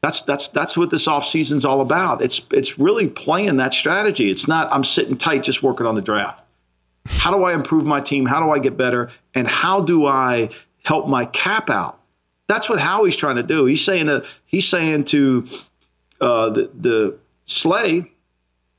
That's 0.00 0.22
that's 0.22 0.48
that's 0.48 0.76
what 0.76 0.90
this 0.90 1.06
offseason's 1.06 1.64
all 1.64 1.80
about. 1.80 2.22
It's 2.22 2.40
it's 2.50 2.78
really 2.78 3.08
playing 3.08 3.56
that 3.56 3.74
strategy. 3.74 4.30
It's 4.30 4.46
not 4.46 4.72
I'm 4.72 4.84
sitting 4.84 5.16
tight 5.16 5.42
just 5.42 5.62
working 5.62 5.86
on 5.86 5.96
the 5.96 6.02
draft. 6.02 6.40
How 7.06 7.36
do 7.36 7.42
I 7.42 7.54
improve 7.54 7.84
my 7.84 8.00
team? 8.00 8.26
How 8.26 8.42
do 8.42 8.50
I 8.50 8.58
get 8.58 8.76
better? 8.76 9.10
And 9.34 9.48
how 9.48 9.80
do 9.80 10.06
I 10.06 10.50
help 10.84 11.08
my 11.08 11.24
cap 11.24 11.68
out? 11.68 11.98
That's 12.48 12.68
what 12.68 12.78
Howie's 12.78 13.16
trying 13.16 13.36
to 13.36 13.42
do. 13.42 13.64
He's 13.64 13.84
saying 13.84 14.06
to 14.06 14.24
he's 14.46 14.68
saying 14.68 15.06
to 15.06 15.48
uh, 16.20 16.50
the 16.50 16.70
the 16.74 17.18
Slay, 17.46 18.12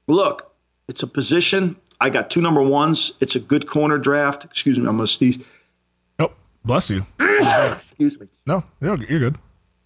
look, 0.07 0.53
it's 0.87 1.03
a 1.03 1.07
position. 1.07 1.75
I 1.99 2.09
got 2.09 2.29
two 2.29 2.39
number 2.39 2.61
ones. 2.61 3.11
It's 3.19 3.35
a 3.35 3.39
good 3.39 3.67
corner 3.67 3.97
draft. 3.97 4.45
Excuse 4.45 4.77
me, 4.77 4.87
I'm 4.87 4.95
gonna 4.95 5.07
sneeze. 5.07 5.37
Oh, 6.19 6.31
bless 6.63 6.89
you. 6.89 7.05
Excuse 7.19 8.19
me. 8.19 8.27
No, 8.45 8.63
you're 8.79 8.97
good. 8.97 9.37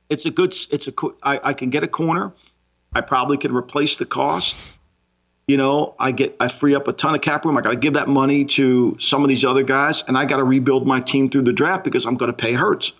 It's 0.10 0.26
a 0.26 0.32
good. 0.32 0.56
It's 0.72 0.88
a. 0.88 0.93
I, 1.22 1.39
I 1.49 1.54
can 1.54 1.70
get 1.70 1.84
a 1.84 1.88
corner. 1.88 2.32
I 2.93 3.01
probably 3.01 3.38
could 3.38 3.51
replace 3.51 3.97
the 3.97 4.06
cost. 4.06 4.56
You 5.47 5.58
know, 5.58 5.95
I 5.99 6.12
get 6.12 6.36
I 6.39 6.47
free 6.47 6.74
up 6.76 6.88
a 6.88 6.93
ton 6.93 7.16
of 7.16 7.22
cap 7.22 7.43
room. 7.43 7.58
I 7.58 7.62
got 7.62 7.72
to 7.72 7.76
give 7.76 7.93
that 7.95 8.08
money 8.08 8.45
to 8.45 8.97
some 8.99 9.24
of 9.24 9.30
these 9.30 9.43
other 9.43 9.64
guys, 9.64 10.04
and 10.08 10.18
I 10.18 10.26
got 10.26 10.38
to 10.38 10.43
rebuild 10.43 10.88
my 10.88 11.01
team 11.01 11.30
through 11.30 11.43
the 11.43 11.54
draft 11.54 11.84
because 11.84 12.06
I'm 12.06 12.16
going 12.16 12.32
to 12.32 12.38
pay 12.38 12.54
Hurts. 12.54 12.93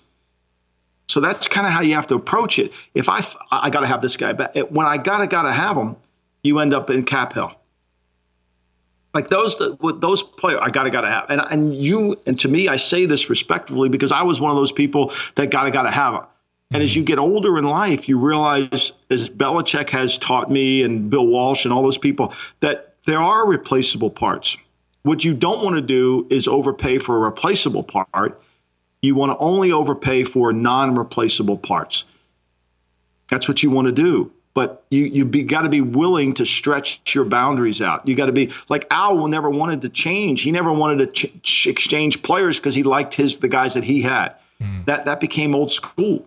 So 1.08 1.20
that's 1.20 1.48
kind 1.48 1.68
of 1.68 1.74
how 1.74 1.82
you 1.82 1.96
have 1.96 2.08
to 2.08 2.16
approach 2.16 2.60
it. 2.60 2.72
If 2.94 3.10
I 3.10 3.26
I 3.52 3.70
got 3.70 3.82
to 3.82 3.88
have 3.88 4.02
this 4.02 4.18
guy, 4.18 4.34
but 4.34 4.72
when 4.72 4.86
I 4.86 4.98
gotta 4.98 5.28
gotta 5.28 5.52
have 5.52 5.78
him, 5.78 5.96
you 6.44 6.60
end 6.60 6.74
up 6.74 6.90
in 6.90 7.04
cap 7.04 7.34
hell. 7.34 7.60
Like 9.14 9.30
those 9.30 9.60
with 9.80 10.02
those 10.02 10.24
players, 10.24 10.60
I 10.64 10.70
gotta 10.70 10.90
gotta 10.90 11.10
have, 11.10 11.26
and 11.30 11.40
and 11.40 11.76
you 11.76 12.20
and 12.26 12.40
to 12.40 12.48
me, 12.48 12.68
I 12.68 12.78
say 12.78 13.06
this 13.06 13.30
respectfully 13.30 13.90
because 13.90 14.12
I 14.12 14.24
was 14.24 14.42
one 14.42 14.50
of 14.50 14.58
those 14.58 14.72
people 14.72 15.14
that 15.36 15.52
gotta 15.52 15.72
gotta 15.72 15.92
have 15.92 16.14
them. 16.14 16.26
And 16.72 16.82
as 16.82 16.94
hmm. 16.94 17.00
you 17.00 17.06
get 17.06 17.20
older 17.20 17.58
in 17.58 17.64
life, 17.64 18.10
you 18.10 18.18
realize, 18.18 18.94
as 19.10 19.30
Belichick 19.30 19.90
has 19.90 20.18
taught 20.18 20.52
me 20.52 20.84
and 20.84 21.10
Bill 21.10 21.26
Walsh 21.26 21.66
and 21.66 21.74
all 21.74 21.84
those 21.84 21.98
people, 21.98 22.34
that 22.62 22.96
there 23.06 23.22
are 23.22 23.48
replaceable 23.48 24.10
parts. 24.10 24.58
What 25.04 25.24
you 25.24 25.34
don't 25.34 25.64
want 25.64 25.76
to 25.76 25.82
do 25.82 26.28
is 26.30 26.48
overpay 26.48 27.00
for 27.00 27.18
a 27.18 27.20
replaceable 27.20 27.84
part. 27.84 28.42
You 29.02 29.16
want 29.16 29.34
to 29.34 29.38
only 29.38 29.72
overpay 29.72 30.24
for 30.24 30.54
non 30.54 30.96
replaceable 30.96 31.58
parts. 31.58 32.06
That's 33.30 33.48
what 33.48 33.62
you 33.62 33.70
want 33.70 33.88
to 33.88 33.92
do. 33.92 34.32
But 34.54 34.86
you 34.90 35.04
you 35.06 35.26
be, 35.26 35.44
got 35.44 35.64
to 35.64 35.70
be 35.70 35.82
willing 35.82 36.36
to 36.36 36.46
stretch 36.46 37.16
your 37.16 37.26
boundaries 37.26 37.82
out. 37.82 38.08
You 38.08 38.16
got 38.16 38.28
to 38.28 38.32
be 38.32 38.54
like 38.70 38.86
Al 38.92 39.28
never 39.28 39.50
wanted 39.50 39.82
to 39.82 39.90
change. 39.90 40.42
He 40.42 40.52
never 40.52 40.72
wanted 40.72 41.16
to 41.16 41.28
ch- 41.42 41.68
exchange 41.68 42.22
players 42.22 42.58
because 42.58 42.76
he 42.76 42.84
liked 42.84 43.14
his 43.16 43.38
the 43.38 43.48
guys 43.48 43.74
that 43.74 43.84
he 43.84 44.04
had. 44.04 44.36
Mm. 44.62 44.86
That 44.86 45.06
that 45.06 45.20
became 45.20 45.56
old 45.56 45.72
school. 45.72 46.26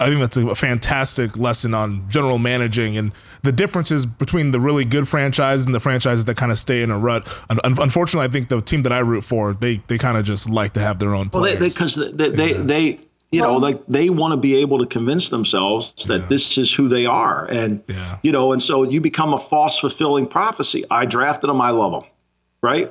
I 0.00 0.06
think 0.08 0.20
that's 0.20 0.36
a 0.38 0.54
fantastic 0.54 1.36
lesson 1.36 1.74
on 1.74 2.08
general 2.08 2.38
managing 2.38 2.96
and 2.96 3.12
the 3.42 3.52
differences 3.52 4.06
between 4.06 4.50
the 4.50 4.58
really 4.58 4.86
good 4.86 5.06
franchises 5.06 5.66
and 5.66 5.74
the 5.74 5.80
franchises 5.80 6.24
that 6.24 6.38
kind 6.38 6.50
of 6.50 6.58
stay 6.58 6.82
in 6.82 6.90
a 6.90 6.98
rut. 6.98 7.28
unfortunately, 7.64 8.26
I 8.26 8.30
think 8.30 8.48
the 8.48 8.62
team 8.62 8.82
that 8.82 8.92
I 8.92 9.00
root 9.00 9.22
for, 9.22 9.52
they 9.52 9.76
they 9.88 9.98
kind 9.98 10.16
of 10.16 10.24
just 10.24 10.48
like 10.48 10.72
to 10.72 10.80
have 10.80 10.98
their 10.98 11.14
own 11.14 11.28
players. 11.28 11.60
Well, 11.60 11.68
because 11.68 11.94
they, 11.96 12.12
they, 12.12 12.30
they, 12.30 12.50
yeah. 12.54 12.62
they, 12.62 13.00
you 13.30 13.42
know, 13.42 13.56
like 13.56 13.86
they 13.88 14.08
want 14.08 14.32
to 14.32 14.38
be 14.38 14.56
able 14.56 14.78
to 14.78 14.86
convince 14.86 15.28
themselves 15.28 15.92
that 16.06 16.20
yeah. 16.20 16.26
this 16.28 16.56
is 16.56 16.72
who 16.72 16.88
they 16.88 17.04
are, 17.04 17.44
and 17.46 17.82
yeah. 17.86 18.18
you 18.22 18.32
know, 18.32 18.52
and 18.52 18.62
so 18.62 18.84
you 18.84 19.02
become 19.02 19.34
a 19.34 19.38
false 19.38 19.78
fulfilling 19.78 20.26
prophecy. 20.26 20.82
I 20.90 21.04
drafted 21.04 21.50
them, 21.50 21.60
I 21.60 21.70
love 21.70 21.92
them, 21.92 22.10
right? 22.62 22.90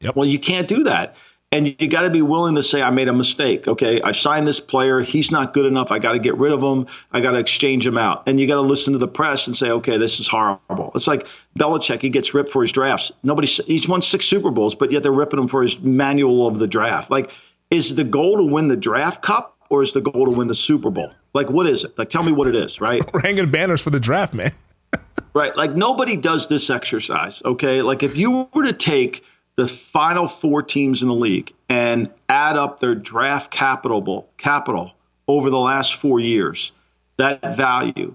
Yep. 0.00 0.14
Well, 0.14 0.26
you 0.26 0.38
can't 0.38 0.68
do 0.68 0.84
that 0.84 1.16
And 1.50 1.74
you 1.80 1.88
got 1.88 2.02
to 2.02 2.10
be 2.10 2.20
willing 2.20 2.54
to 2.56 2.62
say, 2.62 2.82
I 2.82 2.90
made 2.90 3.08
a 3.08 3.12
mistake. 3.12 3.66
Okay, 3.66 4.02
I 4.02 4.12
signed 4.12 4.46
this 4.46 4.60
player. 4.60 5.00
He's 5.00 5.30
not 5.30 5.54
good 5.54 5.64
enough. 5.64 5.90
I 5.90 5.98
got 5.98 6.12
to 6.12 6.18
get 6.18 6.36
rid 6.36 6.52
of 6.52 6.60
him. 6.62 6.86
I 7.12 7.20
got 7.20 7.30
to 7.30 7.38
exchange 7.38 7.86
him 7.86 7.96
out. 7.96 8.22
And 8.26 8.38
you 8.38 8.46
got 8.46 8.56
to 8.56 8.60
listen 8.60 8.92
to 8.92 8.98
the 8.98 9.08
press 9.08 9.46
and 9.46 9.56
say, 9.56 9.70
okay, 9.70 9.96
this 9.96 10.20
is 10.20 10.28
horrible. 10.28 10.92
It's 10.94 11.06
like 11.06 11.26
Belichick. 11.58 12.02
He 12.02 12.10
gets 12.10 12.34
ripped 12.34 12.52
for 12.52 12.60
his 12.60 12.72
drafts. 12.72 13.10
Nobody. 13.22 13.46
He's 13.46 13.88
won 13.88 14.02
six 14.02 14.26
Super 14.26 14.50
Bowls, 14.50 14.74
but 14.74 14.92
yet 14.92 15.02
they're 15.02 15.10
ripping 15.10 15.38
him 15.38 15.48
for 15.48 15.62
his 15.62 15.78
manual 15.80 16.46
of 16.46 16.58
the 16.58 16.66
draft. 16.66 17.10
Like, 17.10 17.30
is 17.70 17.96
the 17.96 18.04
goal 18.04 18.36
to 18.36 18.44
win 18.44 18.68
the 18.68 18.76
draft 18.76 19.22
cup 19.22 19.56
or 19.70 19.82
is 19.82 19.92
the 19.92 20.02
goal 20.02 20.26
to 20.26 20.30
win 20.30 20.48
the 20.48 20.54
Super 20.54 20.90
Bowl? 20.90 21.14
Like, 21.32 21.48
what 21.48 21.66
is 21.66 21.82
it? 21.82 21.96
Like, 21.96 22.10
tell 22.10 22.22
me 22.22 22.32
what 22.32 22.46
it 22.46 22.56
is, 22.56 22.78
right? 22.78 23.02
We're 23.14 23.22
hanging 23.22 23.50
banners 23.50 23.80
for 23.80 23.88
the 23.88 24.00
draft, 24.00 24.34
man. 24.34 24.52
right. 25.34 25.56
Like, 25.56 25.74
nobody 25.74 26.16
does 26.16 26.48
this 26.48 26.68
exercise, 26.68 27.40
okay? 27.46 27.80
Like, 27.80 28.02
if 28.02 28.18
you 28.18 28.48
were 28.52 28.64
to 28.64 28.74
take 28.74 29.24
the 29.58 29.66
final 29.66 30.28
four 30.28 30.62
teams 30.62 31.02
in 31.02 31.08
the 31.08 31.14
league 31.14 31.52
and 31.68 32.08
add 32.28 32.56
up 32.56 32.78
their 32.78 32.94
draft 32.94 33.50
capital 33.50 34.28
capital 34.38 34.92
over 35.26 35.50
the 35.50 35.58
last 35.58 35.96
four 35.96 36.20
years, 36.20 36.70
that 37.16 37.56
value, 37.56 38.14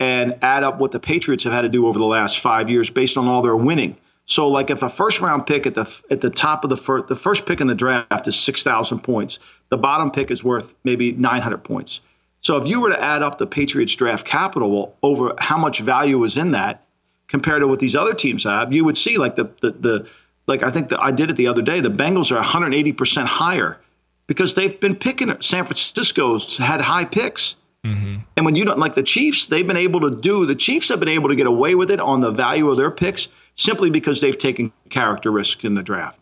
and 0.00 0.36
add 0.42 0.64
up 0.64 0.80
what 0.80 0.90
the 0.90 0.98
Patriots 0.98 1.44
have 1.44 1.52
had 1.52 1.60
to 1.60 1.68
do 1.68 1.86
over 1.86 2.00
the 2.00 2.04
last 2.04 2.40
five 2.40 2.68
years 2.68 2.90
based 2.90 3.16
on 3.16 3.28
all 3.28 3.42
their 3.42 3.54
winning. 3.54 3.96
So, 4.26 4.48
like, 4.48 4.70
if 4.70 4.82
a 4.82 4.90
first 4.90 5.20
round 5.20 5.46
pick 5.46 5.68
at 5.68 5.76
the 5.76 5.88
at 6.10 6.20
the 6.20 6.30
top 6.30 6.64
of 6.64 6.70
the 6.70 6.76
first, 6.76 7.06
the 7.06 7.14
first 7.14 7.46
pick 7.46 7.60
in 7.60 7.68
the 7.68 7.76
draft 7.76 8.26
is 8.26 8.34
six 8.34 8.64
thousand 8.64 9.04
points, 9.04 9.38
the 9.68 9.78
bottom 9.78 10.10
pick 10.10 10.32
is 10.32 10.42
worth 10.42 10.74
maybe 10.82 11.12
nine 11.12 11.42
hundred 11.42 11.62
points. 11.62 12.00
So, 12.40 12.56
if 12.56 12.66
you 12.66 12.80
were 12.80 12.90
to 12.90 13.00
add 13.00 13.22
up 13.22 13.38
the 13.38 13.46
Patriots 13.46 13.94
draft 13.94 14.24
capital 14.26 14.96
over 15.04 15.34
how 15.38 15.58
much 15.58 15.78
value 15.78 16.24
is 16.24 16.36
in 16.36 16.50
that 16.52 16.82
compared 17.28 17.62
to 17.62 17.68
what 17.68 17.78
these 17.78 17.94
other 17.94 18.14
teams 18.14 18.42
have, 18.42 18.72
you 18.72 18.84
would 18.84 18.98
see 18.98 19.16
like 19.16 19.36
the 19.36 19.48
the, 19.60 19.70
the 19.70 20.08
like 20.46 20.62
I 20.62 20.70
think 20.70 20.88
that 20.90 21.00
I 21.00 21.10
did 21.10 21.30
it 21.30 21.36
the 21.36 21.46
other 21.46 21.62
day. 21.62 21.80
The 21.80 21.88
Bengals 21.88 22.30
are 22.30 22.42
180% 22.42 23.26
higher 23.26 23.78
because 24.26 24.54
they've 24.54 24.78
been 24.80 24.96
picking. 24.96 25.28
San 25.40 25.64
Francisco's 25.64 26.56
had 26.56 26.80
high 26.80 27.04
picks. 27.04 27.54
Mm-hmm. 27.84 28.18
And 28.36 28.46
when 28.46 28.54
you 28.54 28.64
don't 28.64 28.78
like 28.78 28.94
the 28.94 29.02
Chiefs, 29.02 29.46
they've 29.46 29.66
been 29.66 29.76
able 29.76 30.00
to 30.00 30.10
do. 30.10 30.46
The 30.46 30.54
Chiefs 30.54 30.88
have 30.88 31.00
been 31.00 31.08
able 31.08 31.28
to 31.28 31.36
get 31.36 31.46
away 31.46 31.74
with 31.74 31.90
it 31.90 32.00
on 32.00 32.20
the 32.20 32.30
value 32.30 32.68
of 32.70 32.76
their 32.76 32.90
picks 32.90 33.28
simply 33.56 33.90
because 33.90 34.20
they've 34.20 34.38
taken 34.38 34.72
character 34.90 35.30
risk 35.30 35.64
in 35.64 35.74
the 35.74 35.82
draft. 35.82 36.18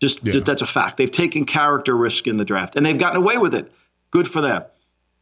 Just, 0.00 0.20
yeah. 0.22 0.34
just 0.34 0.46
that's 0.46 0.62
a 0.62 0.66
fact. 0.66 0.96
They've 0.96 1.10
taken 1.10 1.44
character 1.44 1.96
risk 1.96 2.26
in 2.26 2.36
the 2.36 2.44
draft, 2.44 2.76
and 2.76 2.86
they've 2.86 2.98
gotten 2.98 3.16
away 3.16 3.38
with 3.38 3.54
it. 3.54 3.72
Good 4.10 4.28
for 4.28 4.40
them, 4.40 4.62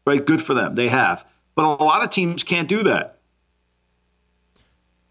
right? 0.04 0.24
Good 0.24 0.44
for 0.44 0.54
them. 0.54 0.74
They 0.74 0.88
have. 0.88 1.24
But 1.54 1.64
a 1.64 1.82
lot 1.82 2.04
of 2.04 2.10
teams 2.10 2.42
can't 2.42 2.68
do 2.68 2.82
that 2.82 3.15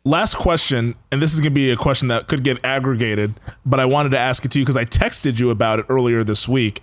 last 0.06 0.36
question, 0.36 0.96
and 1.12 1.22
this 1.22 1.34
is 1.34 1.42
going 1.42 1.52
to 1.52 1.56
be 1.56 1.72
a 1.72 1.76
question 1.76 2.08
that 2.08 2.28
could 2.28 2.44
get 2.44 2.64
aggregated, 2.64 3.34
but 3.66 3.80
I 3.80 3.86
wanted 3.86 4.10
to 4.10 4.20
ask 4.20 4.46
it 4.46 4.52
to 4.52 4.60
you 4.60 4.66
because 4.66 4.78
I 4.78 4.86
texted 4.86 5.40
you 5.40 5.50
about 5.50 5.80
it 5.80 5.88
earlier 5.90 6.24
this 6.24 6.48
week. 6.48 6.82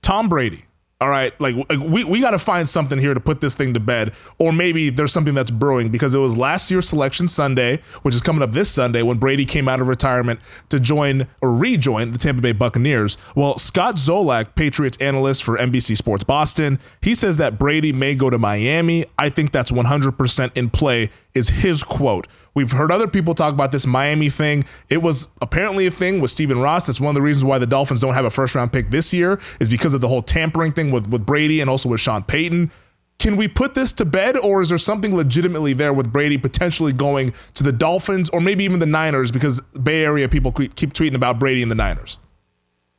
Tom 0.00 0.28
Brady. 0.28 0.64
All 1.02 1.08
right, 1.08 1.32
like, 1.40 1.56
we, 1.80 2.04
we 2.04 2.20
got 2.20 2.32
to 2.32 2.38
find 2.38 2.68
something 2.68 2.98
here 2.98 3.14
to 3.14 3.20
put 3.20 3.40
this 3.40 3.54
thing 3.54 3.72
to 3.72 3.80
bed, 3.80 4.12
or 4.38 4.52
maybe 4.52 4.90
there's 4.90 5.14
something 5.14 5.32
that's 5.32 5.50
brewing 5.50 5.88
because 5.88 6.14
it 6.14 6.18
was 6.18 6.36
last 6.36 6.70
year's 6.70 6.86
selection 6.86 7.26
Sunday, 7.26 7.80
which 8.02 8.14
is 8.14 8.20
coming 8.20 8.42
up 8.42 8.52
this 8.52 8.70
Sunday 8.70 9.00
when 9.00 9.16
Brady 9.16 9.46
came 9.46 9.66
out 9.66 9.80
of 9.80 9.88
retirement 9.88 10.40
to 10.68 10.78
join 10.78 11.26
or 11.40 11.54
rejoin 11.54 12.12
the 12.12 12.18
Tampa 12.18 12.42
Bay 12.42 12.52
Buccaneers. 12.52 13.16
Well, 13.34 13.56
Scott 13.56 13.94
Zolak, 13.94 14.54
Patriots 14.56 14.98
analyst 15.00 15.42
for 15.42 15.56
NBC 15.56 15.96
Sports 15.96 16.22
Boston, 16.22 16.78
he 17.00 17.14
says 17.14 17.38
that 17.38 17.58
Brady 17.58 17.94
may 17.94 18.14
go 18.14 18.28
to 18.28 18.36
Miami. 18.36 19.06
I 19.18 19.30
think 19.30 19.52
that's 19.52 19.70
100% 19.70 20.50
in 20.54 20.68
play, 20.68 21.08
is 21.34 21.48
his 21.48 21.82
quote. 21.82 22.26
We've 22.54 22.72
heard 22.72 22.90
other 22.90 23.06
people 23.06 23.34
talk 23.34 23.52
about 23.52 23.72
this 23.72 23.86
Miami 23.86 24.30
thing. 24.30 24.64
It 24.88 24.98
was 24.98 25.28
apparently 25.40 25.86
a 25.86 25.90
thing 25.90 26.20
with 26.20 26.30
Stephen 26.30 26.58
Ross. 26.58 26.86
That's 26.86 27.00
one 27.00 27.10
of 27.10 27.14
the 27.14 27.22
reasons 27.22 27.44
why 27.44 27.58
the 27.58 27.66
Dolphins 27.66 28.00
don't 28.00 28.14
have 28.14 28.24
a 28.24 28.30
first 28.30 28.54
round 28.54 28.72
pick 28.72 28.90
this 28.90 29.12
year, 29.14 29.40
is 29.60 29.68
because 29.68 29.94
of 29.94 30.00
the 30.00 30.08
whole 30.08 30.22
tampering 30.22 30.72
thing 30.72 30.90
with, 30.90 31.06
with 31.08 31.24
Brady 31.24 31.60
and 31.60 31.70
also 31.70 31.88
with 31.88 32.00
Sean 32.00 32.22
Payton. 32.22 32.70
Can 33.18 33.36
we 33.36 33.48
put 33.48 33.74
this 33.74 33.92
to 33.94 34.06
bed, 34.06 34.38
or 34.38 34.62
is 34.62 34.70
there 34.70 34.78
something 34.78 35.14
legitimately 35.14 35.74
there 35.74 35.92
with 35.92 36.10
Brady 36.10 36.38
potentially 36.38 36.92
going 36.92 37.34
to 37.52 37.62
the 37.62 37.72
Dolphins 37.72 38.30
or 38.30 38.40
maybe 38.40 38.64
even 38.64 38.78
the 38.78 38.86
Niners 38.86 39.30
because 39.30 39.60
Bay 39.60 40.04
Area 40.04 40.26
people 40.26 40.52
keep 40.52 40.94
tweeting 40.94 41.14
about 41.14 41.38
Brady 41.38 41.60
and 41.60 41.70
the 41.70 41.74
Niners? 41.74 42.18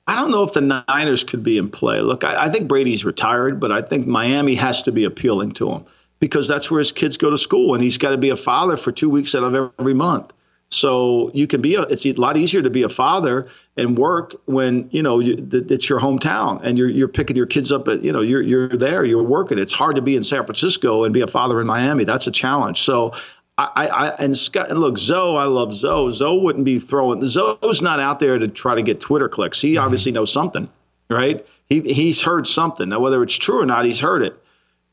I 0.05 0.15
don't 0.15 0.29
know 0.29 0.43
if 0.43 0.53
the 0.53 0.83
Niners 0.87 1.23
could 1.23 1.41
be 1.43 1.57
in 1.57 1.69
play. 1.69 2.01
Look, 2.01 2.23
I, 2.23 2.45
I 2.45 2.51
think 2.51 2.67
Brady's 2.67 3.03
retired, 3.03 3.59
but 3.59 3.71
I 3.71 3.81
think 3.81 4.05
Miami 4.05 4.53
has 4.55 4.83
to 4.83 4.91
be 4.91 5.05
appealing 5.05 5.53
to 5.53 5.71
him 5.71 5.85
because 6.21 6.47
that's 6.47 6.71
where 6.71 6.79
his 6.79 6.93
kids 6.93 7.17
go 7.17 7.29
to 7.29 7.37
school, 7.37 7.73
and 7.75 7.83
he's 7.83 7.97
got 7.97 8.11
to 8.11 8.17
be 8.17 8.29
a 8.29 8.37
father 8.37 8.77
for 8.77 8.93
two 8.93 9.09
weeks 9.09 9.35
out 9.35 9.43
of 9.43 9.73
every 9.77 9.95
month. 9.95 10.31
So 10.69 11.31
you 11.33 11.47
can 11.47 11.61
be 11.61 11.75
a, 11.75 11.81
it's 11.81 12.05
a 12.05 12.13
lot 12.13 12.37
easier 12.37 12.61
to 12.61 12.69
be 12.69 12.83
a 12.83 12.89
father 12.89 13.49
and 13.75 13.97
work 13.97 14.35
when 14.45 14.87
you 14.91 15.03
know 15.03 15.19
you, 15.19 15.45
it's 15.51 15.89
your 15.89 15.99
hometown 15.99 16.61
and 16.63 16.77
you're 16.77 16.89
you're 16.89 17.09
picking 17.09 17.35
your 17.35 17.45
kids 17.45 17.73
up 17.73 17.89
at 17.89 18.01
you 18.03 18.13
know 18.13 18.21
you're 18.21 18.41
you're 18.41 18.69
there 18.69 19.03
you're 19.03 19.21
working. 19.21 19.59
It's 19.59 19.73
hard 19.73 19.97
to 19.97 20.01
be 20.01 20.15
in 20.15 20.23
San 20.23 20.45
Francisco 20.45 21.03
and 21.03 21.13
be 21.13 21.19
a 21.19 21.27
father 21.27 21.59
in 21.59 21.67
Miami. 21.67 22.05
That's 22.05 22.25
a 22.27 22.31
challenge. 22.31 22.83
So 22.83 23.11
I, 23.57 23.87
I 23.87 24.09
and 24.15 24.37
Scott 24.37 24.69
and 24.69 24.79
look 24.79 24.97
Zoe, 24.97 25.37
I 25.37 25.43
love 25.43 25.75
Zoe. 25.75 26.13
Zoe 26.13 26.39
wouldn't 26.41 26.63
be 26.63 26.79
throwing 26.79 27.27
Zoe's 27.27 27.81
not 27.81 27.99
out 27.99 28.19
there 28.19 28.39
to 28.39 28.47
try 28.47 28.75
to 28.75 28.81
get 28.81 29.01
Twitter 29.01 29.27
clicks. 29.27 29.59
He 29.59 29.73
mm-hmm. 29.73 29.83
obviously 29.83 30.13
knows 30.13 30.31
something, 30.31 30.69
right? 31.09 31.45
He 31.67 31.81
he's 31.81 32.21
heard 32.21 32.47
something. 32.47 32.87
Now 32.87 33.01
whether 33.01 33.21
it's 33.23 33.35
true 33.35 33.59
or 33.59 33.65
not, 33.65 33.83
he's 33.83 33.99
heard 33.99 34.21
it 34.21 34.40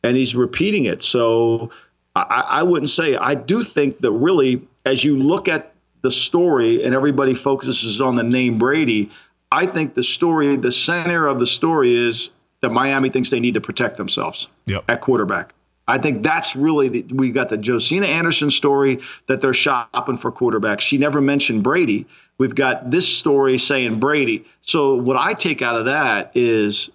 and 0.03 0.17
he's 0.17 0.35
repeating 0.35 0.85
it. 0.85 1.03
So 1.03 1.71
I, 2.15 2.23
I 2.23 2.63
wouldn't 2.63 2.91
say. 2.91 3.17
I 3.17 3.35
do 3.35 3.65
think 3.65 3.99
that 3.99 4.13
really, 4.13 4.67
as 4.85 5.05
you 5.05 5.17
look 5.17 5.49
at 5.49 5.75
the 6.03 6.11
story 6.11 6.85
and 6.85 6.95
everybody 6.95 7.35
focuses 7.35 8.01
on 8.01 8.17
the 8.17 8.23
name 8.23 8.59
Brady, 8.59 9.11
I 9.51 9.67
think 9.67 9.95
the 9.95 10.05
story, 10.05 10.57
the 10.57 10.73
center 10.73 11.27
of 11.27 11.41
the 11.41 11.47
story 11.47 12.09
is 12.09 12.31
that 12.61 12.71
Miami 12.71 13.11
thinks 13.11 13.31
they 13.31 13.41
need 13.41 13.55
to 13.55 13.61
protect 13.61 13.97
themselves 13.97 14.49
yep. 14.67 14.85
at 14.89 15.01
quarterback. 15.01 15.55
I 15.87 15.99
think 15.99 16.23
that's 16.23 16.55
really 16.55 16.89
the, 16.91 17.03
we 17.15 17.31
got 17.31 17.49
the 17.49 17.57
Josina 17.57 18.07
Anderson 18.07 18.51
story 18.51 19.01
that 19.27 19.41
they're 19.41 19.55
shopping 19.55 20.19
for 20.19 20.31
quarterbacks. 20.31 20.81
She 20.81 20.99
never 20.99 21.21
mentioned 21.21 21.63
Brady. 21.63 22.07
We've 22.37 22.55
got 22.55 22.91
this 22.91 23.09
story 23.09 23.59
saying 23.59 23.99
Brady. 23.99 24.45
So 24.63 24.95
what 24.97 25.17
I 25.17 25.33
take 25.33 25.63
out 25.63 25.77
of 25.77 25.87
that 25.87 26.33
is 26.35 26.91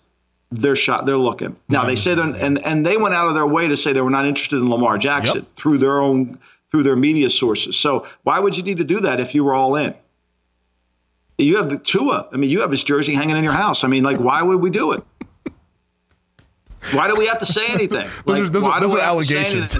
they're 0.61 0.75
shot. 0.75 1.05
They're 1.05 1.17
looking 1.17 1.55
now. 1.69 1.85
They 1.85 1.95
say 1.95 2.15
they're 2.15 2.25
and 2.25 2.63
and 2.63 2.85
they 2.85 2.97
went 2.97 3.13
out 3.13 3.27
of 3.27 3.33
their 3.33 3.47
way 3.47 3.67
to 3.67 3.77
say 3.77 3.93
they 3.93 4.01
were 4.01 4.09
not 4.09 4.25
interested 4.25 4.57
in 4.57 4.69
Lamar 4.69 4.97
Jackson 4.97 5.35
yep. 5.35 5.45
through 5.57 5.79
their 5.79 6.01
own 6.01 6.39
through 6.71 6.83
their 6.83 6.95
media 6.95 7.29
sources. 7.29 7.77
So 7.77 8.07
why 8.23 8.39
would 8.39 8.57
you 8.57 8.63
need 8.63 8.77
to 8.77 8.83
do 8.83 9.01
that 9.01 9.19
if 9.19 9.35
you 9.35 9.43
were 9.43 9.53
all 9.53 9.75
in? 9.75 9.93
You 11.37 11.57
have 11.57 11.69
the 11.69 11.77
Tua. 11.77 12.27
I 12.31 12.37
mean, 12.37 12.49
you 12.49 12.61
have 12.61 12.71
his 12.71 12.83
jersey 12.83 13.13
hanging 13.13 13.35
in 13.35 13.43
your 13.43 13.53
house. 13.53 13.83
I 13.83 13.87
mean, 13.87 14.03
like, 14.03 14.19
why 14.19 14.41
would 14.41 14.61
we 14.61 14.69
do 14.69 14.91
it? 14.91 15.03
Why 16.91 17.07
do 17.07 17.15
we 17.15 17.27
have 17.27 17.39
to 17.39 17.45
say 17.45 17.65
anything? 17.67 18.07
Like, 18.25 18.25
those 18.25 18.39
are, 18.39 18.49
those 18.49 18.65
are, 18.65 18.79
those 18.79 18.93
are 18.93 18.99
allegations. 18.99 19.77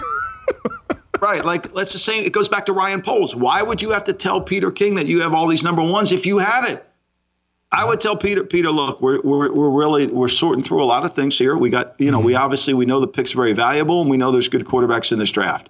right. 1.22 1.44
Like, 1.44 1.74
let's 1.74 1.92
just 1.92 2.06
say 2.06 2.20
it 2.20 2.32
goes 2.32 2.48
back 2.48 2.66
to 2.68 2.74
Ryan 2.74 3.02
Poles. 3.02 3.36
Why 3.36 3.62
would 3.62 3.82
you 3.82 3.92
have 3.92 4.04
to 4.06 4.14
tell 4.14 4.42
Peter 4.42 4.72
King 4.72 4.96
that 4.96 5.08
you 5.08 5.22
have 5.22 5.34
all 5.34 5.48
these 5.48 5.64
number 5.64 5.82
ones 5.82 6.12
if 6.12 6.26
you 6.26 6.38
had 6.38 6.70
it? 6.70 6.86
I 7.74 7.84
would 7.84 8.00
tell 8.00 8.16
Peter, 8.16 8.44
Peter, 8.44 8.70
look, 8.70 9.02
we're, 9.02 9.20
we're, 9.22 9.52
we're 9.52 9.70
really 9.72 10.06
we're 10.06 10.28
sorting 10.28 10.64
through 10.64 10.84
a 10.84 10.86
lot 10.86 11.04
of 11.04 11.14
things 11.14 11.38
here. 11.38 11.58
We 11.58 11.72
got, 11.72 12.00
you 12.00 12.12
know, 12.12 12.20
mm-hmm. 12.20 12.28
we 12.28 12.36
obviously 12.36 12.76
we 12.76 12.86
know 12.86 13.00
the 13.00 13.08
pick's 13.08 13.32
very 13.32 13.54
valuable, 13.54 14.02
and 14.02 14.10
we 14.12 14.18
know 14.18 14.32
there's 14.32 14.48
good 14.48 14.64
quarterbacks 14.64 15.12
in 15.12 15.18
this 15.18 15.32
draft. 15.32 15.70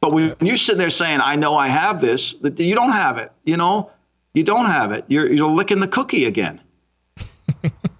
But 0.00 0.12
when 0.12 0.34
you're 0.40 0.56
sitting 0.56 0.78
there 0.78 0.90
saying, 0.90 1.20
"I 1.20 1.36
know 1.36 1.54
I 1.54 1.68
have 1.68 2.00
this," 2.00 2.34
that 2.40 2.58
you 2.58 2.74
don't 2.74 2.92
have 2.92 3.18
it. 3.18 3.30
You 3.44 3.58
know, 3.58 3.90
you 4.32 4.42
don't 4.42 4.66
have 4.66 4.90
it. 4.92 5.04
You're 5.08 5.30
you're 5.30 5.50
licking 5.50 5.80
the 5.80 5.88
cookie 5.88 6.24
again. 6.24 6.60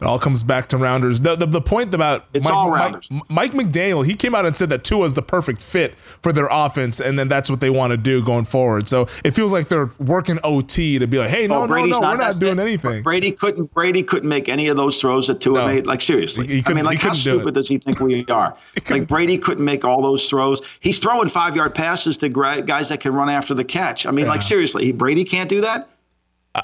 It 0.00 0.04
all 0.04 0.18
comes 0.18 0.42
back 0.42 0.68
to 0.68 0.76
rounders. 0.76 1.20
The, 1.20 1.36
the, 1.36 1.46
the 1.46 1.60
point 1.60 1.92
about 1.94 2.26
it's 2.32 2.44
Mike, 2.44 2.54
all 2.54 2.70
rounders. 2.70 3.08
Mike, 3.10 3.30
Mike 3.30 3.52
McDaniel, 3.52 4.04
he 4.04 4.14
came 4.14 4.34
out 4.34 4.46
and 4.46 4.54
said 4.54 4.68
that 4.70 4.84
Tua 4.84 5.04
is 5.04 5.14
the 5.14 5.22
perfect 5.22 5.62
fit 5.62 5.98
for 5.98 6.32
their 6.32 6.48
offense, 6.50 7.00
and 7.00 7.18
then 7.18 7.28
that's 7.28 7.50
what 7.50 7.60
they 7.60 7.70
want 7.70 7.90
to 7.92 7.96
do 7.96 8.22
going 8.22 8.44
forward. 8.44 8.88
So 8.88 9.08
it 9.24 9.32
feels 9.32 9.52
like 9.52 9.68
they're 9.68 9.90
working 9.98 10.38
OT 10.44 10.98
to 10.98 11.06
be 11.06 11.18
like, 11.18 11.30
hey, 11.30 11.46
no, 11.46 11.62
oh, 11.62 11.66
no, 11.66 11.84
no, 11.86 12.00
we're 12.00 12.16
not 12.16 12.38
doing 12.38 12.56
fit. 12.56 12.62
anything. 12.62 13.02
Brady 13.02 13.32
couldn't 13.32 13.72
Brady 13.72 14.02
couldn't 14.02 14.28
make 14.28 14.48
any 14.48 14.68
of 14.68 14.76
those 14.76 15.00
throws 15.00 15.26
that 15.26 15.40
Tua 15.40 15.58
no. 15.58 15.66
made. 15.66 15.86
Like 15.86 16.02
seriously, 16.02 16.62
I 16.66 16.74
mean, 16.74 16.84
like 16.84 16.98
how 16.98 17.12
stupid 17.12 17.54
does 17.54 17.68
he 17.68 17.78
think 17.78 18.00
we 18.00 18.24
are? 18.28 18.56
like 18.90 19.06
Brady 19.06 19.38
couldn't 19.38 19.64
make 19.64 19.84
all 19.84 20.02
those 20.02 20.28
throws. 20.28 20.60
He's 20.80 20.98
throwing 20.98 21.28
five 21.28 21.56
yard 21.56 21.74
passes 21.74 22.16
to 22.18 22.28
guys 22.28 22.88
that 22.88 23.00
can 23.00 23.12
run 23.12 23.28
after 23.28 23.54
the 23.54 23.64
catch. 23.64 24.06
I 24.06 24.10
mean, 24.10 24.24
yeah. 24.24 24.32
like 24.32 24.42
seriously, 24.42 24.92
Brady 24.92 25.24
can't 25.24 25.48
do 25.48 25.60
that. 25.60 25.88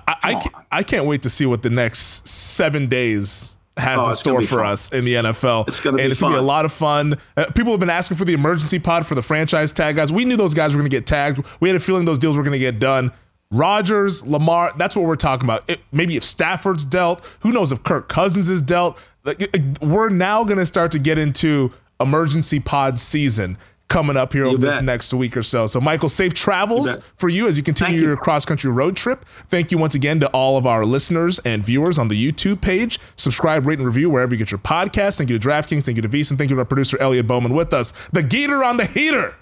I, 0.07 0.17
I, 0.23 0.35
can't, 0.35 0.55
I 0.73 0.83
can't 0.83 1.07
wait 1.07 1.23
to 1.23 1.31
see 1.31 1.47
what 1.47 1.63
the 1.63 1.71
next 1.71 2.27
seven 2.27 2.87
days 2.87 3.59
has 3.77 4.01
oh, 4.01 4.09
in 4.09 4.15
store 4.15 4.43
for 4.43 4.59
fun. 4.59 4.67
us 4.67 4.93
in 4.93 5.05
the 5.05 5.15
NFL. 5.15 5.69
It's 5.69 5.81
gonna 5.81 6.03
and 6.03 6.13
it's 6.13 6.21
gonna 6.21 6.35
be 6.35 6.39
a 6.39 6.43
lot 6.43 6.65
of 6.65 6.73
fun. 6.73 7.17
Uh, 7.37 7.47
people 7.55 7.73
have 7.73 7.81
been 7.81 7.91
asking 7.91 8.17
for 8.17 8.25
the 8.25 8.35
emergency 8.35 8.79
pod 8.79 9.07
for 9.07 9.15
the 9.15 9.23
franchise 9.23 9.73
tag 9.73 9.97
guys. 9.97 10.13
We 10.13 10.25
knew 10.25 10.37
those 10.37 10.55
guys 10.55 10.75
were 10.75 10.81
gonna 10.81 10.89
get 10.89 11.07
tagged. 11.07 11.45
We 11.61 11.69
had 11.69 11.77
a 11.77 11.81
feeling 11.81 12.05
those 12.05 12.19
deals 12.19 12.37
were 12.37 12.43
gonna 12.43 12.59
get 12.59 12.79
done. 12.79 13.11
Rodgers, 13.51 14.27
Lamar, 14.27 14.73
that's 14.79 14.97
what 14.97 15.07
we're 15.07 15.17
talking 15.17 15.47
about. 15.47 15.69
It, 15.69 15.81
maybe 15.93 16.17
if 16.17 16.25
Stafford's 16.25 16.85
dealt, 16.85 17.25
who 17.41 17.53
knows 17.53 17.73
if 17.73 17.83
Kirk 17.83 18.09
Cousins 18.09 18.51
is 18.51 18.63
dealt. 18.63 18.99
Like, 19.25 19.51
we're 19.81 20.09
now 20.09 20.45
gonna 20.45 20.67
start 20.67 20.93
to 20.93 20.99
get 20.99 21.19
into 21.19 21.73
emergency 22.01 22.61
pod 22.61 22.99
season 22.99 23.59
coming 23.89 24.17
up 24.17 24.33
here 24.33 24.45
You 24.45 24.51
over 24.51 24.59
this 24.59 24.81
next 24.81 25.13
week 25.15 25.37
or 25.37 25.43
so. 25.43 25.67
So, 25.67 25.81
Michael, 25.81 26.09
safe 26.09 26.35
travels 26.35 26.97
You 26.97 27.03
for 27.17 27.29
you 27.29 27.49
as 27.49 27.57
you 27.57 27.63
continue 27.63 27.93
Thank 27.93 28.03
you. 28.03 28.09
your 28.09 28.17
cross 28.17 28.45
country 28.45 28.71
road 28.71 28.97
trip. 28.97 29.25
Thank 29.49 29.71
you 29.71 29.79
once 29.79 29.95
again 29.95 30.21
to 30.21 30.29
all 30.29 30.57
of 30.57 30.67
our 30.67 30.85
listeners 30.85 31.39
and 31.41 31.63
viewers 31.63 31.99
on 31.99 32.09
the 32.09 32.33
YouTube 32.33 32.61
page. 32.61 32.99
Subscribe, 33.17 33.67
rate, 33.67 33.79
and 33.79 33.87
review 33.87 34.11
wherever 34.11 34.33
you 34.33 34.39
get 34.39 34.51
your 34.51 34.59
podcast. 34.59 35.19
Thank 35.19 35.31
you 35.31 35.39
to 35.39 35.49
DraftKings. 35.49 35.85
Thank 35.85 35.97
you 35.97 36.03
to 36.03 36.09
VSiN. 36.09 36.39
Thank 36.39 36.51
you 36.51 36.57
to 36.57 36.61
our 36.61 36.67
producer, 36.67 36.99
Elliot 36.99 37.27
Bowman, 37.27 37.53
with 37.55 37.73
us. 37.73 37.93
The 38.13 38.23
Geeter 38.23 38.65
on 38.65 38.77
the 38.77 38.87
Heater, 38.87 39.35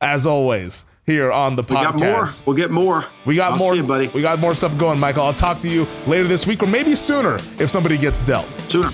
as 0.00 0.26
always, 0.26 0.84
here 1.06 1.32
on 1.32 1.56
the 1.56 1.62
podcast, 1.62 1.68
We 1.68 1.84
got 1.84 1.98
more. 1.98 2.26
We'll 2.46 2.56
get 2.56 2.70
more. 2.70 3.04
We 3.26 3.36
got 3.36 3.52
I'll 3.52 3.58
more, 3.58 3.74
you, 3.74 3.82
buddy. 3.82 4.08
We 4.08 4.22
got 4.22 4.38
more 4.38 4.54
stuff 4.54 4.76
going, 4.78 4.98
Michael. 4.98 5.24
I'll 5.24 5.34
talk 5.34 5.60
to 5.60 5.68
you 5.68 5.86
later 6.06 6.28
this 6.28 6.46
week 6.46 6.62
or 6.62 6.66
maybe 6.66 6.94
sooner 6.94 7.36
if 7.58 7.70
somebody 7.70 7.98
gets 7.98 8.20
dealt. 8.20 8.46
Sooner. 8.68 8.90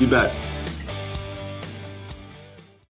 You 0.00 0.06
bet. 0.08 0.34